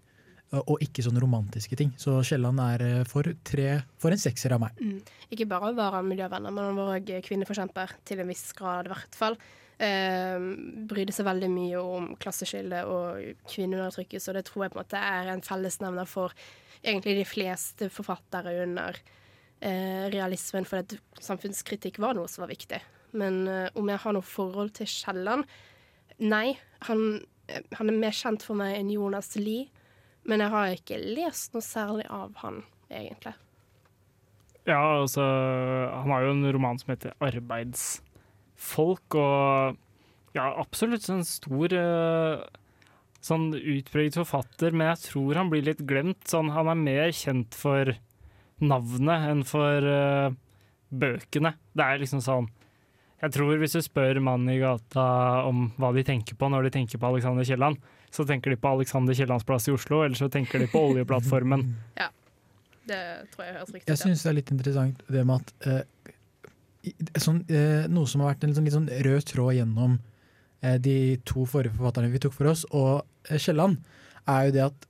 og 0.51 0.81
ikke 0.83 1.03
sånne 1.05 1.21
romantiske 1.23 1.77
ting. 1.79 1.93
Så 1.99 2.17
Kielland 2.27 2.59
er 2.59 3.05
for, 3.07 3.23
tre, 3.47 3.77
for 4.01 4.11
en 4.11 4.19
sekser 4.19 4.51
av 4.51 4.59
meg. 4.65 4.81
Mm. 4.83 4.97
Ikke 5.31 5.47
bare 5.47 5.71
var 5.77 5.95
han 5.95 6.09
miljøvenner, 6.09 6.51
men 6.51 6.67
han 6.67 6.79
var 6.79 6.97
òg 6.97 7.11
kvinneforkjemper, 7.23 7.93
til 8.07 8.19
en 8.19 8.31
viss 8.31 8.49
grad 8.57 8.89
i 8.89 8.91
hvert 8.91 9.15
fall. 9.15 9.39
Eh, 9.81 10.37
brydde 10.91 11.15
seg 11.15 11.25
veldig 11.25 11.47
mye 11.49 11.79
om 11.81 12.11
klasseskille 12.21 12.83
og 12.85 13.31
kvinneundertrykket, 13.49 14.21
så 14.21 14.35
det 14.35 14.43
tror 14.49 14.67
jeg 14.67 14.73
på 14.73 14.77
en 14.77 14.83
måte 14.83 14.99
er 15.01 15.31
en 15.31 15.41
fellesnevner 15.45 16.09
for 16.09 16.35
egentlig 16.83 17.15
de 17.17 17.25
fleste 17.25 17.89
forfattere 17.93 18.53
under 18.61 18.99
eh, 19.59 20.05
realismen, 20.13 20.67
for 20.69 20.83
at 20.83 20.93
samfunnskritikk 21.21 21.97
var 22.03 22.17
noe 22.17 22.29
som 22.29 22.43
var 22.45 22.51
viktig. 22.53 22.81
Men 23.17 23.41
eh, 23.49 23.69
om 23.79 23.89
jeg 23.89 24.03
har 24.03 24.17
noe 24.17 24.25
forhold 24.25 24.75
til 24.77 24.89
Kielland? 24.89 25.49
Nei. 26.21 26.59
Han, 26.85 27.23
han 27.77 27.91
er 27.91 27.97
mer 27.97 28.15
kjent 28.15 28.43
for 28.45 28.57
meg 28.59 28.75
enn 28.77 28.91
Jonas 28.93 29.35
Lie, 29.39 29.69
men 30.27 30.43
jeg 30.43 30.53
har 30.53 30.75
ikke 30.75 30.99
lest 31.01 31.55
noe 31.55 31.65
særlig 31.65 32.05
av 32.13 32.35
han, 32.43 32.61
egentlig. 32.89 33.33
Ja, 34.69 35.01
altså 35.01 35.23
Han 35.23 36.11
har 36.13 36.21
jo 36.21 36.33
en 36.35 36.51
roman 36.53 36.77
som 36.77 36.91
heter 36.93 37.15
'Arbeidsfolk', 37.17 39.15
og 39.17 39.77
ja, 40.35 40.45
absolutt 40.61 41.09
en 41.09 41.25
stor 41.25 41.73
eh, 41.73 42.43
Sånn 43.21 43.51
utpreget 43.53 44.15
forfatter, 44.17 44.73
men 44.73 44.87
jeg 44.95 45.11
tror 45.11 45.37
han 45.37 45.49
blir 45.51 45.61
litt 45.61 45.83
glemt. 45.85 46.23
Sånn, 46.25 46.49
han 46.49 46.65
er 46.71 46.79
mer 46.79 47.11
kjent 47.13 47.53
for 47.53 47.93
navnet 48.57 49.27
enn 49.29 49.43
for 49.45 49.85
uh, 49.85 50.33
bøkene. 50.89 51.51
Det 51.77 51.85
er 51.85 52.01
liksom 52.01 52.23
sånn 52.25 52.47
Jeg 53.21 53.33
tror 53.35 53.59
hvis 53.61 53.75
du 53.77 53.81
spør 53.85 54.17
mannen 54.23 54.49
i 54.49 54.59
gata 54.61 55.03
om 55.45 55.67
hva 55.77 55.91
de 55.93 56.03
tenker 56.05 56.37
på 56.39 56.49
når 56.49 56.67
de 56.67 56.73
tenker 56.79 57.01
på 57.01 57.11
Alexander 57.11 57.45
Kielland, 57.45 57.77
så 58.11 58.25
tenker 58.27 58.51
de 58.51 58.57
på 58.59 58.71
Alexander 58.71 59.15
Kiellands 59.15 59.45
plass 59.47 59.69
i 59.69 59.75
Oslo, 59.75 60.01
eller 60.05 60.17
så 60.17 60.29
tenker 60.31 60.63
de 60.63 60.69
på 60.71 60.81
oljeplattformen. 60.89 61.67
Ja. 61.99 62.09
Det 62.89 63.01
tror 63.31 63.45
jeg 63.45 63.53
høres 63.59 63.73
riktig 63.75 63.91
Jeg 63.91 64.01
syns 64.01 64.23
det 64.25 64.29
er 64.31 64.35
litt 64.39 64.51
interessant 64.51 65.03
det 65.13 65.21
med 65.29 65.43
at 65.43 65.67
eh, 65.69 67.19
sånn, 67.21 67.43
eh, 67.45 67.85
Noe 67.93 68.09
som 68.09 68.23
har 68.23 68.33
vært 68.33 68.47
en 68.47 68.49
litt 68.51 68.57
sånn, 68.57 68.65
litt 68.67 68.77
sånn 68.77 68.89
rød 69.05 69.27
tråd 69.29 69.53
gjennom 69.59 69.99
eh, 70.65 70.79
de 70.81 70.95
to 71.29 71.45
forrige 71.49 71.77
forfatterne 71.77 72.09
vi 72.09 72.23
tok 72.23 72.33
for 72.35 72.49
oss, 72.51 72.65
og 72.73 73.03
eh, 73.29 73.37
Kielland, 73.37 73.77
er 74.29 74.47
jo 74.47 74.55
det 74.57 74.65
at 74.65 74.89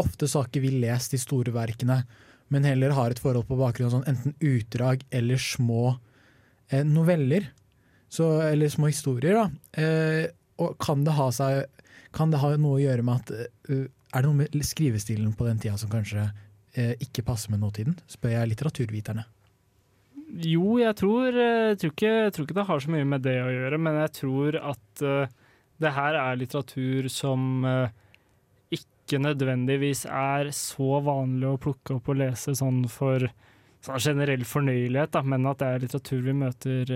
ofte 0.00 0.28
så 0.30 0.40
har 0.40 0.48
ikke 0.48 0.64
vi 0.64 0.72
lest 0.80 1.12
de 1.12 1.20
store 1.20 1.52
verkene, 1.52 2.00
men 2.48 2.64
heller 2.64 2.96
har 2.96 3.12
et 3.12 3.20
forhold 3.20 3.48
på 3.48 3.58
bakgrunn 3.60 3.90
av 3.90 3.96
sånn 3.98 4.08
enten 4.08 4.36
utdrag 4.40 5.04
eller 5.12 5.40
små 5.42 5.98
eh, 6.72 6.84
noveller. 6.86 7.50
Så, 8.08 8.26
eller 8.42 8.70
små 8.72 8.88
historier, 8.88 9.36
da. 9.36 9.82
Eh, 9.82 10.28
og 10.58 10.78
kan 10.82 11.04
det 11.06 11.14
ha 11.18 11.28
seg 11.34 11.66
Kan 12.16 12.32
det 12.32 12.40
ha 12.42 12.54
noe 12.56 12.78
å 12.78 12.82
gjøre 12.82 13.04
med 13.06 13.20
at 13.20 13.50
uh, 13.70 13.84
Er 13.84 14.24
det 14.24 14.26
noe 14.26 14.38
med 14.40 14.64
skrivestilen 14.64 15.34
på 15.36 15.46
den 15.46 15.60
tida 15.62 15.76
som 15.78 15.90
kanskje 15.92 16.24
uh, 16.24 16.94
ikke 17.04 17.26
passer 17.26 17.52
med 17.52 17.62
nåtiden? 17.62 17.98
Spør 18.10 18.34
jeg 18.34 18.52
litteraturviterne. 18.54 19.26
Jo, 20.44 20.76
jeg 20.80 20.96
tror, 20.98 21.32
jeg, 21.32 21.76
tror 21.80 21.92
ikke, 21.94 22.08
jeg 22.08 22.32
tror, 22.36 22.46
ikke, 22.46 22.56
det 22.58 22.64
har 22.68 22.82
så 22.84 22.90
mye 22.92 23.06
med 23.08 23.22
det 23.24 23.36
å 23.40 23.52
gjøre, 23.52 23.78
men 23.80 23.94
jeg 24.02 24.10
tror 24.18 24.58
at 24.72 25.04
uh, 25.04 25.52
det 25.80 25.92
her 25.94 26.18
er 26.20 26.40
litteratur 26.40 27.06
som 27.12 27.62
ikke 28.74 29.20
nødvendigvis 29.22 30.02
er 30.10 30.50
så 30.52 30.98
vanlig 31.06 31.48
å 31.48 31.60
plukke 31.62 31.94
opp 31.96 32.10
og 32.12 32.18
lese 32.18 32.52
sånn 32.58 32.82
for 32.92 33.24
sånn 33.86 34.02
generell 34.02 34.42
fornøyelighet, 34.44 35.14
da, 35.14 35.22
men 35.22 35.46
at 35.48 35.62
det 35.62 35.68
er 35.70 35.84
litteratur 35.84 36.26
vi 36.26 36.34
møter 36.36 36.92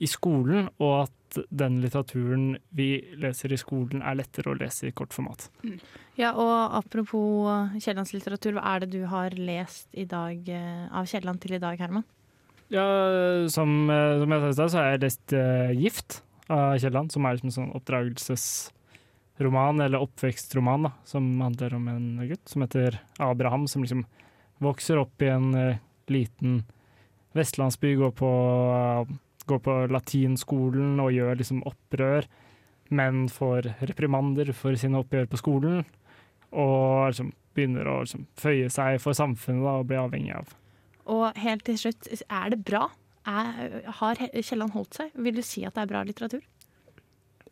i 0.00 0.08
skolen, 0.08 0.68
og 0.80 1.04
at 1.04 1.38
den 1.54 1.76
litteraturen 1.82 2.56
vi 2.74 2.88
leser 3.20 3.52
i 3.52 3.58
skolen, 3.60 4.02
er 4.02 4.16
lettere 4.18 4.50
å 4.50 4.56
lese 4.58 4.88
i 4.88 4.94
kortformat. 4.96 5.50
Mm. 5.62 5.78
Ja, 6.18 6.32
og 6.32 6.74
apropos 6.80 7.76
Kiellands 7.82 8.14
litteratur, 8.16 8.52
hva 8.56 8.62
er 8.72 8.78
det 8.84 8.90
du 8.96 9.02
har 9.10 9.30
lest 9.36 9.88
i 9.92 10.06
dag 10.10 10.48
eh, 10.48 10.86
av 10.88 11.06
Kielland 11.10 11.40
til 11.44 11.54
i 11.56 11.62
dag, 11.62 11.76
Herman? 11.80 12.06
Ja, 12.70 12.86
som, 13.50 13.90
eh, 13.90 14.18
som 14.22 14.30
jeg 14.30 14.40
sa 14.40 14.48
i 14.48 14.54
stad, 14.58 14.70
så 14.70 14.78
har 14.78 14.86
jeg 14.92 15.04
lest 15.04 15.26
uh, 15.34 15.70
'Gift' 15.74 16.22
av 16.50 16.78
Kielland, 16.82 17.08
som 17.12 17.24
er 17.24 17.32
liksom 17.36 17.50
en 17.50 17.58
sånn 17.58 17.76
oppdragelsesroman, 17.78 19.76
eller 19.84 20.04
oppvekstroman, 20.06 20.82
da, 20.88 20.92
som 21.04 21.40
handler 21.42 21.74
om 21.76 21.84
en 21.90 22.06
gutt 22.30 22.46
som 22.48 22.62
heter 22.64 22.90
Abraham, 23.18 23.68
som 23.70 23.82
liksom 23.84 24.04
vokser 24.62 24.96
opp 25.02 25.22
i 25.22 25.28
en 25.30 25.54
uh, 25.54 25.76
liten 26.10 26.64
vestlandsby, 27.38 27.94
går 28.00 28.12
på 28.18 28.30
uh, 28.30 29.06
går 29.50 29.60
på 29.64 29.76
latinskolen 29.92 31.00
og 31.02 31.12
gjør 31.14 31.40
liksom 31.40 31.64
opprør, 31.68 32.28
men 32.90 33.26
får 33.30 33.72
reprimander 33.90 34.50
for 34.56 34.78
sine 34.78 35.02
oppgjør 35.02 35.28
på 35.30 35.40
skolen. 35.40 35.84
Og 36.50 37.10
liksom 37.10 37.34
begynner 37.54 37.90
å 37.90 38.00
liksom 38.04 38.26
føye 38.38 38.70
seg 38.72 38.98
for 39.02 39.16
samfunnet 39.16 39.66
da, 39.66 39.76
og 39.78 39.90
bli 39.90 39.98
avhengig 40.00 40.34
av. 40.38 40.56
Og 41.10 41.38
helt 41.42 41.64
til 41.66 41.78
slutt, 41.80 42.08
er 42.10 42.52
det 42.54 42.60
bra? 42.66 42.86
Er, 43.28 43.80
har 44.00 44.20
Kielland 44.32 44.74
holdt 44.74 44.96
seg? 45.00 45.14
Vil 45.14 45.36
du 45.36 45.44
si 45.44 45.64
at 45.66 45.76
det 45.76 45.84
er 45.84 45.90
bra 45.90 46.02
litteratur? 46.06 46.44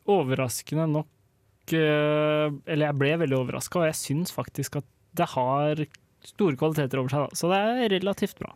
Overraskende 0.09 0.87
nok 0.89 1.75
eh, 1.77 2.47
Eller 2.65 2.87
jeg 2.87 2.97
ble 2.97 3.11
veldig 3.25 3.37
overraska, 3.43 3.83
og 3.83 3.91
jeg 3.91 3.99
syns 3.99 4.33
faktisk 4.33 4.81
at 4.81 4.89
det 5.19 5.27
har 5.35 5.83
store 6.25 6.57
kvaliteter 6.59 7.01
over 7.01 7.13
seg, 7.13 7.27
da. 7.27 7.39
Så 7.39 7.51
det 7.51 7.59
er 7.59 7.93
relativt 7.99 8.39
bra. 8.41 8.55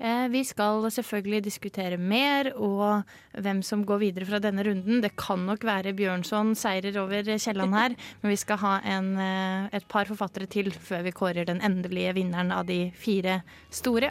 Eh, 0.00 0.28
vi 0.32 0.40
skal 0.44 0.86
selvfølgelig 0.90 1.44
diskutere 1.44 1.98
mer 2.00 2.48
og 2.56 3.04
hvem 3.38 3.60
som 3.62 3.84
går 3.86 4.00
videre 4.00 4.26
fra 4.26 4.40
denne 4.42 4.64
runden. 4.66 5.02
Det 5.04 5.12
kan 5.20 5.44
nok 5.46 5.64
være 5.68 5.92
Bjørnson 5.94 6.54
seirer 6.58 6.96
over 7.02 7.22
Kielland 7.36 7.76
her, 7.76 7.96
men 8.22 8.32
vi 8.32 8.40
skal 8.40 8.58
ha 8.64 8.74
en, 8.96 9.12
eh, 9.20 9.68
et 9.76 9.86
par 9.88 10.08
forfattere 10.08 10.48
til 10.50 10.72
før 10.72 11.04
vi 11.06 11.14
kårer 11.14 11.46
den 11.46 11.62
endelige 11.62 12.16
vinneren 12.18 12.50
av 12.52 12.66
de 12.66 12.90
fire 12.96 13.42
store. 13.70 14.10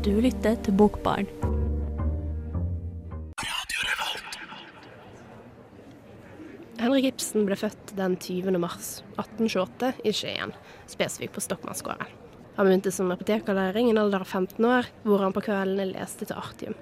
Du 0.00 0.14
lytter 0.16 0.56
til 0.64 0.72
Bokbarn. 0.72 1.28
Henrik 6.80 7.10
Ibsen 7.10 7.44
ble 7.44 7.58
født 7.60 7.90
den 7.92 8.14
20. 8.16 8.54
mars 8.56 9.02
1828 9.20 9.90
i 10.08 10.12
Skien, 10.16 10.52
spesifikt 10.88 11.34
på 11.34 11.42
Stokmannsgården. 11.44 12.08
Han 12.56 12.68
begynte 12.68 12.92
som 12.94 13.10
apotekerlæring 13.12 13.90
i 13.90 13.92
en 13.92 14.00
alder 14.00 14.24
av 14.24 14.30
15 14.30 14.64
år, 14.64 14.88
hvor 15.04 15.20
han 15.20 15.34
på 15.36 15.42
kveldene 15.44 15.90
leste 15.90 16.24
til 16.24 16.40
artium. 16.40 16.78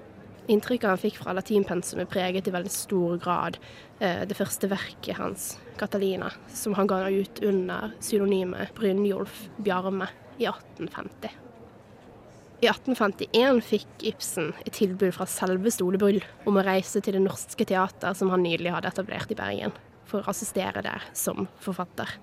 Inntrykket 0.47 0.87
han 0.87 1.01
fikk 1.01 1.17
fra 1.19 1.35
latinpensumet 1.35 2.07
preget 2.09 2.47
i 2.47 2.53
veldig 2.55 2.71
stor 2.71 3.19
grad 3.19 3.59
eh, 3.99 4.23
det 4.23 4.37
første 4.39 4.69
verket 4.71 5.19
hans, 5.19 5.57
'Catalina', 5.75 6.31
som 6.47 6.77
han 6.79 6.87
ga 6.87 7.03
ut 7.11 7.43
under 7.43 7.91
pseudonymet 7.99 8.71
Brynjolf 8.79 9.49
Bjarme 9.59 10.07
i 10.39 10.47
1850. 10.47 11.35
I 12.63 12.71
1851 12.71 13.61
fikk 13.67 14.07
Ibsen 14.13 14.53
et 14.65 14.73
tilbud 14.79 15.11
fra 15.15 15.27
selveste 15.27 15.83
Ole 15.83 16.23
om 16.47 16.55
å 16.55 16.63
reise 16.63 17.03
til 17.03 17.19
Det 17.19 17.21
Norske 17.23 17.67
Teater, 17.67 18.15
som 18.15 18.31
han 18.31 18.43
nylig 18.43 18.71
hadde 18.71 18.91
etablert 18.91 19.31
i 19.31 19.35
Bergen, 19.35 19.75
for 20.09 20.23
å 20.23 20.33
assistere 20.33 20.83
der 20.85 21.05
som 21.17 21.47
forfatter. 21.63 22.17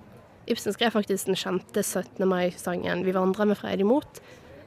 Ibsen 0.46 0.74
skrev 0.76 0.94
faktisk 0.94 1.26
den 1.26 1.38
kjente 1.38 1.82
17. 1.82 2.22
mai-sangen 2.28 3.04
'Vi 3.04 3.14
vandrer 3.14 3.46
med 3.46 3.58
fred 3.58 3.80
imot', 3.80 4.20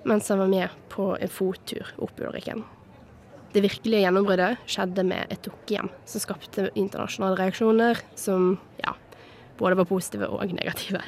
mens 0.03 0.27
han 0.29 0.39
var 0.39 0.47
med 0.47 0.69
på 0.89 1.15
en 1.19 1.27
fottur 1.27 1.87
opp 1.99 2.19
Ulrikken. 2.19 2.63
Det 3.53 3.63
virkelige 3.63 4.03
gjennombruddet 4.03 4.59
skjedde 4.69 5.03
med 5.03 5.31
et 5.31 5.41
dukkehjem, 5.41 5.89
som 6.05 6.21
skapte 6.21 6.69
internasjonale 6.75 7.37
reaksjoner 7.39 7.97
som 8.15 8.59
ja, 8.77 8.93
både 9.57 9.79
var 9.79 9.89
positive 9.89 10.27
og 10.29 10.53
negative. 10.53 11.01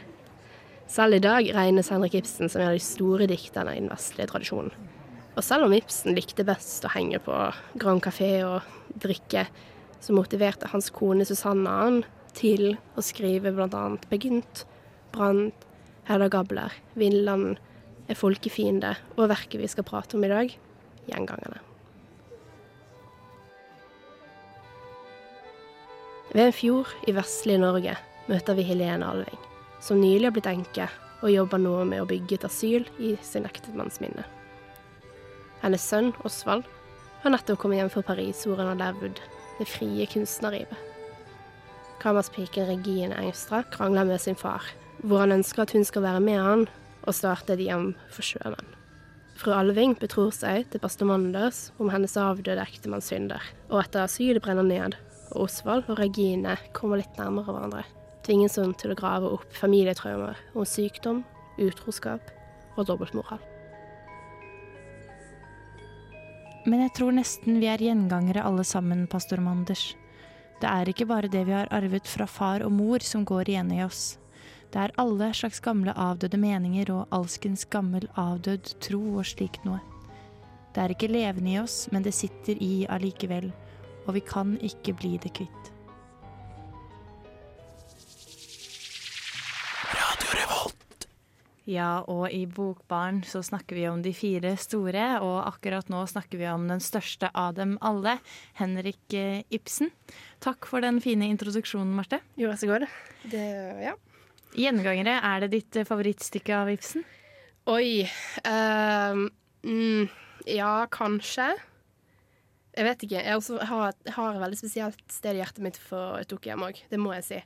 Selv 0.88 1.15
i 1.15 1.24
dag 1.24 1.47
regnes 1.56 1.89
Henrik 1.93 2.17
Ibsen 2.19 2.50
som 2.50 2.62
en 2.62 2.71
av 2.71 2.74
de 2.74 2.84
store 2.84 3.28
dikterne 3.30 3.76
i 3.76 3.80
den 3.80 3.91
vestlige 3.91 4.28
tradisjonen. 4.28 4.74
Og 5.38 5.43
selv 5.45 5.67
om 5.67 5.76
Ibsen 5.76 6.17
likte 6.17 6.43
best 6.43 6.84
å 6.84 6.91
henge 6.91 7.21
på 7.24 7.36
Grand 7.80 8.02
Café 8.04 8.41
og 8.43 8.65
drikke, 9.00 9.45
så 10.01 10.15
motiverte 10.17 10.69
hans 10.71 10.89
kone 10.93 11.25
Susanna 11.27 11.77
han 11.83 12.01
til 12.37 12.75
å 12.97 13.03
skrive 13.05 13.53
bl.a. 13.53 13.83
Begynt, 14.09 14.65
Brant, 15.13 15.67
Hedda 16.09 16.29
Gabler, 16.31 16.73
Vinland 16.97 17.59
Er 18.09 18.17
folkefiende 18.17 18.95
og 19.15 19.29
verket 19.31 19.61
vi 19.61 19.69
skal 19.71 19.85
prate 19.87 20.17
om 20.17 20.23
i 20.25 20.31
dag, 20.31 20.49
Gjengangerne. 21.07 21.61
Ved 26.31 26.47
en 26.47 26.55
fjord 26.55 26.91
i 27.07 27.13
vestlige 27.15 27.61
Norge 27.61 27.93
møter 28.27 28.57
vi 28.57 28.65
Helene 28.67 29.07
Alving, 29.07 29.39
som 29.83 30.01
nylig 30.01 30.27
har 30.27 30.35
blitt 30.35 30.49
enke 30.51 30.89
og 31.21 31.31
jobber 31.31 31.61
nå 31.61 31.73
med 31.87 32.03
å 32.03 32.09
bygge 32.09 32.39
et 32.39 32.47
asyl 32.47 32.87
i 32.99 33.13
sin 33.23 33.47
ektemannsminne. 33.47 34.23
Hennes 35.61 35.83
sønn 35.85 36.11
Osvald 36.25 36.65
har 37.21 37.35
nettopp 37.35 37.61
kommet 37.61 37.81
hjem 37.81 37.91
fra 37.93 38.03
Paris, 38.05 38.45
hvor 38.47 38.59
han 38.59 38.71
har 38.73 38.79
levd 38.79 39.21
det 39.62 39.69
frie 39.69 40.08
kunstnerlivet. 40.10 40.78
Kammerspiken 42.02 42.65
Regine 42.65 43.17
Engstra 43.21 43.62
krangler 43.69 44.08
med 44.10 44.21
sin 44.21 44.36
far, 44.36 44.65
hvor 45.06 45.21
han 45.21 45.38
ønsker 45.38 45.63
at 45.63 45.74
hun 45.76 45.86
skal 45.86 46.06
være 46.06 46.24
med 46.24 46.41
han 46.41 46.67
og 47.04 47.17
starte 47.17 47.54
et 47.54 47.65
hjem 47.67 47.91
for 48.10 48.26
sjømenn. 48.26 48.78
Fru 49.38 49.54
Alving 49.58 49.95
betror 49.97 50.30
seg 50.34 50.67
til 50.69 50.82
pastor 50.82 51.10
Manders 51.10 51.69
om 51.82 51.89
hennes 51.93 52.17
avdøde 52.17 52.62
ektemanns 52.62 53.10
synder, 53.10 53.41
og 53.69 53.82
etter 53.84 54.06
asylet 54.06 54.43
brenner 54.43 54.65
ned, 54.65 54.97
og 55.32 55.47
Osvald 55.47 55.88
og 55.89 56.02
Regine 56.02 56.58
kommer 56.78 57.02
litt 57.02 57.17
nærmere 57.17 57.50
hverandre, 57.50 57.86
tvinges 58.26 58.60
hun 58.62 58.76
til 58.78 58.93
å 58.93 59.00
grave 59.00 59.32
opp 59.38 59.58
familietraumer 59.58 60.38
om 60.54 60.67
sykdom, 60.67 61.24
utroskap 61.62 62.34
og 62.78 62.86
dobbeltmoral. 62.89 63.50
Men 66.65 66.84
jeg 66.84 66.93
tror 66.93 67.15
nesten 67.17 67.58
vi 67.58 67.65
er 67.71 67.82
gjengangere 67.82 68.43
alle 68.45 68.63
sammen, 68.67 69.08
pastor 69.10 69.41
Manders. 69.41 69.95
Det 70.62 70.69
er 70.69 70.89
ikke 70.91 71.08
bare 71.10 71.30
det 71.32 71.41
vi 71.47 71.56
har 71.56 71.71
arvet 71.74 72.06
fra 72.06 72.28
far 72.30 72.62
og 72.62 72.71
mor 72.76 73.02
som 73.02 73.24
går 73.26 73.50
igjen 73.50 73.71
i 73.74 73.82
oss. 73.82 74.19
Det 74.71 74.78
er 74.80 74.93
alle 75.02 75.32
slags 75.34 75.60
gamle 75.60 75.95
avdøde 75.97 76.38
meninger 76.38 76.91
og 76.93 77.08
alskens 77.17 77.65
gammel 77.65 78.06
avdød 78.13 78.76
tro 78.80 79.02
og 79.17 79.26
slikt 79.26 79.65
noe. 79.65 79.82
Det 80.71 80.84
er 80.84 80.93
ikke 80.93 81.10
levende 81.12 81.56
i 81.56 81.60
oss, 81.60 81.88
men 81.91 82.06
det 82.06 82.13
sitter 82.15 82.62
i 82.62 82.86
allikevel, 82.88 83.50
og 84.06 84.13
vi 84.15 84.21
kan 84.24 84.54
ikke 84.62 84.93
bli 85.02 85.17
det 85.19 85.34
kvitt. 85.41 85.74
Ja, 91.71 92.01
og 92.12 92.25
i 92.34 92.43
Bokbarn 92.49 93.21
så 93.27 93.39
snakker 93.46 93.77
vi 93.77 93.85
om 93.87 94.02
de 94.04 94.12
fire 94.15 94.56
store, 94.60 95.06
og 95.23 95.37
akkurat 95.46 95.87
nå 95.91 96.02
snakker 96.10 96.41
vi 96.41 96.50
om 96.52 96.65
den 96.67 96.81
største 96.83 97.29
av 97.37 97.56
dem 97.56 97.77
alle, 97.85 98.17
Henrik 98.60 99.15
eh, 99.15 99.46
Ibsen. 99.54 99.91
Takk 100.43 100.67
for 100.67 100.83
den 100.83 101.00
fine 101.04 101.29
introduksjonen, 101.31 101.93
Marte. 101.96 102.19
Jo, 102.35 102.50
vær 102.52 102.60
så 102.60 102.71
god. 102.73 102.87
Det, 103.31 103.46
ja. 103.85 103.96
Gjengangere, 104.58 105.15
er 105.23 105.46
det 105.46 105.52
ditt 105.54 105.79
eh, 105.79 105.87
favorittstykke 105.87 106.58
av 106.58 106.73
Ibsen? 106.73 107.08
Oi 107.71 108.04
uh, 108.04 109.21
mm, 109.63 110.10
Ja, 110.50 110.73
kanskje. 110.91 111.54
Jeg 112.75 112.87
vet 112.87 113.06
ikke. 113.06 113.21
Jeg 113.21 113.65
har, 113.69 113.96
har 114.17 114.35
et 114.35 114.43
veldig 114.43 114.60
spesielt 114.60 115.04
sted 115.12 115.37
i 115.37 115.43
hjertet 115.43 115.63
mitt 115.63 115.79
for 115.79 116.19
dukkehjem 116.27 116.67
òg. 116.67 116.83
Det 116.91 117.00
må 117.00 117.15
jeg 117.19 117.27
si. 117.27 117.41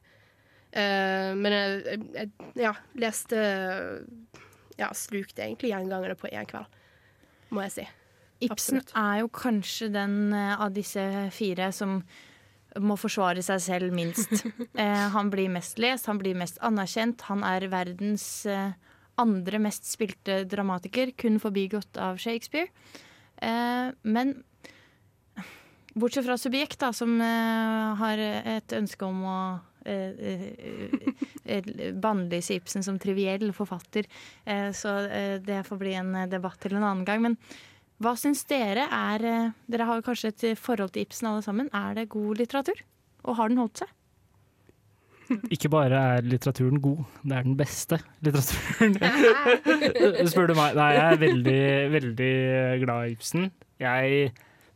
Uh, 0.76 1.32
men 1.40 1.54
jeg, 1.56 2.00
jeg, 2.18 2.32
ja, 2.60 2.74
leste 3.00 3.42
Ja, 4.76 4.90
slukte 4.92 5.46
egentlig 5.46 5.72
gjengangerne 5.72 6.18
på 6.20 6.28
én 6.28 6.48
kveld, 6.50 6.68
må 7.56 7.64
jeg 7.64 7.76
si. 7.78 7.86
Ibsen 8.44 8.82
Absolutt. 8.82 8.96
er 9.00 9.22
jo 9.22 9.30
kanskje 9.32 9.88
den 9.94 10.34
uh, 10.36 10.58
av 10.60 10.74
disse 10.76 11.06
fire 11.32 11.70
som 11.72 12.02
må 12.84 12.98
forsvare 13.00 13.44
seg 13.46 13.62
selv 13.64 13.96
minst. 13.96 14.32
Eh, 14.76 15.06
han 15.14 15.30
blir 15.32 15.48
mest 15.48 15.80
lest, 15.80 16.10
han 16.10 16.20
blir 16.20 16.36
mest 16.36 16.58
anerkjent. 16.66 17.24
Han 17.30 17.46
er 17.48 17.70
verdens 17.72 18.26
eh, 18.50 18.74
andre 19.22 19.60
mest 19.64 19.88
spilte 19.88 20.42
dramatiker, 20.52 21.14
kun 21.16 21.40
forbigått 21.40 21.96
av 22.02 22.20
Shakespeare. 22.20 22.68
Eh, 23.40 23.94
men 24.04 24.34
bortsett 25.96 26.28
fra 26.28 26.36
Subjekt, 26.40 26.82
da, 26.84 26.92
som 26.96 27.16
eh, 27.24 27.96
har 28.02 28.20
et 28.20 28.76
ønske 28.76 29.08
om 29.08 29.24
å 29.24 29.38
eh, 29.40 29.56
eh, 29.56 29.64
eh, 29.64 29.75
bannlyse 32.02 32.58
Ibsen 32.58 32.84
som 32.84 33.00
triviell 33.00 33.54
forfatter, 33.54 34.08
eh, 34.46 34.72
så 34.74 34.98
eh, 35.06 35.38
det 35.44 35.64
får 35.68 35.82
bli 35.82 35.94
en 36.00 36.16
eh, 36.16 36.30
debatt 36.32 36.60
til 36.62 36.76
en 36.76 36.84
annen 36.84 37.06
gang. 37.08 37.22
Men 37.22 37.38
hva 38.04 38.16
syns 38.20 38.44
dere 38.50 38.88
er 38.92 39.26
eh, 39.30 39.52
Dere 39.72 39.88
har 39.88 40.02
kanskje 40.06 40.34
et 40.34 40.48
forhold 40.60 40.96
til 40.96 41.06
Ibsen 41.06 41.30
alle 41.30 41.46
sammen. 41.46 41.70
Er 41.74 41.96
det 41.96 42.10
god 42.14 42.42
litteratur? 42.42 42.82
Og 43.26 43.38
har 43.40 43.50
den 43.50 43.62
holdt 43.62 43.84
seg? 43.84 43.94
Ikke 45.50 45.72
bare 45.74 45.98
er 46.18 46.26
litteraturen 46.26 46.78
god, 46.84 47.00
det 47.26 47.34
er 47.34 47.46
den 47.48 47.56
beste 47.58 47.98
litteraturen. 48.22 49.00
Spør 50.30 50.52
du 50.52 50.58
meg. 50.58 50.76
Nei, 50.78 50.92
jeg 50.94 51.06
er 51.06 51.24
veldig, 51.24 51.64
veldig 51.96 52.36
glad 52.84 53.08
i 53.08 53.16
Ibsen. 53.16 53.48
Jeg 53.82 54.28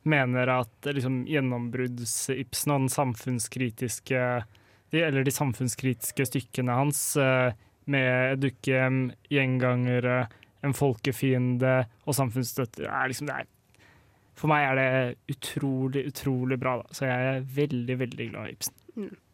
mener 0.10 0.50
at 0.54 0.90
liksom, 0.90 1.22
gjennombrudds-Ibsen 1.30 2.74
og 2.74 2.86
den 2.86 2.94
samfunnskritiske 2.94 4.24
de, 4.92 5.04
Eller 5.04 5.26
de 5.26 5.34
samfunnskritiske 5.34 6.26
stykkene 6.30 6.76
hans 6.78 7.02
eh, 7.18 7.54
med 7.90 8.42
dukkehjem, 8.44 9.10
gjengangere, 9.32 10.28
en 10.66 10.76
folkefiende 10.76 11.86
og 12.04 12.18
samfunnsstøtter 12.18 12.90
er 12.90 13.10
liksom 13.10 13.30
det 13.30 13.38
er, 13.42 13.48
For 14.40 14.52
meg 14.52 14.66
er 14.68 14.80
det 14.80 15.36
utrolig, 15.36 16.06
utrolig 16.12 16.58
bra. 16.60 16.78
Da. 16.82 16.96
Så 16.96 17.08
jeg 17.08 17.30
er 17.30 17.48
veldig, 17.56 17.96
veldig 18.04 18.28
glad 18.34 18.50
i 18.50 18.56
Ibsen. 18.56 18.76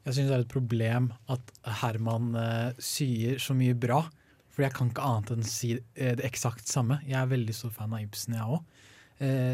Jeg 0.06 0.14
syns 0.14 0.30
det 0.30 0.36
er 0.36 0.44
et 0.44 0.54
problem 0.54 1.10
at 1.34 1.52
Herman 1.82 2.32
uh, 2.38 2.78
sier 2.82 3.42
så 3.42 3.56
mye 3.58 3.74
bra. 3.78 4.04
For 4.54 4.64
jeg 4.66 4.76
kan 4.78 4.92
ikke 4.92 5.06
annet 5.06 5.34
enn 5.34 5.48
si 5.50 5.74
eh, 5.76 6.14
det 6.16 6.24
eksakt 6.30 6.70
samme. 6.70 7.02
Jeg 7.04 7.18
er 7.20 7.32
veldig 7.32 7.56
stor 7.58 7.74
fan 7.76 7.94
av 7.94 8.06
Ibsen, 8.06 8.38
jeg 8.38 8.56
òg. 8.56 8.84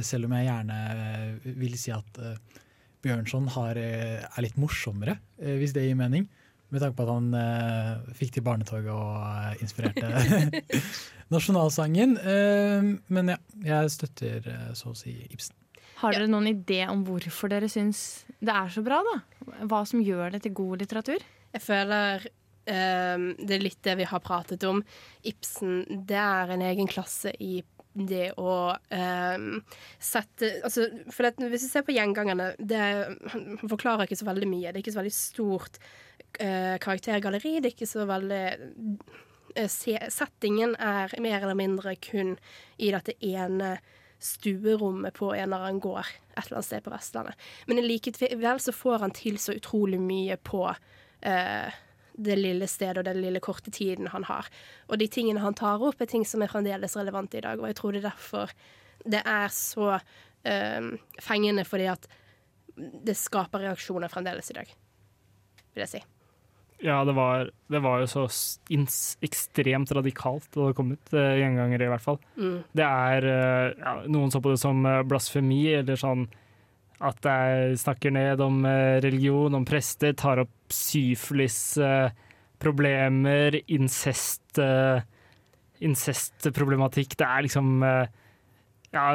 selv 0.02 0.26
om 0.26 0.34
jeg 0.34 0.48
gjerne 0.48 0.78
uh, 0.98 1.50
vil 1.62 1.78
si 1.78 1.92
at 1.94 2.20
eh, 2.22 2.60
Bjørnson 3.02 3.50
har, 3.56 3.78
eh, 3.80 4.22
er 4.22 4.46
litt 4.46 4.60
morsommere, 4.62 5.18
eh, 5.42 5.58
hvis 5.62 5.74
det 5.78 5.88
gir 5.88 5.98
mening. 6.00 6.28
Med 6.72 6.80
tanke 6.80 6.96
på 6.96 7.04
at 7.04 7.12
han 7.12 7.34
eh, 7.36 8.12
fikk 8.16 8.38
til 8.38 8.46
barnetoget 8.46 8.92
og 8.94 9.16
eh, 9.26 9.64
inspirerte 9.64 10.62
nasjonalsangen. 11.34 12.16
Eh, 12.18 12.92
men 13.12 13.34
ja, 13.34 13.40
jeg 13.66 13.96
støtter 13.98 14.52
så 14.78 14.94
å 14.94 14.98
si 14.98 15.18
Ibsen. 15.30 15.58
Har 16.02 16.16
dere 16.16 16.30
noen 16.32 16.50
idé 16.50 16.82
om 16.90 17.04
hvorfor 17.06 17.52
dere 17.52 17.68
syns 17.70 18.24
det 18.42 18.54
er 18.54 18.72
så 18.74 18.82
bra? 18.86 19.02
da? 19.06 19.18
Hva 19.70 19.84
som 19.86 20.02
gjør 20.02 20.34
det 20.34 20.46
til 20.46 20.56
god 20.58 20.82
litteratur? 20.82 21.26
Jeg 21.52 21.62
føler 21.62 22.26
eh, 22.26 23.28
det 23.38 23.58
er 23.58 23.66
litt 23.68 23.82
det 23.86 23.98
vi 24.00 24.08
har 24.10 24.24
pratet 24.24 24.64
om. 24.66 24.82
Ibsen, 25.28 25.84
det 26.10 26.18
er 26.18 26.56
en 26.56 26.66
egen 26.72 26.90
klasse 26.90 27.36
i 27.38 27.60
det 27.94 28.32
å 28.40 28.72
ehm, 28.96 29.60
sette 30.00 30.48
altså, 30.64 30.88
for 31.12 31.28
det, 31.28 31.50
Hvis 31.52 31.66
du 31.68 31.72
ser 31.74 31.84
på 31.84 31.96
gjengangerne 31.96 32.54
det, 32.58 32.84
Han 33.34 33.60
forklarer 33.68 34.08
ikke 34.08 34.22
så 34.22 34.30
veldig 34.30 34.48
mye. 34.48 34.72
Det 34.72 34.80
er 34.80 34.84
ikke 34.86 34.96
så 34.96 35.02
veldig 35.02 35.16
stort 35.16 35.80
eh, 36.40 36.78
karaktergalleri. 36.80 37.58
Det 37.60 37.72
er 37.72 37.76
ikke 37.76 37.90
så 37.90 38.08
veldig 38.10 38.44
eh, 39.60 39.68
Settingen 39.68 40.78
er 40.80 41.12
mer 41.20 41.42
eller 41.42 41.60
mindre 41.60 41.98
kun 42.00 42.38
i 42.80 42.94
dette 42.96 43.18
ene 43.20 43.76
stuerommet 44.22 45.16
på 45.18 45.32
en 45.34 45.48
eller 45.48 45.66
annen 45.66 45.82
gård 45.82 46.06
et 46.06 46.46
eller 46.46 46.60
annet 46.60 46.68
sted 46.68 46.84
på 46.86 46.94
Vestlandet. 46.94 47.48
Men 47.68 47.82
likevel 47.84 48.62
så 48.62 48.74
får 48.76 49.02
han 49.02 49.16
til 49.18 49.40
så 49.42 49.56
utrolig 49.58 50.00
mye 50.00 50.38
på 50.38 50.68
eh, 50.70 51.80
det 52.26 52.38
lille 52.40 52.68
stedet 52.70 53.02
og 53.02 53.08
den 53.08 53.22
lille 53.24 53.42
korte 53.44 53.74
tiden 53.74 54.12
han 54.14 54.26
har. 54.30 54.50
Og 54.90 55.02
de 55.02 55.10
tingene 55.12 55.44
han 55.44 55.58
tar 55.58 55.82
opp, 55.82 56.02
er 56.02 56.10
ting 56.12 56.26
som 56.28 56.44
er 56.44 56.52
fremdeles 56.52 56.98
relevante 57.00 57.40
i 57.40 57.46
dag. 57.46 57.60
Og 57.60 57.70
jeg 57.72 57.80
tror 57.80 57.96
det 57.96 58.04
er 58.04 58.10
derfor 58.12 58.56
det 59.02 59.22
er 59.26 59.54
så 59.54 59.96
eh, 59.98 60.92
fengende, 61.22 61.66
fordi 61.66 61.90
at 61.90 62.08
det 62.78 63.18
skaper 63.18 63.66
reaksjoner 63.66 64.12
fremdeles 64.12 64.52
i 64.54 64.58
dag, 64.62 64.74
vil 65.74 65.86
jeg 65.86 65.94
si. 65.98 66.04
Ja, 66.82 67.04
det 67.06 67.14
var, 67.14 67.52
det 67.68 67.80
var 67.80 68.02
jo 68.02 68.08
så 68.10 68.24
ekstremt 69.22 69.92
radikalt 69.94 70.48
da 70.56 70.70
det 70.70 70.78
kom 70.78 70.94
ut, 70.96 71.14
eh, 71.14 71.38
gjengangere 71.42 71.86
i 71.86 71.92
hvert 71.92 72.06
fall. 72.06 72.18
Mm. 72.38 72.56
Det 72.74 72.88
er 72.88 73.28
eh, 73.30 73.74
ja, 73.78 73.94
Noen 74.10 74.34
så 74.34 74.42
på 74.42 74.54
det 74.54 74.62
som 74.62 74.82
eh, 74.90 75.04
blasfemi, 75.06 75.62
eller 75.78 76.00
sånn 76.00 76.26
at 77.02 77.26
jeg 77.26 77.78
snakker 77.82 78.14
ned 78.14 78.42
om 78.46 78.62
eh, 78.68 79.00
religion, 79.04 79.56
om 79.58 79.66
prester, 79.66 80.14
tar 80.18 80.44
opp 80.44 80.74
syfilis, 80.74 81.78
eh, 81.82 82.12
incest, 83.74 84.60
eh, 84.62 85.02
incestproblematikk. 85.82 87.18
Det 87.18 87.26
er 87.26 87.48
liksom 87.48 87.82
ja, 87.82 89.06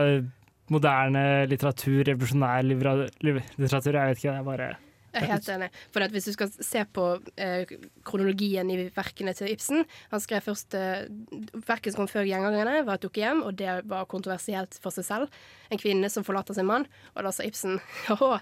moderne 0.73 1.23
litteratur, 1.47 2.03
revolusjonær 2.09 2.67
litteratur. 2.67 4.01
Jeg 4.01 4.11
vet 4.11 4.19
ikke, 4.19 4.33
det 4.33 4.41
er 4.41 4.49
bare 4.51 4.73
Jeg 5.17 5.25
er 5.25 5.33
helt 5.33 5.49
enig. 5.57 5.69
For 5.95 6.13
hvis 6.13 6.27
du 6.29 6.33
skal 6.37 6.51
se 6.53 6.83
på 6.93 7.05
eh, 7.41 7.71
kronologien 8.07 8.69
i 8.73 8.77
verkene 8.95 9.33
til 9.37 9.49
Ibsen 9.55 9.85
Han 10.13 10.23
skrev 10.23 10.45
først 10.45 10.77
eh, 10.77 11.07
Verket 11.67 11.95
som 11.95 12.03
kom 12.05 12.11
før 12.13 12.29
gjengangerne, 12.29 12.83
var 12.87 13.01
et 13.01 13.07
dukkehjem, 13.07 13.41
og 13.47 13.57
det 13.57 13.79
var 13.89 14.05
kontroversielt 14.13 14.77
for 14.83 14.95
seg 14.95 15.09
selv. 15.09 15.41
En 15.73 15.81
kvinne 15.81 16.11
som 16.13 16.27
forlater 16.27 16.57
sin 16.57 16.69
mann. 16.69 16.85
Og 17.17 17.25
da 17.27 17.33
sa 17.33 17.47
Ibsen 17.49 17.81
«Hå, 18.11 18.37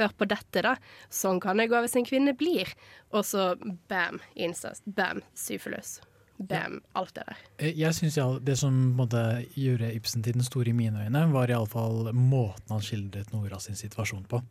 hør 0.00 0.12
på 0.16 0.28
dette, 0.28 0.64
da. 0.64 0.74
Sånn 1.12 1.40
kan 1.44 1.60
det 1.60 1.68
gå 1.72 1.80
hvis 1.84 1.96
en 2.00 2.08
kvinne 2.08 2.34
blir. 2.36 2.72
Og 3.12 3.24
så 3.28 3.52
bam, 3.90 4.20
incest. 4.34 4.84
Bam, 4.86 5.22
syfilis. 5.36 5.98
Bam, 6.36 6.82
alt 6.98 7.14
det 7.16 7.22
der. 7.28 7.38
Eh, 7.58 7.72
Jeg 7.78 7.94
synes 7.96 8.16
ja, 8.18 8.26
Det 8.44 8.58
som 8.60 8.74
måte 8.98 9.20
gjorde 9.56 9.88
Ibsen 9.96 10.24
til 10.24 10.36
den 10.36 10.44
store 10.44 10.68
i 10.72 10.76
mine 10.76 11.06
øyne, 11.06 11.22
var 11.32 11.48
iallfall 11.52 12.10
måten 12.12 12.74
han 12.74 12.84
skildret 12.84 13.32
Nora 13.32 13.60
sin 13.60 13.78
situasjon 13.78 14.26
på 14.28 14.42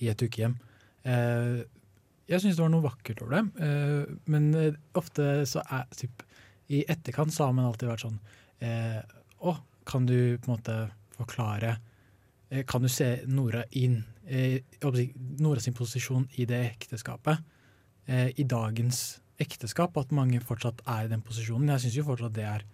i 0.00 0.08
et 0.12 0.20
ukehjem. 0.22 0.58
Eh, 1.08 1.60
jeg 2.30 2.42
syns 2.42 2.58
det 2.58 2.62
var 2.62 2.72
noe 2.72 2.84
vakkert 2.84 3.22
over 3.24 3.38
det, 3.38 3.44
eh, 3.64 4.16
men 4.30 4.50
eh, 4.54 4.76
ofte 4.98 5.46
så 5.48 5.62
er 5.64 5.86
typ, 5.96 6.24
I 6.70 6.84
etterkant 6.92 7.32
så 7.34 7.48
har 7.48 7.54
man 7.56 7.66
alltid 7.66 7.88
vært 7.90 8.04
sånn 8.04 8.18
Å, 8.60 9.52
kan 9.88 10.04
du 10.06 10.36
på 10.38 10.46
en 10.46 10.52
måte 10.52 10.74
forklare 11.16 11.72
Kan 12.68 12.84
du 12.84 12.90
se 12.92 13.24
Nora 13.26 13.64
inn 13.80 13.96
Nora 15.40 15.64
sin 15.64 15.74
posisjon 15.74 16.28
i 16.38 16.44
det 16.46 16.60
ekteskapet, 16.76 17.40
i 18.06 18.44
dagens 18.44 19.00
ekteskap, 19.42 19.96
at 19.98 20.12
mange 20.14 20.38
fortsatt 20.44 20.84
er 20.84 21.08
i 21.08 21.10
den 21.10 21.24
posisjonen. 21.26 21.72
Jeg 21.72 21.86
syns 21.86 21.96
jo 21.98 22.06
fortsatt 22.06 22.36
det 22.36 22.46
er 22.46 22.66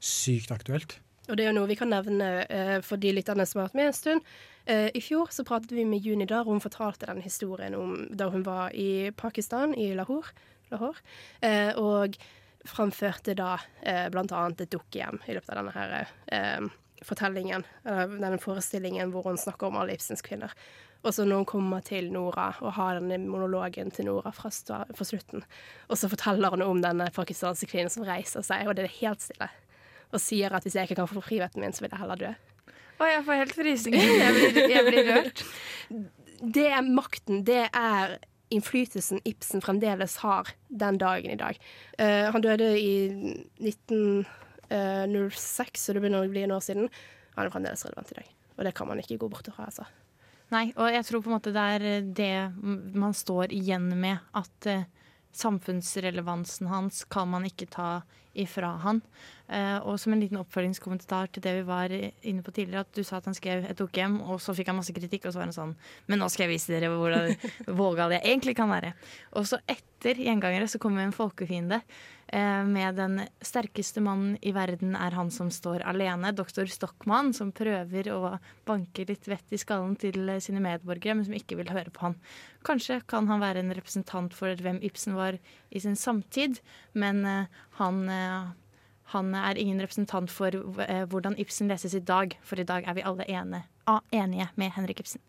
sykt 0.00 0.54
aktuelt. 0.54 0.94
Og 1.28 1.36
det 1.38 1.44
er 1.44 1.52
jo 1.52 1.58
noe 1.60 1.70
vi 1.70 1.78
kan 1.78 1.92
nevne 1.92 2.30
eh, 2.50 2.78
for 2.82 2.98
de 3.00 3.12
lytterne 3.14 3.46
som 3.46 3.60
har 3.60 3.70
vært 3.70 3.78
med 3.78 3.90
en 3.90 3.96
stund. 3.96 4.32
Eh, 4.64 4.88
I 4.94 5.02
fjor 5.02 5.30
så 5.34 5.44
pratet 5.46 5.74
vi 5.74 5.84
med 5.86 6.02
Juni 6.02 6.26
der, 6.26 6.44
hun 6.46 6.62
fortalte 6.62 7.06
den 7.06 7.22
historien 7.22 7.74
om 7.78 7.96
da 8.10 8.28
hun 8.30 8.44
var 8.46 8.74
i 8.74 9.10
Pakistan, 9.16 9.74
i 9.74 9.92
Lahore. 9.94 10.34
Lahore 10.72 10.98
eh, 11.42 11.74
og 11.78 12.18
framførte 12.66 13.34
da 13.38 13.56
eh, 13.80 14.06
annet 14.06 14.62
et 14.62 14.70
dukkehjem 14.70 15.22
i 15.26 15.34
løpet 15.34 15.50
av 15.50 15.62
denne 15.62 15.74
her 15.74 16.70
fortellingen, 17.02 17.64
eller 17.82 18.20
denne 18.22 18.38
forestillingen 18.38 19.10
hvor 19.10 19.26
hun 19.26 19.38
snakker 19.40 19.66
om 19.66 19.80
alle 19.80 19.96
Ibsens 19.96 20.22
kvinner. 20.22 20.52
Og 21.02 21.10
så 21.14 21.24
når 21.26 21.40
hun 21.40 21.48
kommer 21.50 21.82
til 21.82 22.12
Nora 22.14 22.52
og 22.62 22.76
har 22.76 23.00
denne 23.00 23.18
monologen 23.26 23.90
til 23.90 24.06
Nora 24.06 24.30
fra 24.30 24.52
slutten, 24.54 25.42
og 25.88 25.98
så 25.98 26.10
forteller 26.12 26.54
hun 26.54 26.62
om 26.62 26.82
denne 26.84 27.08
pakistanske 27.14 27.66
kvinnen 27.72 27.90
som 27.90 28.06
reiser 28.06 28.46
seg, 28.46 28.68
og 28.70 28.78
det 28.78 28.86
er 28.86 28.94
helt 29.00 29.24
stille, 29.24 29.50
og 30.12 30.20
sier 30.22 30.52
at 30.54 30.64
hvis 30.66 30.76
jeg 30.78 30.84
ikke 30.88 31.00
kan 31.00 31.10
få 31.10 31.22
friheten 31.24 31.60
min, 31.62 31.72
så 31.74 31.80
vil 31.84 31.92
jeg 31.92 32.02
heller 32.02 32.18
dø. 32.20 32.32
Å, 33.00 33.02
jeg 33.08 33.22
får 33.26 33.40
helt 33.40 33.56
frysninger. 33.58 34.08
Jeg 34.22 34.32
blir, 34.36 34.52
jeg 34.70 34.82
blir 34.88 35.02
rørt. 35.10 35.38
Det 36.42 36.68
er 36.74 36.82
makten, 36.82 37.44
det 37.46 37.68
er 37.70 38.16
innflytelsen 38.50 39.20
Ibsen 39.30 39.62
fremdeles 39.62 40.16
har 40.24 40.48
den 40.66 40.98
dagen 40.98 41.30
i 41.30 41.38
dag. 41.38 41.54
Uh, 42.00 42.34
han 42.34 42.42
døde 42.42 42.80
i 42.80 43.06
1906, 43.62 44.26
så 45.78 45.94
det 45.94 46.02
begynner 46.02 46.26
å 46.26 46.32
bli 46.32 46.42
en 46.42 46.56
år 46.56 46.64
siden. 46.66 46.90
Han 47.36 47.46
er 47.46 47.54
fremdeles 47.54 47.86
relevant 47.86 48.10
i 48.10 48.18
dag. 48.18 48.28
Og 48.58 48.62
det 48.66 48.74
kan 48.74 48.90
man 48.90 48.98
ikke 48.98 49.20
gå 49.22 49.26
bort 49.30 49.48
fra, 49.54 49.64
altså. 49.70 49.84
Nei, 50.52 50.66
og 50.76 50.90
jeg 50.92 51.06
tror 51.08 51.22
på 51.22 51.30
en 51.30 51.36
måte 51.38 51.54
det 51.54 51.64
er 51.76 51.82
eh, 51.88 52.04
det 52.04 52.36
man 52.98 53.14
står 53.16 53.54
igjen 53.56 53.86
med. 53.96 54.16
At 54.36 54.66
eh, 54.68 54.84
samfunnsrelevansen 55.36 56.68
hans 56.70 57.04
kan 57.10 57.30
man 57.32 57.46
ikke 57.48 57.70
ta 57.72 58.02
ifra 58.32 58.76
han. 58.80 59.00
Eh, 59.48 59.76
og 59.84 59.98
som 60.00 60.14
en 60.14 60.22
liten 60.22 60.40
oppfølgingskommentar 60.40 61.28
til 61.32 61.44
det 61.44 61.52
vi 61.58 61.64
var 61.68 61.92
inne 61.92 62.44
på 62.44 62.54
tidligere, 62.54 62.86
at 62.86 62.96
du 62.96 63.04
sa 63.04 63.18
at 63.18 63.28
han 63.28 63.36
skrev 63.36 63.66
et 63.68 63.78
dukkehjem, 63.78 64.20
og 64.24 64.40
så 64.40 64.54
fikk 64.56 64.70
han 64.72 64.78
masse 64.78 64.94
kritikk, 64.96 65.26
og 65.26 65.34
så 65.34 65.42
var 65.42 65.50
han 65.50 65.56
sånn 65.56 65.74
Men 66.08 66.22
nå 66.22 66.30
skal 66.32 66.46
jeg 66.46 66.54
vise 66.54 66.72
dere 66.72 66.92
hvordan 66.92 67.34
vågal 67.82 68.16
jeg 68.16 68.24
egentlig 68.24 68.56
kan 68.58 68.72
være. 68.72 68.94
Og 69.36 69.48
så 69.48 69.60
etter 69.68 70.18
Gjengangere 70.22 70.70
så 70.70 70.80
kommer 70.82 71.04
en 71.04 71.14
folkefiende. 71.16 71.82
Eh, 72.32 72.62
med 72.66 72.96
den 72.98 73.20
sterkeste 73.44 74.02
mannen 74.04 74.38
i 74.42 74.52
verden 74.56 74.96
er 74.98 75.14
han 75.16 75.30
som 75.30 75.50
står 75.52 75.84
alene, 75.88 76.32
doktor 76.36 76.68
Stockmann, 76.70 77.32
som 77.36 77.52
prøver 77.54 78.08
å 78.12 78.32
banke 78.68 79.06
litt 79.08 79.28
vett 79.30 79.54
i 79.54 79.60
skallen 79.60 79.94
til 80.00 80.28
eh, 80.28 80.40
sine 80.42 80.62
medborgere, 80.64 81.16
men 81.18 81.28
som 81.28 81.36
ikke 81.36 81.60
vil 81.60 81.72
høre 81.72 81.92
på 81.94 82.06
han. 82.08 82.16
Kanskje 82.66 83.02
kan 83.10 83.28
han 83.30 83.42
være 83.42 83.62
en 83.62 83.74
representant 83.76 84.34
for 84.36 84.56
hvem 84.56 84.80
Ibsen 84.82 85.18
var 85.18 85.38
i 85.70 85.84
sin 85.84 85.98
samtid, 85.98 86.62
men 86.98 87.22
eh, 87.28 87.60
han, 87.78 88.02
han 89.14 89.36
er 89.38 89.60
ingen 89.60 89.80
representant 89.82 90.32
for 90.32 90.56
hvordan 91.12 91.38
Ibsen 91.40 91.70
leses 91.70 91.94
i 91.98 92.02
dag, 92.02 92.34
for 92.42 92.60
i 92.60 92.66
dag 92.68 92.88
er 92.88 92.98
vi 92.98 93.06
alle 93.06 93.28
ene, 93.28 93.64
enige 94.12 94.50
med 94.56 94.74
Henrik 94.76 95.04
Ibsen. 95.04 95.22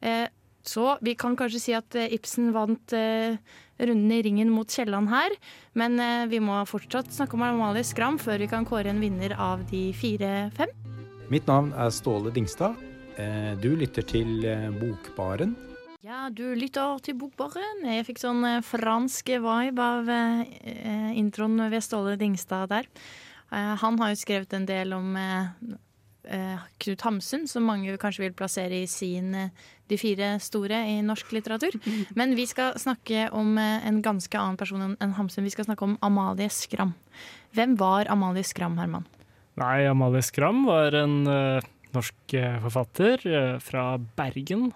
Eh, 0.00 0.28
så 0.66 0.98
vi 1.00 1.14
kan 1.18 1.36
kanskje 1.36 1.60
si 1.62 1.74
at 1.76 1.94
eh, 1.96 2.10
Ibsen 2.14 2.50
vant 2.52 2.92
eh, 2.96 3.38
runden 3.78 4.12
i 4.12 4.22
ringen 4.22 4.50
mot 4.50 4.68
Kielland 4.70 5.08
her. 5.12 5.34
Men 5.78 5.98
eh, 6.02 6.26
vi 6.30 6.40
må 6.42 6.58
fortsatt 6.68 7.12
snakke 7.14 7.38
om 7.38 7.44
Amalie 7.46 7.86
Skram 7.86 8.18
før 8.20 8.42
vi 8.42 8.50
kan 8.50 8.66
kåre 8.68 8.90
en 8.92 9.00
vinner 9.02 9.34
av 9.38 9.64
de 9.70 9.88
fire-fem. 9.96 10.72
Mitt 11.32 11.48
navn 11.48 11.72
er 11.76 11.92
Ståle 11.94 12.32
Dingstad. 12.34 12.76
Eh, 13.16 13.54
Du 13.62 13.74
lytter 13.76 14.02
til 14.06 14.44
Bokbaren. 14.80 15.56
Ja, 16.04 16.28
du 16.30 16.54
lytter 16.54 17.00
til 17.04 17.16
Bokbaren. 17.18 17.82
Jeg 17.84 18.06
fikk 18.06 18.20
sånn 18.22 18.44
fransk 18.64 19.32
vibe 19.42 19.82
av 19.82 20.08
introen 21.18 21.58
ved 21.72 21.82
Ståle 21.84 22.14
Dingstad 22.16 22.70
der. 22.70 22.86
Han 23.50 23.98
har 23.98 24.12
jo 24.12 24.20
skrevet 24.20 24.52
en 24.54 24.66
del 24.68 24.94
om 24.94 25.16
Knut 26.28 27.02
Hamsun, 27.06 27.46
som 27.48 27.64
mange 27.64 27.96
kanskje 28.00 28.26
vil 28.26 28.34
plassere 28.36 28.82
i 28.82 28.88
sin 28.90 29.34
eh, 29.34 29.52
De 29.88 29.96
fire 29.96 30.34
store 30.44 30.82
i 30.84 30.98
norsk 31.00 31.30
litteratur. 31.32 31.72
Men 32.18 32.34
vi 32.36 32.44
skal 32.48 32.76
snakke 32.76 33.30
om 33.32 33.56
eh, 33.56 33.86
en 33.88 34.02
ganske 34.04 34.36
annen 34.36 34.58
person 34.60 34.84
enn 34.92 35.14
Hamsun. 35.16 35.46
Vi 35.48 35.54
skal 35.54 35.68
snakke 35.68 35.86
om 35.86 35.96
Amalie 36.04 36.50
Skram. 36.52 36.92
Hvem 37.56 37.78
var 37.80 38.10
Amalie 38.12 38.44
Skram, 38.44 38.76
Herman? 38.76 39.06
Nei, 39.58 39.88
Amalie 39.88 40.22
Skram 40.22 40.66
var 40.68 40.94
en 40.94 41.22
uh, 41.26 41.64
norsk 41.96 42.34
eh, 42.36 42.58
forfatter 42.62 43.24
uh, 43.26 43.54
fra 43.64 43.96
Bergen, 43.98 44.68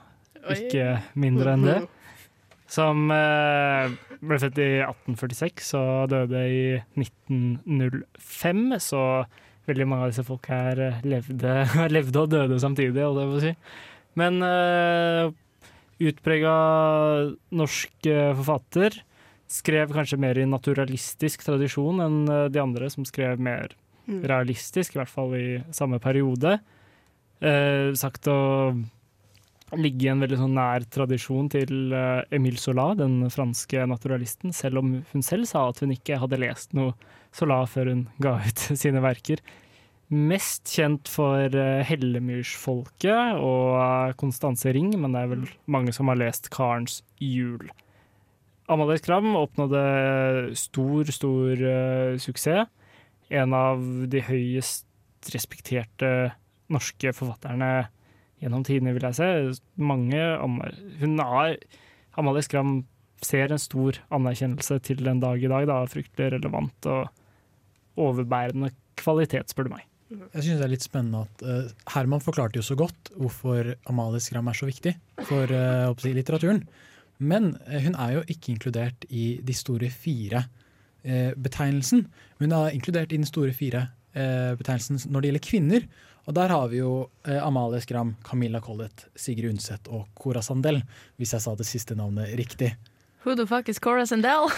Oi. 0.43 0.57
ikke 0.57 0.87
mindre 1.15 1.55
enn 1.55 1.69
det. 1.69 1.77
Som 2.77 3.13
uh, 3.13 3.93
ble 4.25 4.41
født 4.41 4.59
i 4.65 4.71
1846 4.81 5.75
og 5.77 6.11
døde 6.15 6.43
i 6.49 6.65
1905. 6.97 8.65
Så 8.81 9.03
veldig 9.69 9.87
mange 9.89 10.07
av 10.07 10.13
disse 10.13 10.27
folk 10.27 10.49
her 10.51 10.81
eh, 10.83 11.01
levde, 11.07 11.55
levde 11.97 12.25
og 12.25 12.33
døde 12.33 12.59
samtidig, 12.63 13.03
holdt 13.05 13.23
jeg 13.23 13.33
på 13.33 13.39
å 13.39 13.45
si. 13.47 13.55
Men 14.19 14.43
uh, 14.45 15.33
utprega 16.03 16.55
norsk 17.55 18.09
eh, 18.11 18.33
forfatter. 18.39 18.99
Skrev 19.53 19.93
kanskje 19.93 20.21
mer 20.21 20.39
i 20.41 20.49
naturalistisk 20.49 21.45
tradisjon 21.45 22.01
enn 22.05 22.19
eh, 22.27 22.49
de 22.53 22.63
andre, 22.63 22.91
som 22.93 23.07
skrev 23.09 23.41
mer 23.43 23.79
Mm. 24.03 24.25
realistisk, 24.27 24.97
i 24.97 24.99
hvert 24.99 25.11
fall 25.13 25.35
i 25.39 25.49
samme 25.71 26.01
periode. 26.03 26.57
Uh, 27.39 27.95
sagt 27.95 28.27
å 28.27 28.75
ligge 29.79 30.09
i 30.09 30.11
en 30.11 30.19
veldig 30.19 30.41
sånn 30.41 30.57
nær 30.59 30.83
tradisjon 30.91 31.47
til 31.55 31.95
Emile 32.35 32.59
Zola, 32.59 32.89
den 32.99 33.31
franske 33.31 33.87
naturalisten, 33.87 34.51
selv 34.51 34.83
om 34.83 34.91
hun 35.13 35.23
selv 35.23 35.47
sa 35.47 35.69
at 35.71 35.79
hun 35.85 35.95
ikke 35.95 36.19
hadde 36.19 36.41
lest 36.43 36.75
noe 36.75 36.97
Zola 37.37 37.63
før 37.69 37.93
hun 37.93 38.07
ga 38.23 38.37
ut 38.45 38.65
sine 38.83 39.03
verker. 39.05 39.43
Mest 40.13 40.69
kjent 40.69 41.09
for 41.09 41.55
uh, 41.57 41.81
Hellemyrsfolket 41.89 43.39
og 43.41 43.79
uh, 43.81 44.13
Konstanse 44.21 44.75
Ring, 44.77 44.91
men 45.01 45.15
det 45.15 45.23
er 45.23 45.31
vel 45.31 45.47
mange 45.65 45.95
som 45.97 46.11
har 46.13 46.21
lest 46.21 46.51
Karens 46.53 47.01
jul. 47.17 47.71
Amalie 48.73 49.01
Skram 49.01 49.33
oppnådde 49.37 50.53
stor, 50.61 51.09
stor 51.17 51.65
uh, 51.65 52.21
suksess. 52.21 52.69
En 53.33 53.57
av 53.57 53.81
de 54.13 54.21
høyest 54.21 55.33
respekterte 55.33 56.33
norske 56.73 57.13
forfatterne 57.17 57.89
gjennom 58.43 58.65
tidene, 58.67 58.93
vil 58.93 59.07
jeg 59.09 59.17
se. 59.17 59.29
Mange 59.81 60.21
Hun 61.01 61.19
har 61.23 61.57
Amalie 62.19 62.45
Skram 62.45 62.83
ser 63.25 63.53
en 63.55 63.61
stor 63.61 63.97
anerkjennelse 64.13 64.79
til 64.85 65.03
den 65.07 65.21
dag 65.23 65.41
i 65.41 65.51
dag. 65.51 65.67
Da, 65.71 65.81
fryktelig 65.89 66.35
relevant 66.37 66.89
og 66.91 67.22
overbærende 68.01 68.73
kvalitet, 69.01 69.53
spør 69.53 69.69
du 69.69 69.75
meg. 69.77 69.85
Jeg 70.13 70.45
synes 70.45 70.59
det 70.61 70.67
er 70.67 70.75
litt 70.75 70.85
spennende 70.85 71.23
at 71.25 71.43
uh, 71.47 71.71
Herman 71.95 72.23
forklarte 72.23 72.59
jo 72.61 72.65
så 72.67 72.75
godt 72.79 73.11
hvorfor 73.17 73.71
Amalie 73.89 74.21
Skram 74.21 74.49
er 74.51 74.57
så 74.59 74.67
viktig 74.69 74.93
for 75.29 75.45
uh, 75.49 76.05
litteraturen. 76.05 76.61
Men 77.23 77.43
uh, 77.65 77.79
hun 77.81 77.95
er 77.97 78.13
jo 78.19 78.23
ikke 78.27 78.53
inkludert 78.53 79.05
i 79.09 79.41
de 79.45 79.55
store 79.57 79.91
fire-betegnelsen. 79.91 82.07
hun 82.43 82.53
er 82.53 82.75
inkludert 82.77 83.13
i 83.13 83.21
den 83.21 83.29
store 83.29 83.53
fire-betegnelsen 83.57 84.97
når 85.09 85.21
det 85.21 85.29
gjelder 85.31 85.49
kvinner. 85.49 85.81
Og 86.29 86.33
der 86.37 86.49
har 86.55 86.67
vi 86.71 86.77
jo 86.79 87.11
Amalie 87.25 87.81
Skram, 87.83 88.15
Camilla 88.23 88.61
Collett, 88.63 89.07
Sigrid 89.17 89.51
Undset 89.51 89.89
og 89.91 90.07
Cora 90.15 90.43
Sandel, 90.43 90.83
hvis 91.19 91.33
jeg 91.35 91.43
sa 91.43 91.55
det 91.59 91.67
siste 91.67 91.95
navnet 91.99 92.31
riktig. 92.39 92.77
Who 93.23 93.37
the 93.39 93.47
fuck 93.47 93.69
is 93.69 93.79
Cora 93.79 94.07
Sandel? 94.07 94.51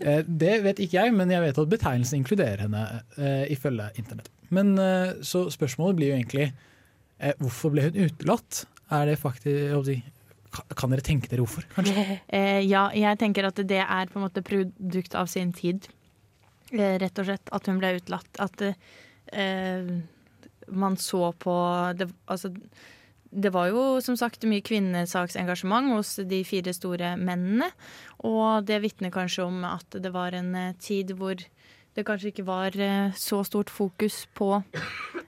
Eh, 0.00 0.22
det 0.24 0.62
vet 0.64 0.78
ikke 0.80 0.96
jeg, 0.96 1.12
men 1.12 1.28
jeg 1.28 1.42
vet 1.44 1.58
at 1.60 1.68
betegnelsen 1.68 2.22
inkluderer 2.22 2.62
henne, 2.64 2.80
uh, 3.18 3.42
ifølge 3.52 3.90
internett. 4.00 4.30
Men 4.48 4.70
uh, 4.80 5.18
Så 5.20 5.42
spørsmålet 5.52 5.98
blir 5.98 6.08
jo 6.08 6.14
egentlig 6.16 6.46
uh, 7.20 7.34
hvorfor 7.42 7.74
ble 7.74 7.84
hun 7.84 7.98
utelatt? 8.06 8.62
Er 8.88 9.10
det 9.10 9.18
faktisk 9.20 10.00
Kan 10.72 10.94
dere 10.94 11.04
tenke 11.04 11.28
dere 11.28 11.44
hvorfor, 11.44 11.66
kanskje? 11.76 12.06
Eh, 12.38 12.62
ja, 12.64 12.88
jeg 12.96 13.20
tenker 13.20 13.46
at 13.46 13.60
det 13.60 13.82
er 13.84 14.08
på 14.08 14.18
en 14.18 14.24
måte 14.24 14.42
produkt 14.42 15.14
av 15.14 15.28
sin 15.30 15.52
tid. 15.52 15.84
Rett 16.72 17.20
og 17.20 17.28
slett 17.28 17.52
at 17.52 17.68
hun 17.68 17.78
ble 17.78 17.92
utelatt. 18.00 18.40
At 18.42 18.64
eh, 18.64 19.92
man 20.66 20.96
så 20.96 21.28
på 21.38 21.54
det, 21.98 22.08
altså, 22.26 22.50
det 23.30 23.52
var 23.54 23.70
jo 23.70 23.82
som 24.02 24.16
sagt 24.18 24.44
mye 24.48 24.64
kvinnesaksengasjement 24.66 25.94
hos 25.94 26.16
de 26.26 26.42
fire 26.46 26.74
store 26.74 27.14
mennene. 27.20 27.70
Og 28.26 28.66
det 28.66 28.80
vitner 28.82 29.14
kanskje 29.14 29.46
om 29.46 29.62
at 29.68 29.98
det 30.02 30.10
var 30.14 30.34
en 30.36 30.54
eh, 30.58 30.76
tid 30.82 31.14
hvor 31.18 31.38
det 31.94 32.06
kanskje 32.06 32.30
ikke 32.30 32.46
var 32.46 32.74
eh, 32.78 33.14
så 33.18 33.42
stort 33.46 33.70
fokus 33.70 34.24
på 34.34 34.52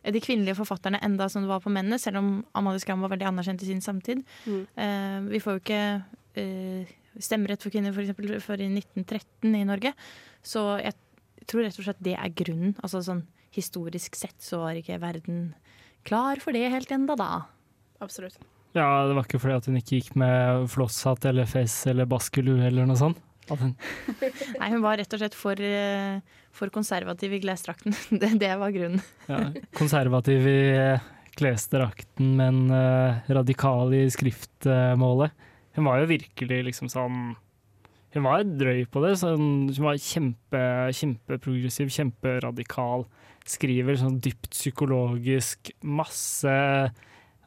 de 0.03 0.23
kvinnelige 0.23 0.59
forfatterne 0.59 1.01
enda 1.05 1.29
som 1.31 1.45
det 1.45 1.51
var 1.51 1.63
på 1.63 1.73
mennene, 1.73 1.99
selv 1.99 2.21
om 2.23 2.33
Amalie 2.59 2.83
Skram 2.83 3.03
var 3.05 3.13
veldig 3.15 3.29
anerkjent 3.31 3.63
i 3.63 3.71
sin 3.71 3.85
samtid. 3.85 4.25
Mm. 4.47 4.67
Eh, 4.75 5.19
vi 5.31 5.43
får 5.43 5.57
jo 5.57 5.63
ikke 5.63 5.85
eh, 6.43 6.93
stemmerett 7.23 7.63
for 7.63 7.75
kvinner 7.75 7.95
for 7.95 8.43
før 8.47 8.63
i 8.63 8.71
1913 8.71 9.57
i 9.59 9.65
Norge. 9.69 9.95
Så 10.43 10.65
jeg 10.83 10.97
tror 11.47 11.67
rett 11.67 11.79
og 11.79 11.87
slett 11.87 12.03
det 12.03 12.17
er 12.19 12.37
grunnen. 12.43 12.77
Altså 12.83 13.03
sånn 13.05 13.27
historisk 13.53 14.17
sett 14.17 14.39
så 14.41 14.63
var 14.63 14.79
ikke 14.79 15.03
verden 15.03 15.51
klar 16.09 16.41
for 16.43 16.57
det 16.57 16.71
helt 16.73 16.91
enda 16.95 17.19
da. 17.19 17.33
Absolutt. 18.03 18.39
Ja, 18.73 19.05
det 19.05 19.15
var 19.17 19.27
ikke 19.27 19.41
fordi 19.43 19.59
at 19.59 19.67
hun 19.69 19.77
ikke 19.79 19.99
gikk 20.01 20.15
med 20.21 20.67
flosshatt 20.73 21.27
eller 21.29 21.49
face 21.49 21.91
eller 21.93 22.09
baskelue 22.09 22.65
eller 22.71 22.89
noe 22.89 22.99
sånt. 22.99 23.21
At 23.51 23.61
hun 23.61 23.75
Nei, 24.61 24.69
hun 24.73 24.85
var 24.85 24.97
rett 25.01 25.13
og 25.13 25.21
slett 25.21 25.37
for, 25.37 25.59
eh, 25.61 26.21
for 26.57 26.73
konservativ 26.73 27.35
i 27.37 27.43
klesdrakten. 27.43 27.95
Det, 28.23 28.33
det 28.41 28.53
var 28.61 28.73
grunnen. 28.75 29.03
ja, 29.29 29.43
konservativ 29.77 30.47
i 30.49 30.59
eh, 30.79 31.09
klesdrakten, 31.37 32.35
men 32.39 32.65
eh, 32.73 33.23
radikal 33.33 33.93
i 33.97 34.05
skriftmålet. 34.13 35.33
Hun 35.77 35.89
var 35.89 36.03
jo 36.03 36.11
virkelig 36.11 36.59
liksom 36.67 36.91
sånn 36.93 37.21
Hun 38.13 38.27
var 38.27 38.43
drøy 38.45 38.83
på 38.93 39.01
det. 39.05 39.15
Sånn, 39.23 39.47
hun 39.73 39.87
var 39.87 39.97
kjempe, 40.01 40.61
kjempeprogressiv, 40.93 41.89
kjemperadikal. 41.95 43.07
Skriver 43.49 43.97
sånn 43.97 44.19
dypt 44.23 44.51
psykologisk. 44.53 45.73
Masse, 45.81 46.53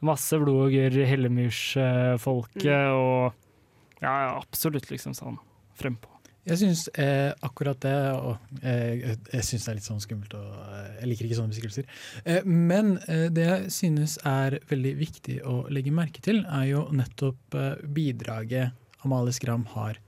masse 0.04 0.36
blod 0.40 0.66
og 0.66 0.74
gørr 0.74 0.98
hellemyrsfolket 1.08 2.66
mm. 2.66 2.98
og 2.98 4.02
ja, 4.02 4.12
ja, 4.12 4.34
absolutt 4.36 4.90
liksom 4.90 5.14
sånn 5.16 5.38
frempå. 5.76 6.10
Jeg 6.46 6.60
syns 6.60 6.84
eh, 6.94 7.32
akkurat 7.42 7.78
det 7.82 7.94
og 8.14 8.36
eh, 8.60 9.16
Jeg, 9.32 9.42
syns 9.42 9.64
det 9.64 9.70
er 9.72 9.78
litt 9.80 9.88
sånn 9.88 10.02
skummelt. 10.02 10.34
Og, 10.38 10.52
eh, 10.62 10.90
jeg 11.00 11.08
liker 11.10 11.26
ikke 11.26 11.38
sånne 11.40 11.54
beskrivelser. 11.54 11.88
Eh, 12.22 12.46
men 12.46 12.92
eh, 13.10 13.26
det 13.34 13.46
jeg 13.48 13.72
synes 13.74 14.14
er 14.22 14.60
veldig 14.70 14.92
viktig 15.00 15.40
å 15.42 15.56
legge 15.74 15.94
merke 15.94 16.22
til, 16.22 16.44
er 16.46 16.68
jo 16.70 16.84
nettopp 16.94 17.58
eh, 17.58 17.82
bidraget 17.98 19.02
Amalie 19.06 19.34
Skram 19.34 19.66
har 19.74 19.98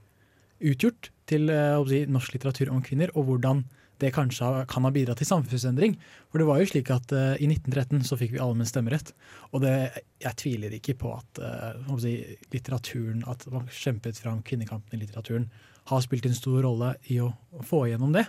utgjort 0.59 1.11
til 1.29 1.51
eh, 1.51 1.75
si, 1.91 2.05
norsk 2.07 2.37
litteratur 2.37 2.71
om 2.71 2.79
kvinner, 2.87 3.11
og 3.19 3.27
hvordan 3.27 3.65
det 3.99 4.13
kanskje 4.15 4.49
kan 4.71 4.87
ha 4.87 4.91
bidratt 4.95 5.19
til 5.21 5.29
samfunnsendring. 5.29 5.97
For 6.31 6.41
det 6.41 6.47
var 6.49 6.61
jo 6.61 6.69
slik 6.71 6.91
at 6.95 7.13
uh, 7.15 7.33
i 7.35 7.49
1913 7.49 8.05
så 8.07 8.17
fikk 8.19 8.35
vi 8.35 8.41
allmenn 8.43 8.69
stemmerett. 8.69 9.13
Og 9.53 9.63
det, 9.65 9.75
jeg 10.23 10.39
tviler 10.39 10.75
ikke 10.77 10.97
på 11.01 11.13
at 11.17 11.41
jeg 11.41 11.99
si, 12.03 12.13
litteraturen, 12.53 13.23
at 13.29 13.45
man 13.51 13.67
kjempet 13.73 14.21
fram 14.23 14.43
kvinnekampen 14.45 14.97
i 14.97 15.03
litteraturen, 15.03 15.49
har 15.89 16.03
spilt 16.05 16.27
en 16.29 16.37
stor 16.37 16.61
rolle 16.65 16.93
i 17.09 17.19
å 17.23 17.31
få 17.65 17.87
igjennom 17.87 18.13
det. 18.15 18.27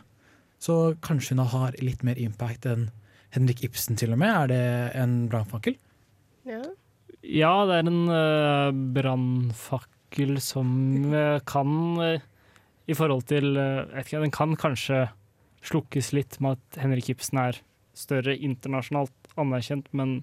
Så 0.61 0.97
kanskje 1.05 1.37
hun 1.37 1.47
har 1.53 1.77
litt 1.81 2.03
mer 2.07 2.19
impact 2.21 2.67
enn 2.69 2.91
Henrik 3.35 3.63
Ibsen 3.65 3.99
til 4.01 4.15
og 4.15 4.21
med. 4.21 4.35
Er 4.35 4.51
det 4.51 4.65
en 5.01 5.17
brannfakkel? 5.31 5.77
Ja. 6.49 6.63
Ja, 7.21 7.53
det 7.69 7.77
er 7.77 7.89
en 7.89 8.09
uh, 8.09 8.73
brannfakkel 8.97 10.39
som 10.43 10.71
uh, 11.13 11.39
kan 11.49 11.73
uh, 12.01 12.23
i 12.89 12.97
forhold 12.97 13.27
til 13.29 13.53
uh, 13.59 13.85
jeg 13.85 13.97
vet 13.97 14.07
ikke, 14.09 14.23
Den 14.25 14.35
kan 14.35 14.57
kanskje 14.59 15.03
slukkes 15.67 16.13
litt 16.17 16.39
med 16.41 16.59
at 16.59 16.81
Henrik 16.83 17.11
Ibsen 17.13 17.41
er 17.43 17.59
større 17.97 18.37
internasjonalt 18.37 19.35
anerkjent, 19.41 19.91
men 19.93 20.21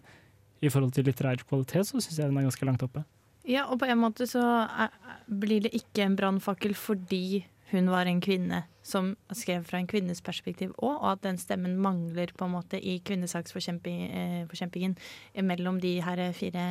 i 0.63 0.71
forhold 0.73 0.95
til 0.95 1.05
litterær 1.07 1.43
kvalitet 1.45 1.89
så 1.89 2.01
syns 2.01 2.17
jeg 2.17 2.29
den 2.29 2.39
er 2.39 2.47
ganske 2.47 2.65
langt 2.67 2.85
oppe. 2.85 3.03
Ja, 3.47 3.67
og 3.71 3.79
på 3.79 3.87
en 3.87 4.01
måte 4.01 4.27
så 4.27 4.41
er, 4.65 4.95
blir 5.27 5.63
det 5.63 5.75
ikke 5.77 6.03
en 6.03 6.17
brannfakkel 6.19 6.73
fordi 6.75 7.45
hun 7.71 7.89
var 7.91 8.07
en 8.07 8.21
kvinne 8.23 8.61
som 8.85 9.11
skrev 9.35 9.65
fra 9.67 9.81
en 9.81 9.89
kvinnes 9.91 10.21
perspektiv 10.23 10.71
òg, 10.77 10.95
og 10.95 11.09
at 11.11 11.23
den 11.25 11.39
stemmen 11.39 11.75
mangler 11.83 12.31
på 12.35 12.47
en 12.47 12.55
måte 12.55 12.79
i 12.79 12.97
kvinnesaksforkjempingen 13.03 14.95
eh, 14.95 15.43
mellom 15.43 15.81
de 15.83 15.97
her 16.03 16.21
fire 16.35 16.67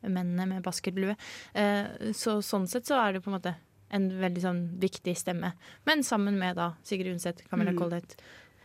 mennene 0.00 0.46
med 0.48 0.64
baskerlue. 0.64 1.16
Eh, 1.52 2.12
så 2.16 2.38
sånn 2.44 2.68
sett 2.70 2.88
så 2.88 2.96
er 3.02 3.16
det 3.16 3.24
på 3.24 3.32
en 3.32 3.36
måte 3.36 3.54
en 3.94 4.10
veldig 4.20 4.42
sånn 4.44 4.60
viktig 4.80 5.14
stemme. 5.18 5.54
Men 5.88 6.04
sammen 6.06 6.38
med 6.40 6.58
da 6.58 6.72
Sigrid 6.86 7.14
Undset, 7.14 7.44
Camilla 7.48 7.72
Mm. 7.72 7.80
Collett 7.82 8.16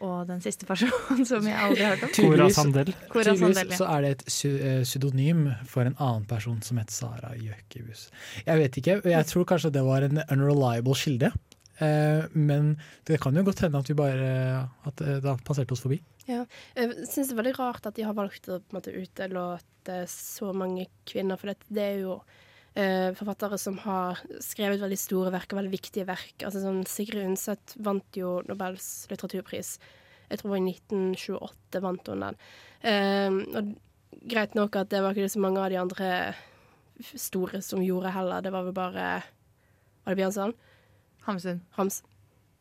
og 0.04 0.28
den 0.28 0.42
siste 0.44 0.68
personen 0.68 1.24
som 1.30 1.46
jeg 1.48 1.56
aldri 1.56 1.86
har 1.86 1.96
hørt 1.96 2.06
om. 2.08 2.14
Cora 2.18 2.50
Sandel. 2.52 2.92
Cora 3.12 3.34
Tydeligvis 3.34 3.62
ja. 3.64 3.80
så 3.80 3.88
er 3.94 4.04
det 4.04 4.12
et 4.16 4.24
eh, 4.50 4.84
pseudonym 4.84 5.46
for 5.70 5.88
en 5.88 5.96
annen 5.96 6.28
person 6.30 6.60
som 6.66 6.80
het 6.82 6.92
Sara 6.94 7.34
Gjøkebus. 7.40 8.08
Jeg 8.44 8.62
vet 8.64 8.80
ikke, 8.82 9.00
jeg 9.14 9.30
tror 9.30 9.48
kanskje 9.54 9.74
det 9.76 9.84
var 9.88 10.08
en 10.08 10.24
unreliable 10.26 10.98
kilde. 11.00 11.32
Eh, 11.82 12.26
men 12.34 12.76
det 13.08 13.20
kan 13.24 13.36
jo 13.36 13.46
godt 13.48 13.64
hende 13.66 13.80
at 13.80 13.90
vi 13.90 13.98
bare 13.98 14.32
at 14.88 15.02
eh, 15.02 15.20
det 15.24 15.30
har 15.30 15.46
passert 15.46 15.72
oss 15.74 15.84
forbi. 15.86 16.02
Ja. 16.28 16.44
Jeg 16.78 17.08
syns 17.10 17.30
det 17.30 17.36
er 17.36 17.42
veldig 17.42 17.58
rart 17.60 17.88
at 17.90 17.98
de 17.98 18.06
har 18.08 18.16
valgt 18.18 18.48
å 18.48 18.60
på 18.62 18.74
en 18.74 18.80
måte, 18.80 18.96
utelate 18.96 20.00
så 20.12 20.54
mange 20.56 20.88
kvinner, 21.10 21.40
for 21.40 21.52
det, 21.52 21.72
det 21.74 21.88
er 21.96 22.04
jo 22.06 22.20
forfattere 22.74 23.58
som 23.62 23.76
har 23.84 24.18
skrevet 24.42 24.82
veldig 24.82 24.98
store 24.98 25.30
verk 25.34 25.52
og 25.54 25.60
veldig 25.60 25.74
viktige 25.76 26.08
verk. 26.10 26.34
Altså 26.42 26.64
sånn 26.64 26.80
Sigrid 26.90 27.28
Undset 27.28 27.76
vant 27.86 28.18
jo 28.18 28.40
Nobels 28.48 28.88
litteraturpris. 29.12 29.76
Jeg 30.32 30.40
tror 30.40 30.50
det 30.50 30.54
var 30.56 30.64
i 30.64 30.74
1928 30.74 31.84
vant 31.84 32.10
hun 32.10 32.26
den. 32.26 32.40
Uh, 32.84 33.60
og 33.60 33.76
greit 34.30 34.56
nok 34.58 34.80
at 34.80 34.90
det 34.90 35.04
var 35.04 35.14
ikke 35.14 35.36
så 35.36 35.44
mange 35.44 35.62
av 35.62 35.70
de 35.70 35.80
andre 35.82 36.10
store 37.14 37.62
som 37.62 37.84
gjorde 37.84 38.14
heller. 38.14 38.42
Det 38.42 38.54
var 38.54 38.66
vel 38.68 38.76
bare 38.76 39.06
Var 40.04 40.16
det 40.16 40.20
Bjørnson? 40.20 40.54
Hamsun. 41.24 41.62
Hams. 41.78 42.02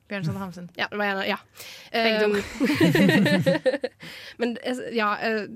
Bjørnson 0.09 0.37
Hamsun. 0.37 0.69
Ja, 0.77 0.87
det 0.91 0.99
var 0.99 1.05
en 1.05 1.19
av 1.19 1.27
Ja. 1.27 1.39
Begge 1.93 2.21
to. 2.21 2.29
Um, 2.29 2.39
Men 4.39 4.57
eh, 4.63 4.83
ja, 4.95 5.17
eh, 5.19 5.47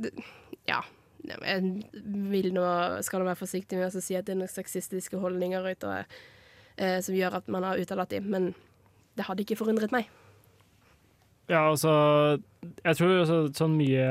ja. 0.66 0.82
Jeg 1.26 1.86
vil 2.30 2.52
nå, 2.54 2.66
skal 3.06 3.22
nå 3.22 3.28
være 3.28 3.40
forsiktig 3.40 3.78
med 3.78 3.88
å 3.88 4.02
si 4.02 4.16
at 4.18 4.26
det 4.28 4.36
er 4.36 4.40
noen 4.42 4.52
sexistiske 4.52 5.18
holdninger 5.22 5.66
ute 5.72 5.96
eh, 6.76 7.00
som 7.02 7.16
gjør 7.16 7.40
at 7.40 7.50
man 7.52 7.66
har 7.66 7.80
uttalt 7.80 8.12
dem, 8.12 8.28
men 8.32 8.52
det 9.16 9.26
hadde 9.26 9.44
ikke 9.46 9.58
forundret 9.58 9.94
meg. 9.94 10.08
Ja, 11.46 11.68
altså 11.68 11.92
Jeg 12.82 12.98
tror 12.98 13.12
altså, 13.20 13.36
sånn 13.54 13.76
mye 13.78 14.06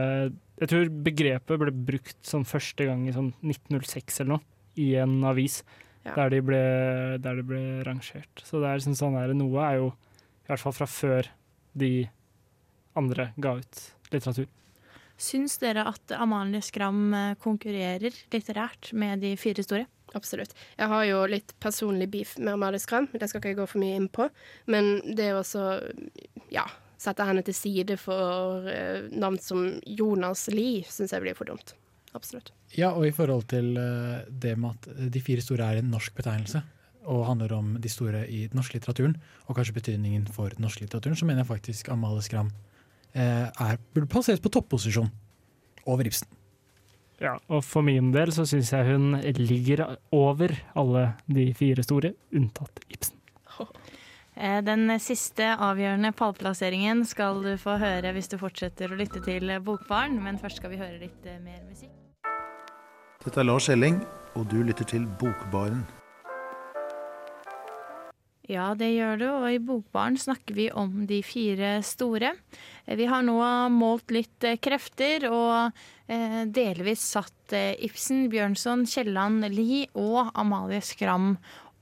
Jeg 0.61 0.69
tror 0.71 0.91
begrepet 1.03 1.59
ble 1.59 1.73
brukt 1.89 2.21
sånn 2.23 2.45
første 2.47 2.87
gang 2.87 3.01
i 3.09 3.15
sånn 3.15 3.33
1906 3.43 4.21
eller 4.21 4.37
noe, 4.37 4.45
i 4.79 4.93
en 5.01 5.17
avis. 5.27 5.59
Ja. 6.05 6.13
Der, 6.15 6.31
de 6.31 6.39
ble, 6.45 6.61
der 7.19 7.41
det 7.41 7.45
ble 7.49 7.61
rangert. 7.83 8.43
Så 8.45 8.61
det 8.61 8.69
er 8.69 8.79
liksom 8.79 8.95
sånn 8.95 9.17
her 9.19 9.33
noe 9.35 9.63
er 9.65 9.79
jo 9.81 9.89
i 10.45 10.51
hvert 10.51 10.61
fall 10.61 10.75
fra 10.77 10.87
før 10.87 11.27
de 11.75 12.05
andre 12.95 13.31
ga 13.41 13.55
ut 13.59 13.81
litteratur. 14.13 14.47
Syns 15.15 15.57
dere 15.61 15.85
at 15.87 16.11
Amalie 16.17 16.63
Skram 16.63 17.13
eh, 17.15 17.35
konkurrerer 17.39 18.15
litterært 18.33 18.91
med 18.93 19.23
de 19.23 19.35
fire 19.39 19.63
store? 19.63 19.85
Absolutt. 20.15 20.53
Jeg 20.77 20.91
har 20.91 21.05
jo 21.07 21.21
litt 21.27 21.53
personlig 21.63 22.07
beef 22.11 22.35
med 22.39 22.55
Amalie 22.55 22.79
Skram, 22.79 23.07
det 23.11 23.27
skal 23.29 23.41
ikke 23.41 23.53
jeg 23.53 23.59
gå 23.59 23.67
for 23.67 23.83
mye 23.83 23.99
inn 23.99 24.09
på. 24.11 24.27
Men 24.71 24.99
det 25.17 25.31
å 25.33 25.41
også, 25.41 25.63
ja, 26.53 26.65
sette 27.01 27.25
henne 27.27 27.43
til 27.45 27.55
side 27.55 27.97
for 28.01 28.67
eh, 28.71 29.07
navn 29.11 29.39
som 29.43 29.65
Jonas 29.85 30.47
Lie, 30.53 30.85
syns 30.87 31.15
jeg 31.15 31.23
blir 31.23 31.37
for 31.37 31.47
dumt. 31.51 31.75
Absolutt. 32.15 32.53
Ja, 32.75 32.93
og 32.95 33.07
i 33.07 33.15
forhold 33.15 33.47
til 33.51 33.75
eh, 33.79 34.23
det 34.29 34.55
med 34.59 34.75
at 34.75 35.11
de 35.11 35.23
fire 35.23 35.43
store 35.43 35.71
er 35.71 35.81
en 35.81 35.91
norsk 35.91 36.15
betegnelse, 36.15 36.63
og 37.05 37.27
handler 37.27 37.51
om 37.53 37.75
de 37.79 37.89
store 37.91 38.23
i 38.27 38.45
den 38.49 38.57
norske 38.57 38.79
litteraturen, 38.79 39.17
og 39.45 39.57
kanskje 39.57 39.75
betydningen 39.75 40.27
for 40.33 40.51
den 40.55 40.65
norske 40.65 40.83
litteraturen, 40.83 41.17
så 41.19 41.27
mener 41.27 41.43
jeg 41.43 41.53
faktisk 41.53 41.91
Amalie 41.93 42.23
Skram 42.25 42.51
er, 43.15 43.77
burde 43.95 44.09
plasseres 44.11 44.43
på 44.43 44.51
topposisjon 44.51 45.11
over 45.87 46.07
Ibsen. 46.07 46.27
Ja, 47.23 47.37
og 47.47 47.63
for 47.63 47.85
min 47.85 48.09
del 48.11 48.33
så 48.35 48.43
syns 48.47 48.73
jeg 48.73 48.89
hun 48.89 49.15
ligger 49.39 49.85
over 50.11 50.51
alle 50.75 51.05
de 51.31 51.47
fire 51.55 51.85
store, 51.85 52.15
unntatt 52.35 52.83
Ibsen. 52.89 53.21
Eh, 54.35 54.59
Den 54.67 54.91
siste 54.99 55.45
avgjørende 55.63 56.09
pallplasseringen 56.11 57.05
skal 57.07 57.37
du 57.39 57.53
få 57.55 57.77
høre 57.79 58.11
hvis 58.11 58.27
du 58.27 58.35
fortsetter 58.35 58.91
å 58.91 58.97
lytte 58.99 59.21
til 59.23 59.47
Bokbarn, 59.63 60.17
men 60.19 60.35
først 60.41 60.59
skal 60.59 60.73
vi 60.73 60.79
høre 60.81 60.99
litt 60.99 61.23
eh, 61.23 61.39
mer 61.39 61.61
musikk. 61.63 61.93
Dette 63.23 63.39
er 63.39 63.47
Lars 63.47 63.69
Elling, 63.71 64.01
og 64.35 64.49
du 64.51 64.57
lytter 64.59 64.83
til 64.91 65.07
Bokbaren. 65.21 65.85
Ja, 68.45 68.75
det 68.77 68.91
gjør 68.93 69.17
du, 69.17 69.25
og 69.31 69.45
i 69.49 69.57
Bokbaren 69.57 70.19
snakker 70.21 70.53
vi 70.53 70.67
om 70.69 71.07
de 71.09 71.17
fire 71.25 71.79
store. 71.81 72.35
Eh, 72.85 72.93
Vi 72.95 73.07
har 73.09 73.23
nå 73.25 73.39
målt 73.73 74.13
litt 74.13 74.45
eh, 74.45 74.59
krefter 74.61 75.25
og 75.31 75.73
eh, 76.05 76.43
delvis 76.45 77.01
satt 77.15 77.55
Ibsen, 77.55 78.27
Bjørnson, 78.29 78.85
Kielland, 78.89 79.47
Lie 79.49 79.87
og 79.97 80.29
Amalie 80.37 80.81
Skram 80.85 81.35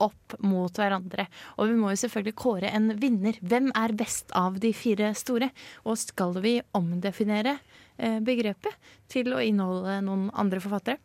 opp 0.03 0.37
mot 0.39 0.71
hverandre. 0.79 1.27
Og 1.59 1.67
vi 1.67 1.77
må 1.79 1.91
jo 1.91 1.99
selvfølgelig 1.99 2.35
kåre 2.39 2.71
en 2.71 2.93
vinner. 2.99 3.35
Hvem 3.43 3.71
er 3.75 3.95
best 3.99 4.31
av 4.35 4.59
de 4.63 4.71
fire 4.75 5.11
store? 5.15 5.51
Og 5.83 5.99
skal 5.99 6.35
vi 6.43 6.57
omdefinere 6.75 7.57
begrepet 8.25 8.75
til 9.07 9.31
å 9.31 9.39
inneholde 9.39 10.01
noen 10.03 10.27
andre 10.35 10.59
forfattere? 10.63 10.99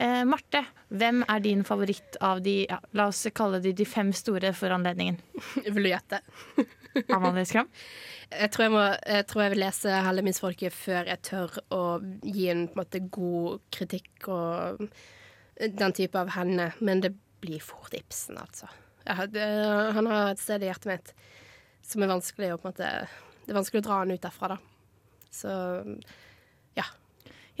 Eh, 0.00 0.22
Marte, 0.24 0.62
hvem 0.88 1.20
er 1.28 1.42
din 1.44 1.62
favoritt 1.66 2.16
av 2.24 2.40
de 2.44 2.62
ja, 2.64 2.78
La 2.96 3.10
oss 3.10 3.26
kalle 3.36 3.60
de 3.60 3.74
de 3.76 3.84
fem 3.84 4.14
store 4.16 4.54
for 4.56 4.72
anledningen. 4.72 5.18
Vil 5.66 5.84
du 5.84 5.90
gjette? 5.90 6.22
Amalie 7.14 7.44
Skram? 7.46 7.68
Jeg 8.30 8.52
tror 8.54 8.64
jeg, 8.64 8.72
må, 8.72 8.82
jeg 9.10 9.26
tror 9.28 9.42
jeg 9.42 9.52
vil 9.52 9.60
lese 9.64 10.02
Hellemynsfolket 10.06 10.74
før 10.74 11.10
jeg 11.10 11.22
tør 11.26 11.56
å 11.74 11.82
gi 12.22 12.46
en, 12.52 12.64
på 12.70 12.78
en 12.78 12.80
måte, 12.80 13.02
god 13.12 13.64
kritikk 13.74 14.28
og 14.30 14.86
den 15.58 15.96
type 15.98 16.18
av 16.18 16.32
henne. 16.36 16.70
Men 16.78 17.02
det 17.04 17.12
blir 17.42 17.60
fort 17.62 17.94
Ibsen, 17.96 18.38
altså. 18.40 18.70
Det, 19.34 19.44
han 19.96 20.06
har 20.06 20.30
et 20.30 20.40
sted 20.42 20.62
i 20.62 20.68
hjertet 20.68 20.90
mitt 20.92 21.12
som 21.90 22.04
er 22.04 22.12
vanskelig 22.12 22.52
å 22.54 22.58
på 22.60 22.68
en 22.68 22.74
måte 22.74 22.90
Det 23.46 23.52
er 23.52 23.56
vanskelig 23.56 23.80
å 23.80 23.86
dra 23.88 24.00
han 24.02 24.12
ut 24.14 24.22
derfra, 24.22 24.54
da. 24.54 24.58
Så 25.34 25.52
ja. 26.76 26.86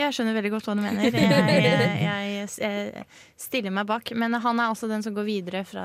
Jeg 0.00 0.16
skjønner 0.16 0.36
veldig 0.38 0.52
godt 0.54 0.68
hva 0.68 0.74
du 0.78 0.80
mener. 0.80 1.12
Jeg, 1.20 1.98
jeg, 2.00 2.48
jeg 2.56 3.02
stiller 3.38 3.72
meg 3.74 3.88
bak. 3.88 4.12
Men 4.16 4.34
han 4.40 4.60
er 4.62 4.72
også 4.72 4.88
den 4.88 5.02
som 5.04 5.14
går 5.16 5.26
videre 5.26 5.60
fra, 5.68 5.84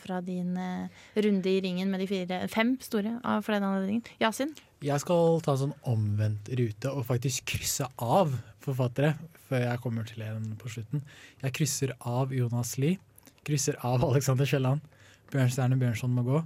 fra 0.00 0.20
din 0.24 0.56
eh, 0.56 1.02
runde 1.20 1.50
i 1.50 1.60
ringen 1.62 1.90
med 1.92 2.00
de 2.00 2.08
fire, 2.08 2.38
fem 2.52 2.74
store 2.82 3.18
av 3.20 3.44
for 3.44 3.54
den 3.54 3.66
anledningen. 3.68 4.06
Yasin? 4.22 4.54
Jeg 4.84 5.00
skal 5.00 5.40
ta 5.44 5.54
en 5.54 5.60
sånn 5.60 5.76
omvendt 5.88 6.48
rute 6.56 6.92
og 6.92 7.06
faktisk 7.08 7.46
krysse 7.52 7.86
av 8.00 8.32
forfattere 8.64 9.14
før 9.48 9.66
jeg 9.66 9.82
kommer 9.84 10.08
til 10.08 10.24
en 10.24 10.54
på 10.60 10.72
slutten. 10.72 11.04
Jeg 11.44 11.56
krysser 11.60 11.94
av 12.00 12.32
Jonas 12.34 12.74
Lie, 12.80 12.98
krysser 13.44 13.78
av 13.84 14.04
Alexander 14.10 14.48
Kielland. 14.48 14.84
Bjørnstjerne 15.32 15.78
Bjørnson 15.80 16.16
må 16.16 16.24
gå. 16.26 16.42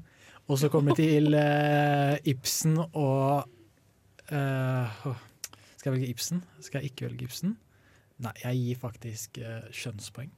Og 0.48 0.60
så 0.60 0.70
kommer 0.72 0.96
vi 0.96 1.10
til 1.10 1.34
uh, 1.36 2.16
Ibsen 2.26 2.78
og 2.80 3.48
uh, 4.32 5.08
Skal 5.88 5.96
jeg 5.96 6.02
velge 6.02 6.12
Ibsen? 6.12 6.40
Skal 6.60 6.82
jeg 6.82 6.92
ikke 6.92 7.06
velge 7.06 7.24
Ibsen? 7.24 7.52
Nei, 8.20 8.32
jeg 8.42 8.58
gir 8.60 8.78
faktisk 8.82 9.38
uh, 9.40 9.68
skjønnspoeng. 9.72 10.28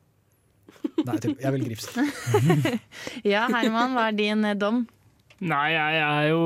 Nei, 1.03 1.17
jeg 1.17 1.33
jeg 1.41 1.53
velger 1.57 1.73
Ibsen. 1.75 2.11
Ja, 3.33 3.49
Herman, 3.51 3.97
hva 3.97 4.05
er 4.13 4.15
din 4.15 4.47
eh, 4.47 4.55
dom? 4.55 4.85
Nei, 5.43 5.73
jeg 5.75 5.99
er 6.05 6.29
jo 6.29 6.45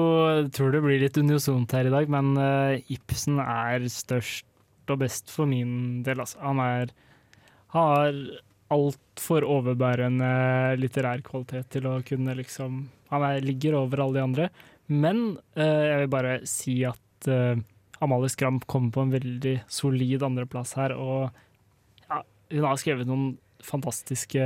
tror 0.57 0.73
det 0.73 0.81
blir 0.87 1.03
litt 1.03 1.21
unisont 1.21 1.75
her 1.77 1.91
i 1.91 1.93
dag, 1.93 2.09
men 2.09 2.33
uh, 2.39 2.81
Ibsen 2.97 3.43
er 3.45 3.85
størst 3.93 4.49
og 4.89 5.03
best 5.03 5.29
for 5.33 5.51
min 5.51 6.01
del. 6.07 6.25
Altså. 6.25 6.41
Han 6.41 6.65
er 6.65 6.97
har 7.75 8.17
altfor 8.73 9.45
overbærende 9.45 10.33
litterær 10.81 11.21
kvalitet 11.27 11.75
til 11.77 11.91
å 11.91 11.99
kunne 12.07 12.39
liksom 12.39 12.87
Han 13.13 13.29
er, 13.29 13.45
ligger 13.45 13.77
over 13.83 14.01
alle 14.01 14.17
de 14.17 14.25
andre. 14.25 14.51
Men 14.89 15.25
uh, 15.61 15.85
jeg 15.91 16.05
vil 16.07 16.13
bare 16.17 16.39
si 16.49 16.81
at 16.89 17.29
eh, 17.29 17.61
Amalie 18.05 18.33
Skram 18.33 18.61
kommer 18.69 18.93
på 18.95 19.05
en 19.05 19.15
veldig 19.15 19.57
solid 19.73 20.23
andreplass 20.27 20.75
her, 20.79 20.95
og 20.97 21.31
ja, 22.09 22.21
hun 22.53 22.69
har 22.69 22.81
skrevet 22.81 23.09
noen 23.09 23.35
fantastiske 23.65 24.45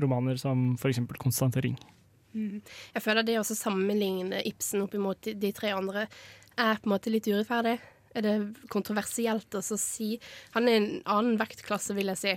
romaner 0.00 0.38
som 0.40 0.74
f.eks. 0.78 1.02
'Konstante 1.18 1.62
Ring'. 1.64 1.78
Mm. 2.36 2.60
Jeg 2.94 3.02
føler 3.02 3.24
det 3.24 3.38
å 3.40 3.46
sammenligne 3.46 4.42
Ibsen 4.44 4.84
opp 4.84 4.94
imot 4.94 5.22
de, 5.24 5.32
de 5.40 5.52
tre 5.56 5.72
andre 5.72 6.04
er 6.56 6.80
på 6.80 6.88
en 6.88 6.92
måte 6.92 7.12
litt 7.12 7.28
urettferdig. 7.28 7.78
Er 8.16 8.24
det 8.24 8.34
kontroversielt 8.72 9.52
å 9.56 9.62
si 9.62 10.14
Han 10.54 10.68
er 10.68 10.78
en 10.78 10.90
annen 11.04 11.40
vektklasse, 11.40 11.96
vil 11.96 12.12
jeg 12.14 12.22
si. 12.22 12.34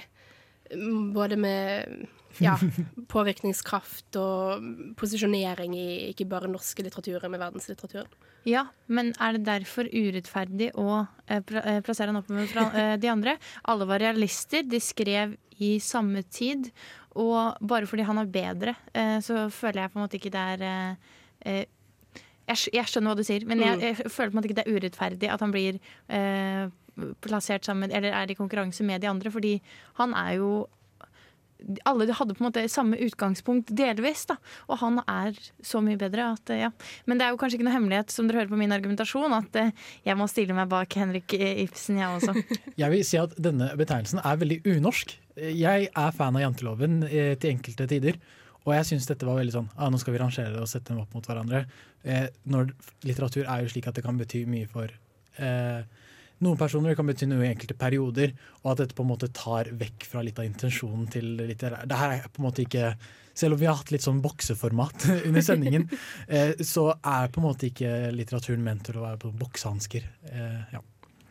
Mm, 0.75 1.11
Både 1.15 1.37
med 1.39 2.07
ja, 2.43 2.55
påvirkningskraft 3.13 4.19
og 4.21 4.95
posisjonering 4.99 5.75
i 5.77 5.87
ikke 6.11 6.27
bare 6.29 6.51
norske 6.51 6.83
litteraturer, 6.85 7.27
men 7.31 7.41
verdenslitteraturen. 7.41 8.11
Ja, 8.49 8.65
men 8.89 9.11
er 9.21 9.35
det 9.37 9.45
derfor 9.47 9.89
urettferdig 9.91 10.71
å 10.79 10.87
eh, 11.29 11.41
eh, 11.59 11.79
plassere 11.85 12.09
han 12.11 12.19
opp 12.21 12.31
med 12.33 12.49
eh, 12.55 12.95
de 13.01 13.11
andre? 13.11 13.35
Alle 13.69 13.87
var 13.89 14.01
realister, 14.01 14.63
de 14.65 14.79
skrev 14.81 15.35
i 15.59 15.75
samme 15.83 16.23
tid, 16.31 16.71
og 17.19 17.59
bare 17.61 17.89
fordi 17.89 18.05
han 18.07 18.21
er 18.21 18.29
bedre, 18.31 18.73
så 19.25 19.49
føler 19.51 19.81
jeg 19.81 19.91
på 19.91 19.99
en 19.99 20.03
måte 20.05 20.15
ikke 20.15 20.31
det 20.31 20.43
er 20.55 21.65
jeg, 22.47 22.85
skjønner 22.87 23.11
hva 23.11 23.17
du 23.19 23.25
sier, 23.27 23.43
men 23.49 23.59
jeg, 23.65 23.75
Mm. 23.75 23.81
jeg 23.83 23.97
føler 24.13 24.29
på 24.29 24.31
en 24.31 24.37
måte 24.39 24.47
ikke 24.47 24.59
det 24.61 24.65
er 24.69 24.77
urettferdig 24.77 25.31
at 25.33 25.43
han 25.43 25.51
blir 25.51 25.81
plassert 27.25 27.67
sammen, 27.67 27.91
eller 27.91 28.15
er 28.15 28.31
i 28.31 28.37
konkurranse 28.39 28.85
med 28.87 29.03
de 29.03 29.09
andre, 29.11 29.33
fordi 29.35 29.57
han 29.99 30.15
er 30.15 30.37
jo 30.39 30.53
alle 31.87 32.07
hadde 32.15 32.35
på 32.35 32.43
en 32.43 32.47
måte 32.47 32.63
samme 32.71 32.97
utgangspunkt 33.03 33.71
delvis, 33.75 34.25
da. 34.29 34.37
Og 34.69 34.79
han 34.81 35.01
er 35.03 35.37
så 35.65 35.81
mye 35.83 35.99
bedre 35.99 36.31
at 36.35 36.53
eh, 36.53 36.63
ja. 36.63 36.71
Men 37.09 37.19
det 37.19 37.27
er 37.27 37.33
jo 37.33 37.39
kanskje 37.41 37.59
ikke 37.59 37.67
noe 37.67 37.75
hemmelighet, 37.75 38.13
som 38.13 38.29
dere 38.29 38.41
hører 38.41 38.53
på 38.53 38.59
min 38.61 38.75
argumentasjon, 38.75 39.35
at 39.35 39.59
eh, 39.59 39.71
jeg 40.07 40.17
må 40.19 40.27
stille 40.31 40.55
meg 40.57 40.69
bak 40.71 40.97
Henrik 40.99 41.35
eh, 41.37 41.63
Ibsen, 41.65 41.99
jeg 42.01 42.19
også. 42.19 42.35
Jeg 42.79 42.93
vil 42.93 43.05
si 43.05 43.19
at 43.19 43.33
denne 43.41 43.69
betegnelsen 43.77 44.21
er 44.23 44.37
veldig 44.39 44.61
unorsk. 44.77 45.15
Jeg 45.39 45.89
er 45.89 46.15
fan 46.15 46.37
av 46.37 46.43
janteloven 46.43 47.01
til 47.09 47.49
enkelte 47.51 47.87
tider. 47.91 48.17
Og 48.65 48.73
jeg 48.75 48.87
syns 48.89 49.07
dette 49.07 49.27
var 49.27 49.37
veldig 49.39 49.53
sånn 49.53 49.69
ah, 49.79 49.87
Nå 49.91 49.97
skal 50.01 50.13
vi 50.13 50.19
rangere 50.19 50.59
og 50.59 50.67
sette 50.67 50.91
dem 50.91 50.99
opp 51.01 51.13
mot 51.15 51.25
hverandre. 51.25 51.61
Når 52.51 52.73
litteratur 53.07 53.45
er 53.45 53.63
jo 53.63 53.71
slik 53.71 53.87
at 53.89 53.97
det 53.97 54.03
kan 54.05 54.19
bety 54.19 54.43
mye 54.51 54.67
for 54.71 54.91
eh, 55.39 55.81
noen 56.45 56.59
personer, 56.59 56.91
det 56.91 56.99
kan 56.99 57.09
bety 57.09 57.27
noe 57.29 57.45
i 57.45 57.51
enkelte 57.51 57.77
perioder. 57.79 58.35
Og 58.63 58.73
at 58.73 58.83
dette 58.83 58.97
på 58.97 59.05
en 59.05 59.11
måte 59.11 59.31
tar 59.35 59.71
vekk 59.79 60.05
fra 60.09 60.23
litt 60.25 60.39
av 60.39 60.47
intensjonen 60.47 61.07
til 61.11 61.33
litterær. 61.39 61.87
Det 61.89 61.99
her 61.99 62.15
er 62.17 62.29
på 62.29 62.43
en 62.43 62.49
måte 62.49 62.65
ikke 62.65 62.93
selv 63.39 63.55
om 63.55 63.61
vi 63.61 63.67
har 63.69 63.79
hatt 63.79 63.91
litt 63.93 64.03
sånn 64.03 64.21
bokseformat 64.23 65.09
under 65.29 65.43
sendingen, 65.45 65.89
eh, 66.27 66.55
så 66.65 66.91
er 66.97 67.31
på 67.31 67.41
en 67.41 67.49
måte 67.49 67.69
ikke 67.69 68.13
litteraturen 68.15 68.63
ment 68.65 68.87
til 68.89 68.99
å 68.99 69.07
være 69.07 69.21
på 69.23 69.35
boksehansker. 69.39 70.07
Eh, 70.31 70.63
ja. 70.75 70.83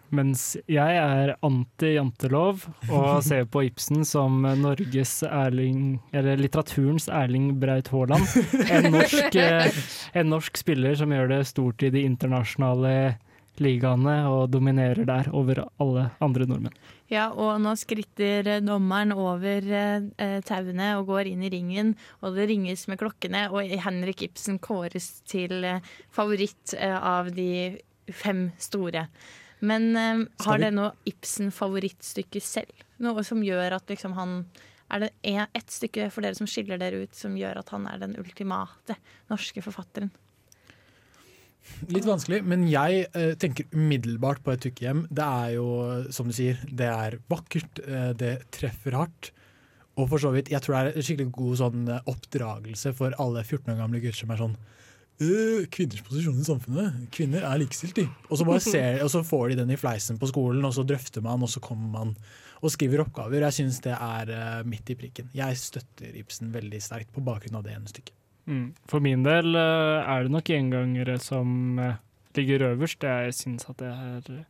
Mens 0.09 0.55
jeg 0.73 0.95
er 0.97 1.35
anti-jantelov 1.45 2.63
og 2.89 3.09
ser 3.27 3.45
på 3.53 3.67
Ibsen 3.67 4.07
som 4.09 4.41
Norges 4.41 5.19
Erling 5.27 5.99
Eller 6.17 6.41
litteraturens 6.41 7.11
Erling 7.13 7.51
Braut 7.61 7.91
Haaland. 7.93 8.25
En 8.73 8.89
norsk, 8.95 9.37
eh, 9.37 9.83
en 10.17 10.33
norsk 10.33 10.57
spiller 10.65 10.97
som 10.97 11.13
gjør 11.13 11.29
det 11.35 11.43
stort 11.51 11.85
i 11.85 11.93
de 11.93 12.07
internasjonale 12.09 12.95
ligaene 13.63 14.15
og 14.31 14.51
dominerer 14.53 15.07
der 15.09 15.29
over 15.35 15.65
alle 15.81 16.09
andre 16.25 16.47
nordmenn. 16.49 16.77
Ja, 17.09 17.29
og 17.33 17.57
nå 17.65 17.73
skritter 17.81 18.47
eh, 18.47 18.63
dommeren 18.65 19.15
over 19.17 19.65
eh, 19.65 20.07
eh, 20.21 20.39
tauene 20.47 20.91
og 20.99 21.09
går 21.09 21.31
inn 21.31 21.45
i 21.47 21.51
ringen, 21.53 21.95
og 22.21 22.37
det 22.37 22.49
ringes 22.51 22.87
med 22.91 23.01
klokkene, 23.01 23.47
og 23.49 23.73
Henrik 23.85 24.27
Ibsen 24.29 24.61
kåres 24.63 25.23
til 25.29 25.65
eh, 25.65 25.85
favoritt 26.15 26.77
eh, 26.77 26.97
av 26.97 27.33
de 27.37 27.79
fem 28.13 28.49
store. 28.61 29.09
Men 29.65 29.91
eh, 29.97 30.25
har 30.45 30.63
det 30.63 30.73
noe 30.77 30.93
Ibsen-favorittstykke 31.09 32.43
selv? 32.45 32.87
Noe 33.03 33.25
som 33.27 33.43
gjør 33.45 33.79
at 33.79 33.91
liksom 33.91 34.17
han 34.19 34.43
Er 34.89 35.03
det 35.03 35.11
ett 35.53 35.71
stykke 35.71 36.07
for 36.09 36.25
dere 36.25 36.35
som 36.35 36.49
skiller 36.49 36.79
dere 36.81 37.03
ut, 37.05 37.15
som 37.15 37.35
gjør 37.37 37.59
at 37.61 37.69
han 37.75 37.85
er 37.91 37.99
den 38.01 38.15
ultimate 38.17 38.97
norske 39.29 39.61
forfatteren? 39.61 40.09
Litt 41.93 42.07
vanskelig, 42.09 42.43
men 42.49 42.67
jeg 42.71 43.07
eh, 43.13 43.35
tenker 43.41 43.69
umiddelbart 43.73 44.43
på 44.45 44.55
et 44.55 44.63
tykkehjem. 44.67 45.05
Det 45.15 45.25
er 45.25 45.53
jo, 45.57 45.69
som 46.15 46.29
du 46.29 46.35
sier, 46.37 46.59
det 46.69 46.89
er 46.91 47.19
vakkert, 47.31 47.83
eh, 47.87 48.11
det 48.19 48.33
treffer 48.55 48.97
hardt. 48.99 49.31
Og 49.99 50.07
for 50.11 50.23
så 50.23 50.31
vidt, 50.35 50.51
jeg 50.53 50.63
tror 50.63 50.77
det 50.77 50.81
er 50.81 50.99
en 50.99 51.07
skikkelig 51.07 51.33
god 51.35 51.61
sånn 51.63 51.87
eh, 51.91 52.11
oppdragelse 52.11 52.93
for 52.99 53.15
alle 53.23 53.45
14 53.45 53.73
år 53.75 53.81
gamle 53.83 54.03
gutter 54.03 54.21
som 54.23 54.35
er 54.35 54.43
sånn 54.43 54.59
«Øh, 55.19 55.65
Kvinners 55.75 56.05
posisjon 56.07 56.39
i 56.39 56.47
samfunnet. 56.47 56.99
Kvinner 57.15 57.43
er 57.49 57.59
likestilt, 57.59 57.97
de. 57.99 58.05
Og 58.29 58.39
så, 58.39 58.59
ser, 58.63 59.01
og 59.03 59.11
så 59.11 59.25
får 59.27 59.51
de 59.51 59.63
den 59.65 59.73
i 59.75 59.79
fleisen 59.81 60.21
på 60.21 60.29
skolen, 60.31 60.63
og 60.67 60.77
så 60.77 60.85
drøfter 60.87 61.25
man, 61.25 61.43
og 61.43 61.51
så 61.51 61.63
kommer 61.63 61.91
man 61.91 62.13
og 62.63 62.71
skriver 62.75 63.03
oppgaver. 63.03 63.43
Jeg 63.49 63.57
syns 63.59 63.83
det 63.83 63.97
er 63.97 64.31
eh, 64.35 64.61
midt 64.67 64.95
i 64.95 64.99
prikken. 64.99 65.33
Jeg 65.35 65.59
støtter 65.59 66.15
Ibsen 66.23 66.55
veldig 66.55 66.83
sterkt 66.83 67.11
på 67.15 67.25
bakgrunn 67.27 67.59
av 67.59 67.67
det 67.67 67.75
ene 67.75 67.91
stykket. 67.91 68.15
Mm. 68.49 68.69
For 68.89 69.05
min 69.05 69.25
del 69.27 69.57
eh, 69.59 70.09
er 70.09 70.25
det 70.25 70.33
nok 70.33 70.49
gjengangere 70.49 71.19
som 71.21 71.79
eh, 71.83 71.99
ligger 72.39 72.71
øverst. 72.73 73.05
Jeg 73.05 73.37
syns 73.37 73.69
at 73.69 73.83
det 73.83 73.91
er 73.93 74.47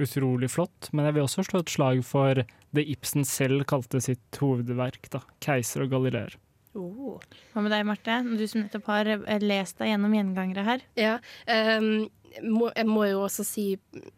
utrolig 0.00 0.50
flott. 0.50 0.90
Men 0.92 1.08
jeg 1.08 1.18
vil 1.18 1.26
også 1.26 1.44
slå 1.46 1.62
et 1.64 1.74
slag 1.74 2.00
for 2.06 2.40
det 2.74 2.86
Ibsen 2.90 3.26
selv 3.28 3.66
kalte 3.70 4.00
sitt 4.02 4.40
hovedverk, 4.40 5.06
da, 5.12 5.22
'Keiser 5.38 5.84
og 5.84 5.92
Galileer'. 5.92 6.40
Oh. 6.74 7.20
Hva 7.52 7.62
med 7.62 7.70
deg, 7.70 7.84
Marte? 7.86 8.16
Du 8.34 8.42
som 8.50 8.64
nettopp 8.64 8.88
har 8.90 9.12
eh, 9.14 9.44
lest 9.44 9.78
deg 9.78 9.92
gjennom 9.92 10.16
gjengangere 10.16 10.68
her. 10.72 10.86
Ja, 10.98 11.16
um 11.46 12.10
må, 12.42 12.70
jeg 12.74 12.88
må 12.88 13.04
jo 13.06 13.20
også 13.22 13.44
si 13.46 13.64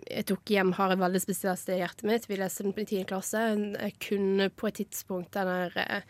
Jeg 0.06 0.24
tok 0.30 0.48
hjem 0.48 0.70
har 0.78 0.94
et 0.94 1.00
veldig 1.02 1.20
spesielt 1.20 1.60
sted 1.60 1.76
i 1.76 1.82
hjertet 1.82 2.06
mitt. 2.08 2.28
Vi 2.30 2.38
leste 2.40 2.64
den 2.64 2.72
på 2.76 2.84
10. 2.86 3.02
klasse. 3.10 3.42
Jeg 3.76 3.96
kunne 4.00 4.48
på 4.48 4.70
et 4.70 4.78
tidspunkt 4.80 5.36
den 5.36 5.50
der 5.50 6.04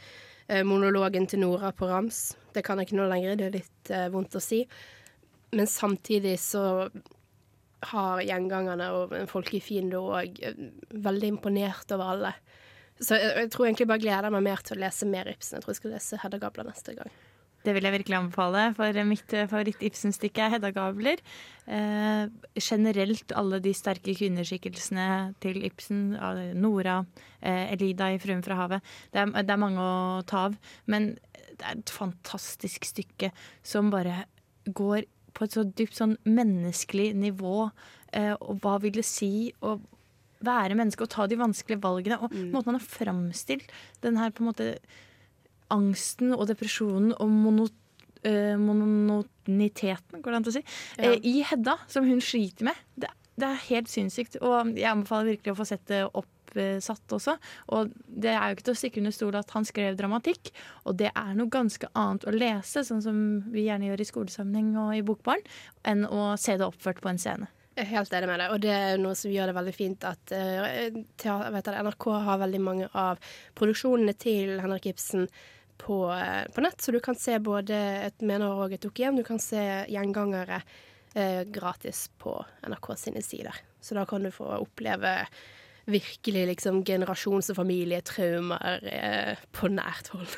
monologen 0.66 1.26
til 1.26 1.42
Nora 1.42 1.72
på 1.74 1.88
rams. 1.90 2.36
Det 2.54 2.64
kan 2.66 2.78
jeg 2.78 2.88
ikke 2.88 3.00
nå 3.00 3.08
lenger, 3.10 3.36
det 3.38 3.46
er 3.48 3.56
litt 3.58 3.92
eh, 3.92 4.08
vondt 4.12 4.38
å 4.38 4.42
si. 4.42 4.62
Men 5.56 5.68
samtidig 5.70 6.36
så 6.42 6.64
har 7.86 8.22
gjengangerne 8.24 8.86
og 8.96 9.14
folkefiende 9.30 10.00
òg 10.00 10.40
veldig 10.90 11.32
imponert 11.34 11.92
over 11.94 12.14
alle. 12.14 12.32
Så 12.98 13.18
jeg, 13.20 13.32
jeg 13.42 13.50
tror 13.52 13.68
egentlig 13.68 13.88
bare 13.90 14.02
gleder 14.02 14.32
meg 14.32 14.46
mer 14.46 14.62
til 14.64 14.78
å 14.78 14.84
lese 14.86 15.08
mer 15.08 15.28
Ibsen. 15.30 15.58
Jeg 15.58 15.64
tror 15.64 15.74
jeg 15.74 15.80
skal 15.82 15.94
lese 15.96 16.20
Hedda 16.22 16.40
Gabler 16.42 16.70
neste 16.70 16.96
gang. 16.96 17.12
Det 17.66 17.74
vil 17.74 17.82
jeg 17.82 17.96
virkelig 17.96 18.16
anbefale, 18.20 18.68
for 18.76 18.98
mitt 19.08 19.32
eh, 19.34 19.48
favoritt-Ibsen-stykke 19.50 20.44
er 20.44 20.52
Hedda 20.52 20.70
Gabler. 20.70 21.22
Eh, 21.66 22.28
generelt 22.62 23.34
alle 23.34 23.58
de 23.64 23.72
sterke 23.74 24.14
kvinneskikkelsene 24.14 25.34
til 25.42 25.64
Ibsen, 25.66 26.12
Nora, 26.54 27.00
eh, 27.42 27.72
Elida 27.74 28.12
i 28.14 28.20
'Fruen 28.22 28.44
fra 28.46 28.54
havet'. 28.60 28.94
Det 29.10 29.18
er, 29.24 29.34
det 29.42 29.50
er 29.50 29.64
mange 29.64 29.82
å 29.82 30.22
ta 30.22 30.46
av, 30.46 30.54
men 30.86 31.16
det 31.58 31.66
er 31.66 31.80
et 31.80 31.90
fantastisk 31.90 32.86
stykke 32.86 33.32
som 33.66 33.90
bare 33.90 34.26
går 34.66 35.08
på 35.34 35.44
et 35.46 35.56
så 35.56 35.64
dypt 35.66 35.98
sånn 35.98 36.16
menneskelig 36.22 37.10
nivå. 37.18 37.70
Eh, 38.14 38.34
og 38.38 38.62
hva 38.62 38.76
vil 38.82 38.94
det 38.96 39.06
si 39.08 39.50
å 39.60 39.76
være 40.46 40.76
menneske 40.78 41.02
og 41.02 41.10
ta 41.12 41.26
de 41.26 41.38
vanskelige 41.40 41.82
valgene? 41.82 42.20
Og 42.22 42.30
måten 42.52 42.72
han 42.72 42.78
har 42.78 42.86
framstilt 42.86 43.74
den 44.04 44.20
her 44.20 44.30
på 44.30 44.44
en 44.44 44.50
måte 44.52 44.70
angsten 45.74 46.32
og 46.36 46.46
depresjonen 46.50 47.12
og 47.18 47.28
mono, 47.30 47.68
eh, 48.22 48.56
monotoniteten, 48.58 50.22
går 50.22 50.30
det 50.32 50.36
an 50.40 50.44
å 50.50 50.52
si, 50.52 50.62
Ja. 50.98 51.12
eh, 51.12 51.20
i 51.22 51.42
Hedda, 51.42 51.78
som 51.88 52.04
hun 52.04 52.20
sliter 52.20 52.64
med. 52.64 52.74
Det, 52.98 53.08
det 53.38 53.44
er 53.48 53.68
helt 53.68 53.88
sinnssykt. 53.88 54.36
Og 54.42 54.74
jeg 54.76 54.90
anbefaler 54.90 55.36
virkelig 55.36 55.52
å 55.54 55.58
få 55.60 55.66
sett 55.66 55.84
det 55.86 56.04
oppsatt 56.12 57.12
også. 57.12 57.36
Og 57.68 57.90
det 58.08 58.30
er 58.32 58.48
jo 58.48 58.56
ikke 58.56 58.64
til 58.64 58.74
å 58.74 58.80
stikke 58.80 58.98
under 58.98 59.12
stol 59.12 59.36
at 59.36 59.50
han 59.50 59.64
skrev 59.64 59.96
dramatikk, 59.98 60.50
og 60.86 60.96
det 60.96 61.10
er 61.14 61.34
noe 61.34 61.48
ganske 61.52 61.86
annet 61.94 62.24
å 62.24 62.32
lese, 62.32 62.80
sånn 62.86 63.02
som 63.02 63.18
vi 63.52 63.66
gjerne 63.66 63.90
gjør 63.90 64.00
i 64.00 64.08
skolesammenheng 64.08 64.76
og 64.80 64.94
i 64.96 65.02
Bokbarn, 65.02 65.42
enn 65.84 66.06
å 66.06 66.38
se 66.38 66.56
det 66.56 66.64
oppført 66.66 67.02
på 67.02 67.10
en 67.10 67.18
scene. 67.18 67.48
Jeg 67.76 67.84
er 67.84 67.90
helt 67.98 68.12
enig 68.16 68.26
med 68.30 68.38
deg, 68.40 68.52
og 68.54 68.60
det 68.62 68.70
er 68.72 68.96
noe 68.96 69.12
som 69.14 69.30
gjør 69.30 69.50
det 69.50 69.54
veldig 69.58 69.74
fint 69.76 70.04
at 70.08 70.32
uh, 70.32 71.84
NRK 71.84 72.06
har 72.24 72.38
veldig 72.40 72.60
mange 72.64 72.88
av 72.94 73.18
produksjonene 73.54 74.14
til 74.16 74.54
Henrik 74.62 74.86
Ibsen 74.94 75.26
på, 75.78 75.98
eh, 76.12 76.44
på 76.54 76.60
nett, 76.64 76.80
så 76.80 76.92
du 76.92 77.00
kan 77.00 77.14
se 77.18 77.38
både 77.38 77.76
et 78.08 78.20
mener 78.22 78.48
og 78.52 78.72
et 78.72 78.84
hjem, 78.96 79.16
du 79.16 79.24
kan 79.26 79.38
se 79.42 79.60
gjengangere 79.92 80.62
eh, 81.14 81.44
gratis 81.44 82.08
på 82.18 82.34
NRK 82.66 82.90
sine 82.96 83.22
sider. 83.22 83.54
Så 83.80 83.94
da 83.94 84.04
kan 84.08 84.22
du 84.26 84.30
få 84.34 84.44
oppleve 84.60 85.26
virkelig 85.86 86.46
liksom 86.50 86.82
generasjons- 86.84 87.50
og 87.52 87.56
familietraumer 87.60 88.80
eh, 88.90 89.36
på 89.52 89.68
nært 89.70 90.08
hold. 90.14 90.36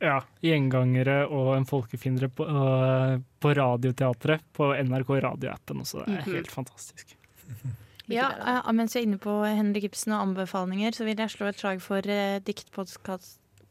Ja. 0.00 0.18
Gjengangere 0.44 1.22
og 1.32 1.54
en 1.56 1.64
folkefiendere 1.64 2.28
på, 2.28 2.44
uh, 2.44 3.16
på 3.40 3.52
Radioteatret 3.56 4.42
på 4.52 4.66
NRK 4.84 5.14
radioappen 5.24 5.80
også. 5.80 6.02
Det 6.04 6.18
er 6.18 6.24
Mhm. 6.26 6.34
helt 6.34 6.50
fantastisk. 6.52 7.16
Ja, 8.08 8.28
uh, 8.62 8.72
Mens 8.72 8.94
vi 8.94 9.00
er 9.00 9.06
inne 9.08 9.18
på 9.18 9.32
Henrik 9.44 9.84
Ibsen 9.88 10.12
og 10.12 10.20
anbefalinger, 10.28 10.92
så 10.94 11.04
vil 11.04 11.16
jeg 11.18 11.30
slå 11.32 11.48
et 11.48 11.58
slag 11.58 11.80
for 11.82 11.98
uh, 11.98 12.38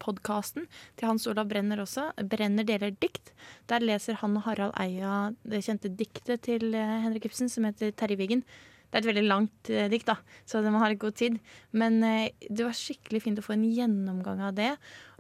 diktpodkasten 0.06 0.68
til 0.98 1.08
Hans 1.08 1.26
Olav 1.28 1.48
Brenner 1.50 1.82
også. 1.82 2.12
Brenner 2.30 2.64
deler 2.64 2.92
dikt. 2.92 3.34
Der 3.68 3.80
leser 3.80 4.16
han 4.22 4.38
og 4.38 4.46
Harald 4.46 4.74
Eia 4.80 5.34
det 5.44 5.64
kjente 5.66 5.90
diktet 5.90 6.44
til 6.46 6.74
eh, 6.74 7.02
Henrik 7.04 7.26
Ibsen, 7.26 7.50
som 7.50 7.66
heter 7.66 7.92
Terjeviggen. 7.92 8.44
Det 8.90 9.00
er 9.00 9.04
et 9.04 9.10
veldig 9.10 9.28
langt 9.28 9.70
eh, 9.70 9.90
dikt, 9.90 10.08
da, 10.08 10.18
så 10.46 10.62
det 10.62 10.72
må 10.72 10.80
ha 10.80 10.90
litt 10.90 11.02
god 11.02 11.16
tid. 11.16 11.40
Men 11.72 12.04
eh, 12.04 12.32
det 12.50 12.66
var 12.66 12.76
skikkelig 12.76 13.24
fint 13.24 13.40
å 13.40 13.46
få 13.46 13.56
en 13.56 13.66
gjennomgang 13.66 14.42
av 14.46 14.56
det. 14.56 14.76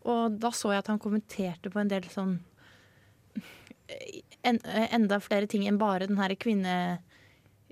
Og 0.05 0.37
da 0.39 0.51
så 0.53 0.73
jeg 0.73 0.83
at 0.83 0.91
han 0.93 1.01
kommenterte 1.01 1.71
på 1.73 1.81
en 1.81 1.89
del 1.89 2.05
sånn 2.11 2.37
en, 4.45 4.57
enda 4.65 5.19
flere 5.21 5.49
ting 5.49 5.65
enn 5.67 5.77
bare 5.81 6.07
den 6.09 6.17
her 6.17 6.33
kvinne 6.37 7.01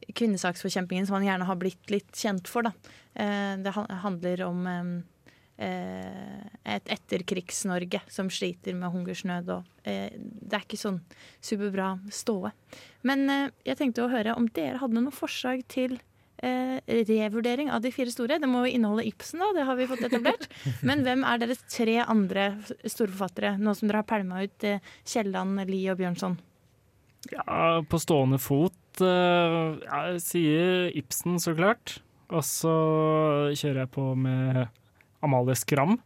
kvinnesaksforkjempingen 0.04 1.08
som 1.08 1.16
han 1.16 1.26
gjerne 1.26 1.46
har 1.48 1.58
blitt 1.62 1.90
litt 1.94 2.12
kjent 2.18 2.50
for. 2.52 2.68
Da. 2.68 2.74
Det 3.64 3.72
handler 4.04 4.42
om 4.44 4.66
et 5.58 6.90
etterkrigs-Norge 6.90 8.02
som 8.12 8.30
sliter 8.34 8.74
med 8.78 8.90
hungersnød 8.94 9.52
og 9.54 9.88
eh, 9.88 10.10
Det 10.16 10.58
er 10.58 10.66
ikke 10.66 10.80
sånn 10.80 10.98
superbra 11.44 11.94
ståe. 12.12 12.52
Men 13.06 13.30
eh, 13.30 13.52
jeg 13.68 13.80
tenkte 13.80 14.06
å 14.06 14.12
høre 14.12 14.36
om 14.40 14.50
dere 14.50 14.82
hadde 14.82 14.98
noen 14.98 15.14
forslag 15.14 15.64
til 15.72 16.00
eh, 16.44 16.80
revurdering 16.88 17.72
av 17.72 17.84
de 17.84 17.92
fire 17.94 18.12
store. 18.14 18.40
Det 18.42 18.50
må 18.50 18.66
jo 18.66 18.74
inneholde 18.76 19.06
Ibsen, 19.08 19.44
da, 19.44 19.52
det 19.56 19.68
har 19.68 19.80
vi 19.80 19.90
fått 19.92 20.06
etablert. 20.08 20.48
Men 20.88 21.06
hvem 21.06 21.26
er 21.28 21.44
deres 21.44 21.64
tre 21.68 22.00
andre 22.04 22.50
storforfattere, 22.82 23.56
nå 23.60 23.76
som 23.78 23.92
dere 23.92 24.04
har 24.04 24.10
pælma 24.10 24.44
ut 24.48 24.68
eh, 24.68 24.94
Kielland, 25.06 25.62
Lie 25.70 25.92
og 25.94 26.00
Bjørnson? 26.02 26.40
Ja, 27.32 27.80
på 27.88 27.98
stående 28.04 28.36
fot 28.36 29.00
Jeg 29.00 30.18
sier 30.20 30.90
Ibsen, 30.92 31.38
så 31.40 31.54
klart. 31.56 32.02
Og 32.34 32.44
så 32.44 32.74
kjører 33.56 33.86
jeg 33.86 33.92
på 33.94 34.10
med 34.20 34.66
Amalie 35.24 35.56
Skram. 35.58 35.98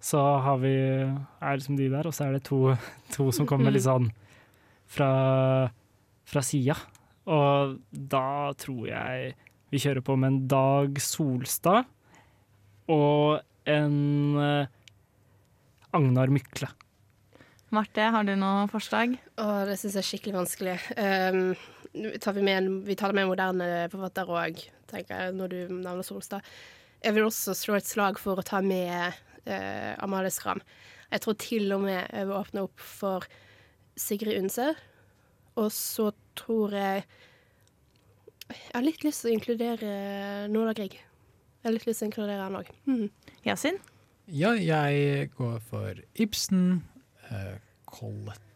Så 0.00 0.18
har 0.18 0.60
vi 0.62 0.74
er 0.78 1.58
liksom 1.58 1.78
de 1.78 1.88
der, 1.90 2.06
og 2.06 2.14
så 2.14 2.28
er 2.28 2.38
det 2.38 2.46
to, 2.46 2.76
to 3.14 3.30
som 3.34 3.48
kommer 3.50 3.74
litt 3.74 3.86
sånn 3.86 4.10
fra, 4.88 5.10
fra 6.28 6.44
sida. 6.46 6.78
Og 7.28 7.76
da 7.90 8.54
tror 8.58 8.88
jeg 8.88 9.34
vi 9.68 9.80
kjører 9.82 10.04
på 10.04 10.16
med 10.16 10.30
en 10.30 10.42
Dag 10.48 11.00
Solstad 11.02 11.88
og 12.88 13.42
en 13.68 13.98
uh, 14.40 14.64
Agnar 15.92 16.32
Mykle. 16.32 16.70
Marte, 17.74 18.06
har 18.14 18.24
du 18.24 18.32
noe 18.40 18.64
forslag? 18.72 19.18
Åh, 19.36 19.58
det 19.68 19.76
syns 19.76 19.98
jeg 19.98 20.00
er 20.00 20.08
skikkelig 20.08 20.38
vanskelig. 20.38 20.76
Um, 20.96 21.52
tar 22.24 22.36
vi, 22.38 22.44
med, 22.46 22.70
vi 22.88 22.96
tar 22.96 23.12
med 23.16 23.28
moderne 23.28 23.68
forfatter 23.92 24.32
òg, 24.32 24.62
tenker 24.88 25.20
jeg, 25.20 25.36
når 25.36 25.52
du 25.52 25.58
nevner 25.74 26.06
Solstad. 26.06 26.46
Jeg 27.04 27.14
vil 27.14 27.28
også 27.28 27.54
slå 27.54 27.78
et 27.78 27.88
slag 27.88 28.18
for 28.20 28.40
å 28.40 28.46
ta 28.46 28.60
med 28.64 29.14
eh, 29.46 29.92
Amalie 30.02 30.32
Skram. 30.34 30.60
Jeg 31.08 31.24
tror 31.24 31.36
til 31.40 31.72
og 31.76 31.84
med 31.86 32.00
jeg 32.00 32.28
vil 32.28 32.36
åpne 32.36 32.64
opp 32.66 32.82
for 32.82 33.26
Sigrid 33.98 34.38
Undse. 34.40 34.72
Og 35.58 35.70
så 35.74 36.10
tror 36.38 36.74
jeg 36.76 37.04
Jeg 38.48 38.72
har 38.72 38.84
litt 38.84 39.02
lyst 39.04 39.22
til 39.22 39.30
å 39.30 39.36
inkludere 39.36 39.92
Nola 40.48 40.72
Grieg. 40.72 40.94
Jeg 40.96 41.66
har 41.66 41.74
litt 41.74 41.84
lyst 41.84 42.00
til 42.00 42.06
å 42.06 42.10
inkludere 42.10 42.44
han 42.46 42.56
òg. 42.56 42.70
Mm. 42.88 43.08
Yasin? 43.44 43.76
Ja, 44.28 44.54
jeg 44.56 45.28
går 45.36 45.58
for 45.68 46.00
Ibsen. 46.16 46.80
Uh, 47.28 47.60
Collett 47.84 48.47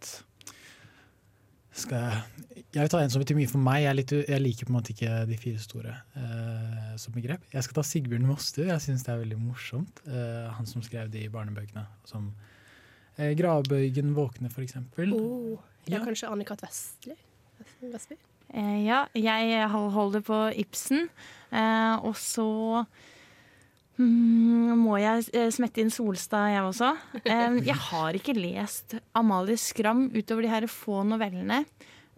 jeg 1.72 2.22
Jeg 2.72 2.80
vil 2.80 2.88
ta 2.88 3.00
en 3.02 3.10
som 3.12 3.20
betyr 3.20 3.36
mye 3.36 3.50
for 3.50 3.60
meg. 3.60 3.82
Jeg, 3.84 3.96
litt, 3.98 4.12
jeg, 4.16 4.40
liker 4.40 4.68
på 4.68 4.72
en 4.72 4.76
måte 4.78 4.92
ikke 4.94 5.10
de 5.28 5.36
fire 5.40 5.60
store 5.60 5.92
uh, 6.16 6.94
som 7.00 7.12
begrep. 7.12 7.44
Jeg 7.52 7.66
skal 7.66 7.76
ta 7.76 7.84
Sigbjørn 7.84 8.24
Mostu. 8.24 8.62
Jeg 8.64 8.80
syns 8.80 9.04
det 9.04 9.12
er 9.12 9.20
veldig 9.20 9.36
morsomt. 9.40 10.00
Uh, 10.06 10.48
han 10.56 10.68
som 10.68 10.84
skrev 10.84 11.10
de 11.12 11.26
barnebøkene. 11.32 11.84
Som 12.08 12.32
Gravbøygen 13.12 14.14
våkne, 14.16 14.48
for 14.48 14.64
eksempel. 14.64 15.12
Oh, 15.12 15.60
ja, 15.84 15.98
ja, 15.98 16.00
kanskje 16.00 16.30
Annikat 16.32 16.64
Vestli? 16.64 17.12
Vestby? 17.82 18.16
ja, 18.86 19.02
jeg 19.12 19.68
holder 19.68 20.24
på 20.24 20.38
Ibsen. 20.60 21.10
og 21.52 22.16
så 22.16 22.48
Mm, 24.00 24.72
må 24.80 24.94
jeg 25.02 25.26
eh, 25.36 25.50
smette 25.52 25.82
inn 25.82 25.90
Solstad, 25.92 26.46
jeg 26.54 26.62
også? 26.64 26.94
Eh, 27.22 27.56
jeg 27.66 27.76
har 27.90 28.10
ikke 28.16 28.32
lest 28.38 28.94
Amalie 29.18 29.56
Skram 29.60 30.06
utover 30.14 30.42
de 30.46 30.52
her 30.52 30.66
få 30.70 31.02
novellene. 31.04 31.58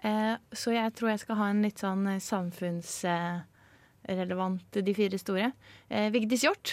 Eh, 0.05 0.35
så 0.55 0.71
jeg 0.77 0.93
tror 0.95 1.09
jeg 1.11 1.21
skal 1.25 1.39
ha 1.41 1.47
en 1.51 1.63
litt 1.65 1.79
sånn 1.83 2.21
samfunnsrelevant 2.23 4.69
De 4.85 4.95
fire 4.95 5.19
store. 5.19 5.53
Vigdis 6.15 6.45
Hjorth. 6.47 6.71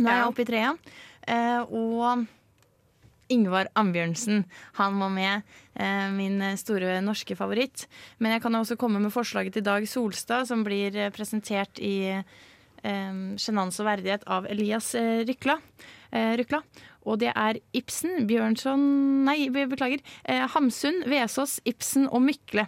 Nå 0.00 0.08
er 0.08 0.16
jeg 0.18 0.28
oppe 0.30 0.42
i 0.42 0.48
trea. 0.48 0.70
og 1.68 2.26
Ingvar 3.34 3.66
Ambjørnsen. 3.78 4.38
Han 4.80 4.92
var 5.00 5.10
med. 5.10 5.42
min 6.14 6.56
store 6.58 7.00
norske 7.02 7.36
favoritt. 7.38 7.88
Men 8.18 8.32
jeg 8.32 8.42
kan 8.42 8.54
også 8.54 8.76
komme 8.76 9.00
med 9.00 9.12
forslaget 9.14 9.52
til 9.54 9.66
Dag 9.66 9.88
Solstad, 9.88 10.46
som 10.46 10.64
blir 10.66 11.10
presentert 11.14 11.78
i 11.78 12.22
sjenanse 13.40 13.82
og 13.82 13.88
verdighet 13.88 14.26
av 14.30 14.48
Elias 14.50 14.92
eh, 14.98 15.22
Rykla. 15.28 15.58
Eh, 16.12 16.34
Rykla. 16.40 16.60
Og 17.04 17.18
det 17.20 17.32
er 17.32 17.60
Ibsen, 17.76 18.24
Bjørnson 18.28 18.84
Nei, 19.26 19.48
beklager. 19.52 20.04
Eh, 20.24 20.44
Hamsun, 20.54 21.02
Vesaas, 21.10 21.58
Ibsen 21.68 22.08
og 22.10 22.24
Mykle. 22.24 22.66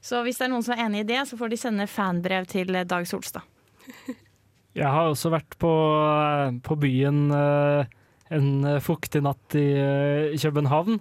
Så 0.00 0.22
hvis 0.24 0.40
det 0.40 0.48
er 0.48 0.52
noen 0.54 0.64
som 0.64 0.76
er 0.76 0.86
enig 0.86 1.04
i 1.04 1.10
det, 1.12 1.20
så 1.28 1.36
får 1.36 1.52
de 1.52 1.60
sende 1.60 1.88
fanbrev 1.90 2.48
til 2.48 2.72
Dag 2.88 3.08
Solstad. 3.08 3.44
Jeg 4.80 4.86
har 4.86 5.10
også 5.10 5.32
vært 5.32 5.56
på, 5.60 5.70
på 6.62 6.76
byen 6.78 7.24
en 7.34 8.50
fuktig 8.78 9.18
natt 9.26 9.56
i 9.58 10.38
København. 10.38 11.00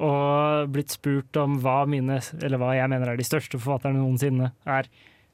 Og 0.00 0.70
blitt 0.72 0.94
spurt 0.94 1.36
om 1.42 1.58
hva, 1.60 1.82
mine, 1.90 2.20
hva 2.22 2.70
jeg 2.78 2.92
mener 2.92 3.10
er 3.10 3.18
de 3.18 3.26
største 3.26 3.58
forfatterne 3.58 4.00
noensinne 4.00 4.52
er. 4.64 4.86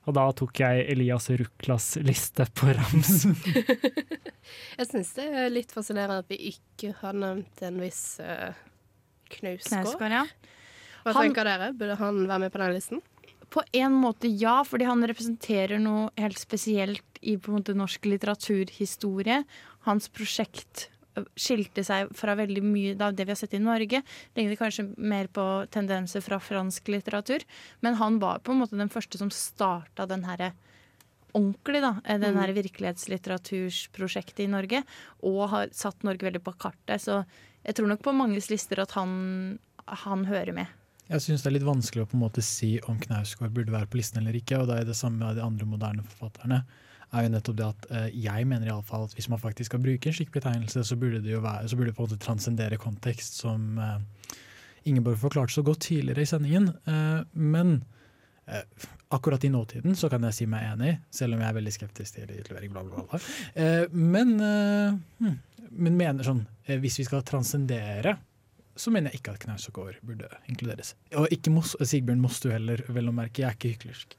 Og 0.09 0.15
da 0.17 0.25
tok 0.33 0.63
jeg 0.63 0.87
Elias 0.89 1.29
Ruklas 1.37 1.91
liste 2.01 2.47
på 2.57 2.71
rams. 2.73 3.27
jeg 4.79 4.89
syns 4.89 5.13
det 5.19 5.27
er 5.29 5.53
litt 5.53 5.75
fascinerende 5.75 6.23
at 6.25 6.33
vi 6.33 6.55
ikke 6.55 6.95
har 7.03 7.19
nevnt 7.19 7.61
en 7.69 7.77
viss 7.83 8.17
uh, 8.25 8.57
Knausgård. 9.35 9.69
Knausgård 9.69 10.17
ja. 10.17 10.25
Hva 11.05 11.13
han, 11.13 11.29
tenker 11.29 11.49
dere? 11.49 11.71
Burde 11.77 11.99
han 12.01 12.23
være 12.25 12.47
med 12.47 12.55
på 12.55 12.63
den 12.63 12.75
listen? 12.79 13.05
På 13.53 13.61
en 13.77 13.95
måte 14.01 14.29
ja, 14.33 14.63
fordi 14.65 14.89
han 14.89 15.05
representerer 15.09 15.81
noe 15.81 16.09
helt 16.21 16.41
spesielt 16.41 17.21
i 17.21 17.37
på 17.37 17.53
en 17.53 17.61
måte 17.61 17.77
norsk 17.77 18.09
litteraturhistorie. 18.09 19.43
Hans 19.85 20.09
prosjekt 20.13 20.89
skilte 21.39 21.85
seg 21.87 22.13
fra 22.17 22.37
veldig 22.39 22.63
mye 22.65 22.95
av 23.05 23.17
det 23.17 23.27
vi 23.27 23.35
har 23.35 23.41
sett 23.41 23.57
i 23.57 23.63
Norge. 23.63 24.03
Lignet 24.37 24.61
kanskje 24.61 24.89
mer 24.97 25.29
på 25.33 25.45
tendenser 25.75 26.25
fra 26.25 26.41
fransk 26.43 26.89
litteratur. 26.93 27.45
Men 27.85 27.99
han 28.01 28.19
var 28.23 28.43
på 28.45 28.55
en 28.55 28.63
måte 28.63 28.79
den 28.79 28.93
første 28.93 29.21
som 29.21 29.33
starta 29.35 30.09
den 30.09 30.27
herre 30.29 30.53
ordentlig, 31.37 31.83
da. 31.85 31.95
Eh, 32.05 32.19
den 32.21 32.39
her 32.39 32.53
mm. 32.53 32.57
virkelighetslitteratursprosjektet 32.63 34.47
i 34.47 34.51
Norge. 34.51 34.83
Og 35.29 35.45
har 35.53 35.73
satt 35.77 36.07
Norge 36.07 36.29
veldig 36.29 36.43
på 36.45 36.57
kartet. 36.61 37.05
Så 37.05 37.23
jeg 37.65 37.79
tror 37.79 37.91
nok 37.91 38.05
på 38.05 38.17
manges 38.17 38.51
lister 38.53 38.83
at 38.83 38.95
han, 38.99 39.59
han 39.87 40.27
hører 40.29 40.57
med. 40.57 40.75
Jeg 41.09 41.25
syns 41.25 41.41
det 41.41 41.49
er 41.49 41.57
litt 41.57 41.69
vanskelig 41.69 42.05
å 42.05 42.09
på 42.11 42.19
en 42.19 42.27
måte 42.27 42.45
si 42.45 42.75
om 42.91 42.99
Knausgård 43.01 43.55
burde 43.57 43.73
være 43.73 43.89
på 43.89 44.01
listen 44.01 44.21
eller 44.21 44.37
ikke. 44.37 44.61
Og 44.61 44.69
det 44.69 44.83
er 44.83 44.91
det 44.91 44.99
samme 44.99 45.23
med 45.23 45.41
de 45.41 45.47
andre 45.47 45.69
moderne 45.69 46.05
forfatterne 46.05 46.63
er 47.13 47.25
jo 47.25 47.33
nettopp 47.33 47.59
det 47.59 47.67
at 47.67 47.87
uh, 47.91 48.07
jeg 48.13 48.49
mener 48.49 48.69
i 48.69 48.73
alle 48.73 48.87
fall 48.87 49.07
at 49.07 49.15
hvis 49.17 49.29
man 49.33 49.41
faktisk 49.41 49.73
skal 49.73 49.83
bruke 49.85 50.11
en 50.11 50.17
slik 50.17 50.33
betegnelse, 50.35 50.85
så 50.85 50.99
burde 51.01 51.23
det 51.25 51.33
jo 51.33 51.43
være, 51.45 51.69
så 51.69 51.79
burde 51.79 51.93
det 51.93 51.97
på 51.97 52.05
en 52.05 52.11
måte 52.11 52.25
transcendere 52.25 52.81
kontekst, 52.81 53.41
som 53.41 53.81
uh, 53.81 53.99
Ingeborg 54.89 55.19
forklarte 55.21 55.53
så 55.53 55.65
godt 55.67 55.87
tidligere 55.89 56.25
i 56.25 56.29
sendingen. 56.31 56.71
Uh, 56.89 57.25
men 57.33 57.81
akkurat 59.13 59.43
i 59.45 59.51
nåtiden 59.53 59.93
så 59.99 60.09
kan 60.09 60.23
jeg 60.25 60.33
si 60.33 60.47
meg 60.49 60.71
enig, 60.71 60.95
selv 61.13 61.37
om 61.37 61.43
jeg 61.43 61.51
er 61.51 61.57
veldig 61.59 61.73
skeptisk 61.75 62.15
til 62.17 62.31
utlevering, 62.33 62.71
bla, 62.73 62.81
bla, 62.87 63.03
bla. 63.05 63.19
men, 63.93 64.31
hmm, 64.41 65.35
men 65.69 65.99
mener 65.99 66.25
sånn, 66.25 66.41
hvis 66.65 66.97
vi 67.03 67.05
skal 67.11 67.27
transcendere 67.29 68.15
så 68.79 68.93
mener 68.95 69.13
jeg 69.13 69.21
ikke 69.21 69.35
at 69.35 69.43
Knausgård 69.43 69.99
burde 70.07 70.31
inkluderes. 70.51 70.95
Og 71.19 71.29
ikke 71.35 71.53
Mos 71.53 71.75
Sigbjørn 71.83 72.23
Mostu 72.23 72.49
heller, 72.53 72.85
vel 72.95 73.11
å 73.11 73.15
merke. 73.15 73.43
Jeg 73.43 73.51
er 73.51 73.59
ikke 73.59 73.75
hyklersk. 73.75 74.17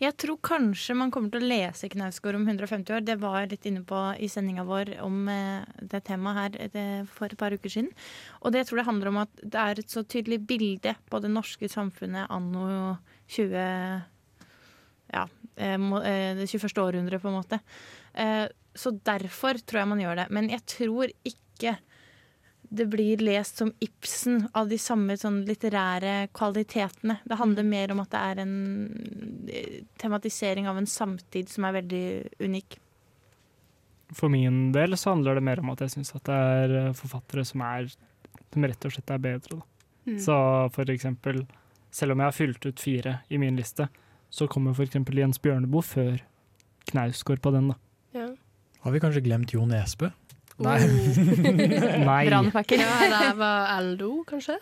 Jeg 0.00 0.14
tror 0.16 0.38
kanskje 0.40 0.94
man 0.96 1.10
kommer 1.12 1.28
til 1.28 1.42
å 1.44 1.48
lese 1.50 1.88
Knausgård 1.92 2.38
om 2.38 2.46
150 2.48 2.94
år. 2.96 3.02
Det 3.04 3.18
var 3.20 3.42
jeg 3.42 3.50
litt 3.50 3.66
inne 3.68 3.82
på 3.84 3.98
i 4.16 4.30
sendinga 4.32 4.64
vår 4.64 4.94
om 5.04 5.26
eh, 5.28 5.66
det 5.92 6.00
temaet 6.06 6.38
her 6.38 6.70
det, 6.72 6.84
for 7.12 7.28
et 7.28 7.36
par 7.40 7.52
uker 7.52 7.72
siden. 7.72 7.90
Og 8.40 8.54
det 8.54 8.62
tror 8.64 8.80
jeg 8.80 8.88
handler 8.88 9.10
om 9.10 9.18
at 9.26 9.42
det 9.42 9.60
er 9.60 9.82
et 9.82 9.92
så 9.92 10.00
tydelig 10.00 10.40
bilde 10.48 10.94
på 11.12 11.20
det 11.20 11.32
norske 11.34 11.68
samfunnet 11.68 12.32
anno 12.32 12.96
20... 13.28 13.60
Ja, 15.10 15.26
eh, 15.60 15.76
eh, 15.76 16.32
det 16.38 16.48
21. 16.48 16.80
århundret, 16.80 17.20
på 17.20 17.28
en 17.28 17.36
måte. 17.36 17.60
Så 18.72 18.94
derfor 19.04 19.60
tror 19.60 19.82
jeg 19.82 19.92
man 19.92 20.00
gjør 20.00 20.22
det. 20.22 20.28
Men 20.32 20.48
jeg 20.48 20.64
tror 20.78 21.12
ikke 21.28 21.76
det 22.70 22.86
blir 22.86 23.18
lest 23.18 23.58
som 23.58 23.72
Ibsen 23.82 24.44
av 24.54 24.68
de 24.70 24.78
samme 24.78 25.16
sånn 25.18 25.40
litterære 25.48 26.28
kvalitetene. 26.36 27.16
Det 27.26 27.38
handler 27.40 27.66
mer 27.66 27.90
om 27.90 28.02
at 28.04 28.12
det 28.12 28.20
er 28.20 28.42
en 28.44 28.54
eh, 29.50 29.80
tematisering 29.98 30.68
av 30.70 30.78
en 30.78 30.86
samtid 30.86 31.50
som 31.50 31.66
er 31.66 31.80
veldig 31.80 32.04
unik. 32.46 32.78
For 34.14 34.30
min 34.30 34.70
del 34.74 34.94
så 34.98 35.16
handler 35.16 35.38
det 35.38 35.46
mer 35.46 35.62
om 35.62 35.72
at 35.74 35.82
jeg 35.82 35.96
syns 35.96 36.14
at 36.14 36.24
det 36.30 36.38
er 36.54 36.76
eh, 36.84 36.94
forfattere 36.98 37.44
som 37.46 37.66
er 37.66 37.90
som 37.90 38.66
rett 38.66 38.86
og 38.86 38.94
slett 38.94 39.10
er 39.14 39.26
bedre. 39.26 39.60
Mm. 40.06 40.20
Så 40.22 40.36
for 40.74 40.94
eksempel, 40.94 41.42
selv 41.90 42.14
om 42.14 42.22
jeg 42.22 42.30
har 42.30 42.38
fylt 42.38 42.66
ut 42.66 42.82
fire 42.82 43.18
i 43.30 43.38
min 43.38 43.58
liste, 43.58 43.88
så 44.30 44.46
kommer 44.50 44.78
for 44.78 44.86
eksempel 44.86 45.18
Jens 45.18 45.42
Bjørneboe 45.42 45.82
før 45.82 46.22
Knausgård 46.90 47.42
på 47.42 47.50
den, 47.54 47.72
da. 47.74 47.78
Ja. 48.14 48.30
Har 48.86 48.94
vi 48.94 49.02
kanskje 49.02 49.26
glemt 49.26 49.52
Jo 49.54 49.66
Nesbø? 49.68 50.10
Nei. 50.60 50.80
Nei. 52.10 52.26
Brannfakkel. 52.28 52.82
Ja, 52.84 52.98
det 53.08 53.32
var 53.40 53.70
Eldo, 53.78 54.10
kanskje? 54.28 54.58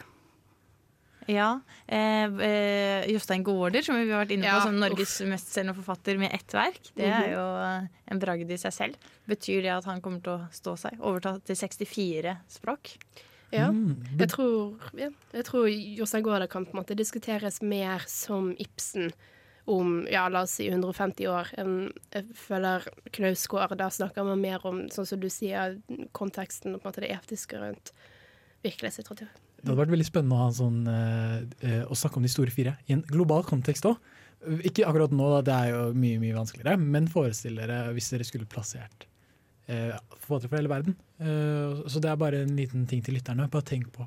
Ja. 1.29 1.61
Eh, 1.87 2.25
eh, 2.41 3.05
Jostein 3.13 3.43
Gaarder, 3.45 3.83
som 3.85 3.99
vi 3.99 4.07
har 4.11 4.23
vært 4.25 4.31
inne 4.33 4.47
på 4.49 4.55
Ja, 4.55 4.63
som 4.65 4.79
Norges 4.81 5.19
mestselgende 5.29 5.75
forfatter 5.77 6.17
med 6.21 6.33
ett 6.33 6.55
verk. 6.57 6.79
Det 6.97 7.05
er 7.05 7.27
Mhm. 7.27 7.33
jo 7.35 7.45
eh, 7.65 7.89
en 8.15 8.19
bragd 8.23 8.51
i 8.51 8.57
seg 8.57 8.73
selv. 8.73 8.95
Betyr 9.29 9.63
det 9.63 9.75
at 9.77 9.85
han 9.85 10.01
kommer 10.01 10.23
til 10.25 10.33
å 10.39 10.49
stå 10.51 10.77
seg? 10.79 10.97
Overta 11.01 11.35
til 11.45 11.57
64 11.57 12.39
språk? 12.49 12.95
Ja. 13.53 13.69
Mm. 13.73 13.97
Jeg 14.21 14.29
tror, 14.29 14.79
ja, 14.97 15.09
jeg 15.33 15.45
tror 15.45 15.69
Jostein 15.69 16.23
Gaarder 16.25 16.49
kan 16.49 16.65
på 16.67 16.75
en 16.77 16.83
måte 16.83 16.97
diskuteres 16.97 17.61
mer 17.63 18.01
som 18.07 18.55
Ibsen 18.59 19.13
om 19.69 20.07
ja, 20.11 20.27
la 20.33 20.45
oss 20.47 20.57
si 20.59 20.69
150 20.69 21.29
år. 21.31 21.51
Jeg 21.57 22.25
føler 22.39 22.87
Knausgård, 23.15 23.77
da 23.79 23.91
snakker 23.93 24.27
man 24.27 24.41
mer 24.43 24.65
om, 24.69 24.87
sånn 24.93 25.09
som 25.09 25.21
du 25.21 25.29
sier, 25.33 25.77
konteksten 26.17 26.75
og 26.75 26.83
på 26.83 26.89
en 26.89 26.93
måte 26.93 27.05
det 27.05 27.13
etiske 27.15 27.61
rundt 27.61 27.93
virkelighetslitteratur. 28.65 29.29
Det 29.59 29.67
hadde 29.67 29.81
vært 29.81 29.93
veldig 29.97 30.07
spennende 30.07 30.39
å, 30.39 30.55
sånn, 30.55 30.81
eh, 30.91 31.37
eh, 31.67 31.83
å 31.85 31.97
snakke 31.99 32.21
om 32.21 32.27
de 32.27 32.31
store 32.31 32.55
fire 32.55 32.77
i 32.87 32.95
en 32.95 33.03
global 33.07 33.45
kontekst 33.47 33.89
òg. 33.91 33.99
Ikke 34.69 34.87
akkurat 34.87 35.13
nå, 35.15 35.29
da, 35.35 35.41
det 35.43 35.55
er 35.57 35.73
jo 35.75 35.81
mye 35.99 36.21
mye 36.23 36.37
vanskeligere, 36.37 36.79
men 36.79 37.09
forestill 37.11 37.59
dere 37.59 37.89
hvis 37.97 38.13
dere 38.15 38.27
skulle 38.27 38.47
plassert 38.51 39.09
eh, 39.67 39.97
fra 40.23 40.39
hele 40.55 40.71
verden. 40.71 40.95
Eh, 41.19 41.83
så 41.91 42.03
det 42.03 42.13
er 42.13 42.21
bare 42.21 42.45
en 42.45 42.55
liten 42.59 42.87
ting 42.87 43.03
til 43.05 43.19
lytterne. 43.19 43.51
Bare 43.51 43.67
tenk 43.67 43.91
på 43.95 44.07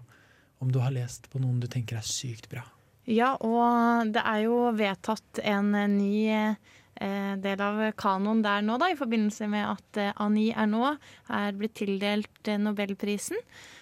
om 0.61 0.71
du 0.71 0.79
har 0.79 0.93
lest 0.95 1.27
på 1.31 1.41
noen 1.41 1.59
du 1.59 1.67
tenker 1.71 1.99
er 1.99 2.07
sykt 2.07 2.47
bra. 2.51 2.63
Ja, 3.09 3.33
og 3.41 4.11
det 4.13 4.21
er 4.21 4.43
jo 4.45 4.69
vedtatt 4.77 5.41
en 5.41 5.73
ny 5.95 6.27
eh, 6.29 7.33
del 7.41 7.63
av 7.65 7.81
kanoen 7.97 8.43
der 8.45 8.61
nå, 8.65 8.77
da, 8.81 8.91
i 8.91 8.99
forbindelse 8.99 9.49
med 9.49 9.65
at 9.65 10.01
eh, 10.01 10.15
Annie 10.21 10.53
Ernaux 10.53 10.99
er 11.33 11.57
blitt 11.57 11.79
tildelt 11.81 12.49
eh, 12.51 12.61
Nobelprisen. 12.61 13.41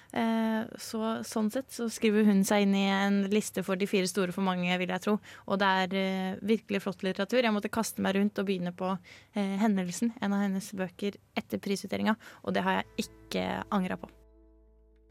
Så 0.09 0.99
sånn 1.29 1.51
sett 1.53 1.67
så 1.69 1.85
skriver 1.93 2.23
hun 2.25 2.39
seg 2.41 2.63
inn 2.63 2.71
i 2.73 2.87
en 2.89 3.19
liste 3.29 3.61
for 3.61 3.77
de 3.77 3.85
fire 3.85 4.07
store 4.09 4.33
for 4.33 4.41
mange, 4.41 4.73
vil 4.81 4.89
jeg 4.89 5.03
tro. 5.03 5.13
Og 5.45 5.59
det 5.61 5.67
er 5.83 6.39
virkelig 6.41 6.81
flott 6.81 7.05
litteratur. 7.05 7.43
Jeg 7.45 7.53
måtte 7.53 7.69
kaste 7.69 8.01
meg 8.01 8.17
rundt 8.17 8.41
og 8.41 8.47
begynne 8.47 8.73
på 8.73 8.89
Hendelsen, 9.37 10.09
en 10.17 10.33
av 10.33 10.41
hennes 10.47 10.71
bøker 10.73 11.19
etter 11.37 11.61
prisutdelinga, 11.61 12.17
og 12.41 12.57
det 12.57 12.65
har 12.65 12.79
jeg 12.79 13.05
ikke 13.05 13.45
angra 13.69 13.99
på. 14.01 14.09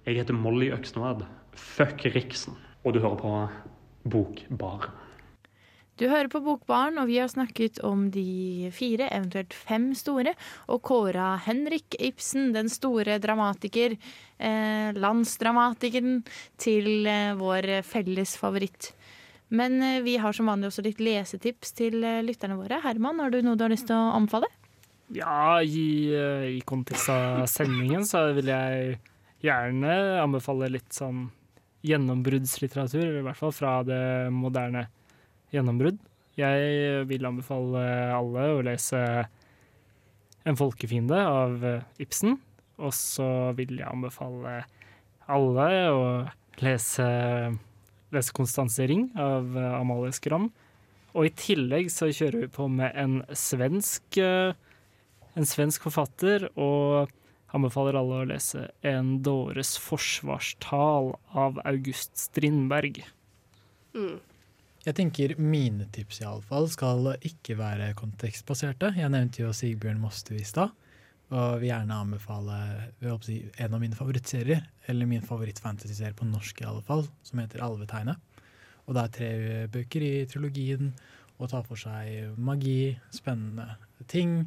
Jeg 0.02 0.18
heter 0.18 0.34
Molly 0.34 0.72
Øksnevad. 0.74 1.28
Fuck 1.54 2.02
Riksen. 2.18 2.59
Og 2.82 2.98
du 2.98 2.98
hører 2.98 3.22
på 3.22 3.36
Bokbar. 4.05 4.90
Du 5.99 6.05
hører 6.07 6.28
på 6.30 6.38
Bokbaren, 6.44 7.01
og 7.03 7.09
vi 7.11 7.16
har 7.18 7.30
snakket 7.30 7.80
om 7.82 8.05
de 8.14 8.70
fire, 8.70 9.09
eventuelt 9.11 9.55
fem 9.57 9.90
store, 9.99 10.36
og 10.70 10.84
kåra 10.86 11.32
Henrik 11.42 11.96
Ibsen, 11.99 12.53
den 12.55 12.70
store 12.70 13.16
dramatiker, 13.18 13.96
eh, 14.38 14.92
landsdramatikeren, 14.94 16.20
til 16.57 17.09
eh, 17.11 17.34
vår 17.40 17.82
felles 17.82 18.36
favoritt. 18.38 18.92
Men 19.49 19.82
eh, 19.82 20.01
vi 20.07 20.16
har 20.22 20.36
som 20.36 20.46
vanlig 20.46 20.70
også 20.70 20.84
litt 20.86 21.03
lesetips 21.03 21.74
til 21.74 21.99
eh, 22.05 22.22
lytterne 22.22 22.61
våre. 22.61 22.78
Herman, 22.84 23.18
har 23.18 23.34
du 23.34 23.40
noe 23.42 23.59
du 23.59 23.64
har 23.66 23.72
lyst 23.72 23.88
til 23.90 23.99
å 23.99 24.12
anbefale? 24.14 24.51
Ja, 25.16 25.59
i, 25.64 26.12
eh, 26.12 26.46
i 26.59 26.61
kontekst 26.68 27.11
av 27.11 27.46
sendingen 27.51 28.05
så 28.07 28.28
vil 28.36 28.53
jeg 28.53 28.99
gjerne 29.42 29.99
anbefale 30.20 30.68
litt 30.74 30.92
sånn 30.94 31.28
gjennombruddslitteratur, 31.89 33.18
i 33.18 33.24
hvert 33.26 33.39
fall 33.39 33.55
fra 33.55 33.78
det 33.86 34.03
moderne 34.34 34.86
gjennombrudd. 35.55 35.99
Jeg 36.39 37.05
vil 37.11 37.26
anbefale 37.26 37.82
alle 38.14 38.49
å 38.55 38.62
lese 38.66 39.03
En 40.47 40.57
folkefiende 40.57 41.16
av 41.18 41.64
eh, 41.66 41.82
Ibsen. 42.01 42.39
Og 42.78 42.93
så 42.95 43.26
vil 43.59 43.80
jeg 43.80 43.89
anbefale 43.91 44.62
alle 45.28 45.66
å 45.91 46.05
lese, 46.62 47.09
lese 48.14 48.36
Konstanse 48.36 48.86
Ring 48.89 49.11
av 49.18 49.59
eh, 49.59 49.74
Amalie 49.76 50.14
Skram. 50.16 50.47
Og 51.12 51.28
i 51.28 51.34
tillegg 51.36 51.91
så 51.93 52.09
kjører 52.09 52.47
vi 52.47 52.51
på 52.55 52.68
med 52.70 52.97
en 52.97 53.18
svensk 53.36 54.20
eh, 54.22 54.55
en 55.39 55.47
svensk 55.47 55.86
forfatter, 55.86 56.49
og 56.59 57.12
anbefaler 57.59 57.98
alle 57.98 58.22
å 58.22 58.28
lese 58.30 58.68
En 58.86 59.18
dåres 59.26 59.74
forsvarstal 59.82 61.12
av 61.36 61.61
August 61.68 62.16
Strindberg. 62.18 63.02
Mm. 63.96 64.18
Jeg 64.86 64.96
tenker 64.96 65.34
mine 65.42 65.88
tips 65.92 66.22
i 66.22 66.26
alle 66.28 66.44
fall 66.46 66.68
skal 66.72 67.11
ikke 67.26 67.59
være 67.59 67.90
kontekstbaserte. 67.98 68.94
Jeg 68.96 69.12
nevnte 69.12 69.42
jo 69.42 69.50
Sigbjørn 69.52 69.98
Mostu 70.00 70.32
i 70.38 70.46
stad, 70.46 70.72
og 71.28 71.59
vil 71.61 71.68
gjerne 71.68 71.98
anbefale 72.06 72.59
vil 73.02 73.18
si, 73.26 73.40
en 73.61 73.74
av 73.76 73.82
mine 73.82 73.98
favorittserier, 73.98 74.62
eller 74.88 75.11
min 75.11 75.26
favoritt-fantasy-serie 75.26 76.16
på 76.16 76.28
norsk 76.30 76.62
i 76.62 76.68
alle 76.70 76.84
fall, 76.86 77.04
som 77.26 77.42
heter 77.42 77.64
Alvetegnet. 77.66 78.22
Og 78.88 78.96
det 78.96 79.02
er 79.02 79.14
tre 79.18 79.30
bøker 79.74 80.06
i 80.06 80.14
trilogien, 80.30 80.94
og 81.36 81.52
tar 81.52 81.66
for 81.68 81.78
seg 81.78 82.38
magi, 82.40 82.96
spennende 83.14 83.76
ting. 84.11 84.46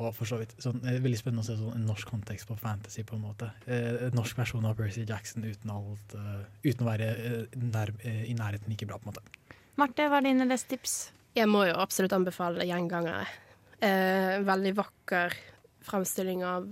Og 0.00 0.08
for 0.16 0.28
så 0.28 0.38
vidt 0.40 0.54
sånn, 0.62 0.80
eh, 0.88 1.00
veldig 1.04 1.18
spennende 1.20 1.44
å 1.44 1.48
se 1.50 1.58
sånn, 1.58 1.74
en 1.76 1.88
norsk 1.88 2.08
kontekst 2.08 2.48
på 2.48 2.56
fantasy, 2.56 3.04
på 3.04 3.18
en 3.18 3.26
måte. 3.26 3.50
Eh, 3.66 4.06
en 4.08 4.16
norsk 4.16 4.38
versjon 4.38 4.64
av 4.64 4.76
Percy 4.78 5.04
Jackson 5.08 5.44
uten, 5.44 5.72
alt, 5.74 6.14
uh, 6.16 6.44
uten 6.64 6.86
å 6.86 6.88
være 6.88 7.10
uh, 7.12 7.58
nær, 7.60 7.92
uh, 8.00 8.22
i 8.24 8.32
nærheten 8.38 8.72
like 8.72 8.88
bra, 8.88 8.96
på 8.96 9.10
en 9.10 9.12
måte. 9.12 9.58
Marte, 9.80 10.08
hva 10.08 10.20
er 10.20 10.30
dine 10.30 10.48
lesetips? 10.48 11.12
Jeg 11.36 11.48
må 11.48 11.64
jo 11.68 11.76
absolutt 11.80 12.12
anbefale 12.12 12.64
Gjengangere. 12.68 13.24
Eh, 13.82 14.38
veldig 14.46 14.74
vakker 14.78 15.34
fremstilling 15.82 16.44
av 16.46 16.66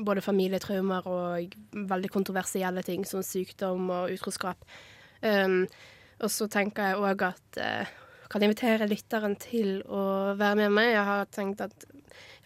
både 0.00 0.22
familietraumer 0.24 1.08
og 1.10 1.56
veldig 1.90 2.10
kontroversielle 2.14 2.84
ting 2.86 3.04
som 3.04 3.24
sykdom 3.26 3.90
og 3.92 4.14
utroskap. 4.14 4.62
Um, 5.20 5.64
og 6.22 6.32
så 6.32 6.48
tenker 6.48 6.92
jeg 6.92 7.02
òg 7.02 7.24
at 7.26 7.58
eh, 7.60 7.92
kan 8.32 8.44
invitere 8.46 8.88
lytteren 8.88 9.36
til 9.42 9.82
å 9.84 10.32
være 10.38 10.62
med 10.62 10.72
meg. 10.78 10.94
Jeg 10.94 11.04
har 11.10 11.28
tenkt 11.34 11.60
at 11.66 11.86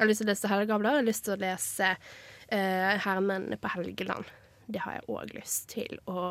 jeg 0.00 0.06
har 0.06 0.08
lyst 0.08 0.22
til 0.22 0.28
å 0.28 0.32
lese 0.32 0.48
Helgabler. 0.48 0.94
Jeg 0.94 1.02
har 1.02 1.08
lyst 1.10 1.24
til 1.26 1.34
å 1.34 1.40
lese 1.42 1.88
uh, 1.92 2.92
Hermennene 3.04 3.58
på 3.60 3.72
Helgeland. 3.74 4.30
Det 4.70 4.80
har 4.80 4.96
jeg 4.96 5.08
òg 5.12 5.34
lyst 5.36 5.66
til 5.74 5.98
å 6.08 6.30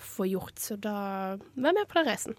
få 0.00 0.24
gjort, 0.30 0.56
så 0.62 0.78
da 0.80 0.94
vær 1.36 1.76
med 1.76 1.84
på 1.90 1.98
den 2.00 2.08
reisen. 2.08 2.38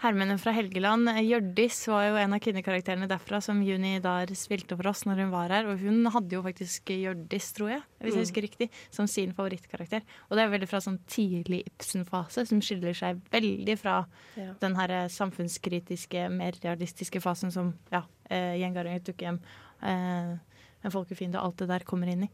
Hermene 0.00 0.38
fra 0.40 0.54
Helgeland. 0.56 1.10
Hjørdis 1.20 1.82
var 1.92 2.06
jo 2.06 2.14
en 2.16 2.32
av 2.32 2.40
kvinnekarakterene 2.40 3.04
derfra 3.06 3.36
som 3.44 3.58
Juni 3.60 3.98
Dar 4.00 4.30
spilte 4.32 4.74
for 4.78 4.88
oss 4.88 5.02
når 5.04 5.20
hun 5.26 5.32
var 5.34 5.52
her. 5.52 5.68
Og 5.68 5.82
hun 5.82 6.08
hadde 6.08 6.38
jo 6.38 6.40
faktisk 6.46 6.88
Hjørdis, 6.94 7.50
tror 7.52 7.74
jeg, 7.74 7.82
hvis 8.00 8.14
jeg 8.14 8.16
Mm. 8.16 8.24
husker 8.24 8.42
riktig, 8.46 8.70
som 8.90 9.06
sin 9.06 9.34
favorittkarakter. 9.36 10.00
Og 10.30 10.36
det 10.38 10.42
er 10.46 10.54
veldig 10.56 10.68
fra 10.68 10.80
sånn 10.80 10.98
tidlig 11.06 11.66
Ibsen-fase, 11.68 12.46
som 12.48 12.60
skiller 12.64 12.96
seg 12.96 13.20
veldig 13.30 13.78
fra 13.78 14.06
Ja. 14.36 14.54
den 14.58 14.74
her 14.74 15.06
samfunnskritiske, 15.08 16.30
mer 16.30 16.52
realistiske 16.52 17.20
fasen 17.20 17.52
som 17.52 17.74
ja, 17.92 18.02
eh, 18.30 18.56
tok 19.04 19.18
hjem, 19.18 19.34
eh, 19.34 19.69
En 19.82 20.92
folkefiende 20.94 21.40
og 21.40 21.50
alt 21.50 21.62
det 21.62 21.70
der 21.70 21.86
kommer 21.88 22.08
inn 22.10 22.26
i. 22.26 22.30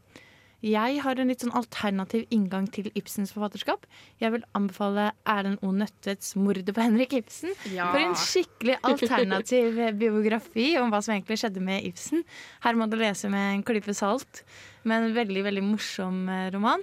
Jeg 0.65 1.01
har 1.03 1.19
en 1.21 1.29
litt 1.29 1.43
sånn 1.43 1.53
alternativ 1.53 2.23
inngang 2.33 2.65
til 2.73 2.87
Ibsens 2.97 3.29
forfatterskap. 3.35 3.83
Jeg 4.17 4.33
vil 4.33 4.45
anbefale 4.57 5.11
Erlend 5.29 5.61
O. 5.61 5.69
Nøttets 5.69 6.33
'Mordet 6.33 6.73
på 6.73 6.81
Henrik 6.81 7.13
Ibsen'. 7.13 7.53
Ja. 7.75 7.91
For 7.93 8.01
en 8.01 8.17
skikkelig 8.17 8.79
alternativ 8.81 9.77
biografi 10.01 10.71
om 10.81 10.89
hva 10.89 11.03
som 11.05 11.13
egentlig 11.13 11.37
skjedde 11.37 11.61
med 11.61 11.85
Ibsen. 11.85 12.25
Her 12.65 12.73
må 12.73 12.89
du 12.89 12.97
lese 12.97 13.29
med 13.29 13.53
en 13.53 13.63
klype 13.63 13.93
salt, 13.93 14.41
men 14.83 15.11
en 15.11 15.13
veldig 15.13 15.45
veldig 15.45 15.63
morsom 15.63 16.25
eh, 16.25 16.49
roman. 16.49 16.81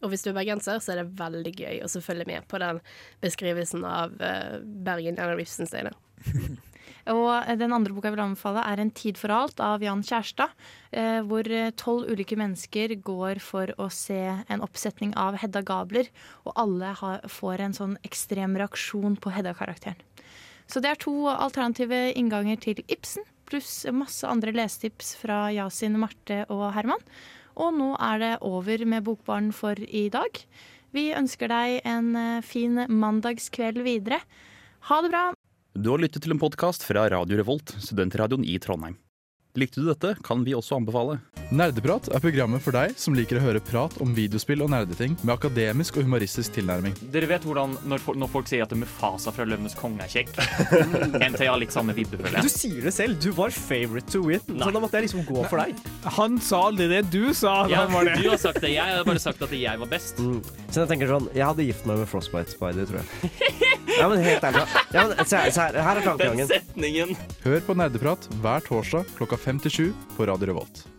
Og 0.00 0.08
hvis 0.08 0.24
du 0.24 0.32
er 0.32 0.40
bergenser, 0.40 0.80
så 0.80 0.94
er 0.94 1.02
det 1.02 1.18
veldig 1.20 1.52
gøy 1.60 1.84
å 1.84 2.00
følge 2.00 2.24
med 2.28 2.48
på 2.48 2.60
den 2.60 2.80
beskrivelsen 3.20 3.84
av 3.84 4.16
eh, 4.16 4.60
Bergen 4.64 5.20
gjennom 5.20 5.44
Ibsen 5.44 5.68
sine. 5.68 5.92
Og 7.12 7.58
den 7.58 7.72
andre 7.72 7.92
boka 7.92 8.08
jeg 8.08 8.16
vil 8.16 8.24
anbefale, 8.24 8.64
er 8.64 8.80
'En 8.80 8.90
tid 8.90 9.18
for 9.18 9.28
alt' 9.28 9.60
av 9.60 9.82
Jan 9.82 10.02
Kjærstad. 10.02 10.50
eh, 10.92 11.20
Hvor 11.20 11.44
tolv 11.76 12.08
ulike 12.08 12.36
mennesker 12.36 13.02
går 13.02 13.40
for 13.40 13.66
å 13.78 13.90
se 13.90 14.44
en 14.48 14.60
oppsetning 14.60 15.14
av 15.16 15.36
Hedda 15.36 15.62
Gabler. 15.62 16.08
Og 16.46 16.52
alle 16.56 16.94
får 17.28 17.60
en 17.60 17.72
sånn 17.72 17.96
ekstrem 18.04 18.56
reaksjon 18.56 19.16
på 19.18 19.30
Hedda-karakteren. 19.32 19.96
Så 20.66 20.80
det 20.80 20.90
er 20.90 20.94
to 20.94 21.26
alternative 21.28 22.14
innganger 22.16 22.58
til 22.58 22.82
Ibsen, 22.88 23.24
pluss 23.46 23.84
masse 23.92 24.24
andre 24.24 24.52
lesetips 24.52 25.14
fra 25.20 25.50
Yasin, 25.52 25.98
Marte 25.98 26.46
og 26.48 26.72
Herman. 26.72 27.02
Og 27.56 27.74
nå 27.74 27.94
er 28.00 28.18
det 28.18 28.32
over 28.42 28.84
med 28.86 29.04
Bokbaren 29.04 29.52
for 29.52 29.74
i 29.78 30.08
dag. 30.08 30.40
Vi 30.94 31.12
ønsker 31.12 31.48
deg 31.48 31.80
en 31.84 32.16
eh, 32.16 32.40
fin 32.40 32.86
mandagskveld 32.88 33.82
videre. 33.84 34.22
Ha 34.88 35.02
det 35.02 35.10
bra! 35.10 35.33
Du 35.74 35.88
har 35.90 35.98
lyttet 35.98 36.22
til 36.22 36.30
en 36.30 36.38
podkast 36.38 36.84
fra 36.86 37.02
Radio 37.10 37.34
Revolt, 37.40 37.72
studentradioen 37.82 38.44
i 38.46 38.60
Trondheim. 38.62 38.94
Likte 39.56 39.78
du 39.80 39.86
dette, 39.86 40.16
kan 40.26 40.40
vi 40.42 40.50
også 40.58 40.74
anbefale. 40.80 41.20
Nerdeprat 41.54 42.08
er 42.10 42.18
programmet 42.24 42.58
for 42.64 42.74
deg 42.74 42.96
som 42.98 43.14
liker 43.14 43.38
å 43.38 43.42
høre 43.44 43.60
prat 43.62 43.92
om 44.02 44.10
videospill 44.16 44.64
og 44.64 44.70
nerdeting 44.72 45.12
med 45.20 45.30
akademisk 45.36 46.00
og 46.00 46.06
humoristisk 46.08 46.56
tilnærming. 46.56 46.96
Dere 47.14 47.28
vet 47.30 47.44
hvordan 47.46 47.76
når, 47.86 48.00
fol- 48.02 48.18
når 48.18 48.32
folk 48.32 48.48
sier 48.50 48.64
at 48.64 48.72
Mufasa 48.74 49.30
fra 49.36 49.46
Løvenes 49.46 49.76
konge 49.78 50.02
er 50.02 50.10
kjekk? 50.10 50.32
NT 51.30 51.44
har 51.46 51.60
litt 51.62 51.70
samme 51.76 51.94
vibbe, 51.94 52.18
føler 52.18 52.42
Du 52.42 52.50
sier 52.50 52.80
det 52.88 52.94
selv. 52.96 53.20
Du 53.22 53.28
var 53.36 53.54
favorite 53.54 54.10
to 54.10 54.24
win. 54.26 54.42
Nei. 54.48 54.64
Så 54.66 54.72
da 54.74 54.82
måtte 54.82 54.98
jeg 54.98 55.06
liksom 55.06 55.22
gå 55.28 55.44
for 55.46 55.62
deg. 55.62 55.86
Han 56.18 56.40
sa 56.42 56.64
aldri 56.72 56.88
det 56.90 57.04
du 57.14 57.30
sa. 57.36 57.54
Ja, 57.70 57.84
han 57.84 57.94
var 57.94 58.10
det. 58.10 58.16
du 58.24 58.32
har 58.32 58.40
sagt 58.42 58.58
det. 58.64 58.72
Jeg 58.74 58.90
har 58.98 59.06
bare 59.06 59.22
sagt 59.22 59.44
at 59.46 59.54
jeg 59.54 59.82
var 59.84 59.92
best. 59.94 60.18
Så 60.74 60.82
jeg 60.82 60.90
tenker 60.90 61.06
sånn 61.12 61.28
Jeg 61.36 61.46
hadde 61.46 61.68
gift 61.68 61.86
meg 61.86 62.00
med 62.02 62.10
Frostbite 62.10 62.56
Spider, 62.56 62.90
tror 62.90 63.04
jeg. 63.04 63.70
Ja, 63.94 64.08
men 64.10 64.18
helt 64.24 64.42
ærlig. 64.42 64.62
Ja, 64.90 65.02
men, 65.06 65.20
se, 65.22 65.38
se 65.54 65.60
her, 65.68 65.76
her 65.86 65.98
er 66.00 66.02
tankegangen. 66.02 66.48
setningen. 66.50 67.12
Hør 67.44 67.60
på 67.62 67.76
Nerdeprat 67.78 68.24
hver 68.42 68.64
torsdag 68.66 69.06
klokka 69.14 69.38
fem 69.44 69.60
til 69.60 69.70
sju 69.70 69.86
på 70.16 70.26
Radio 70.26 70.54
Revolt. 70.54 70.93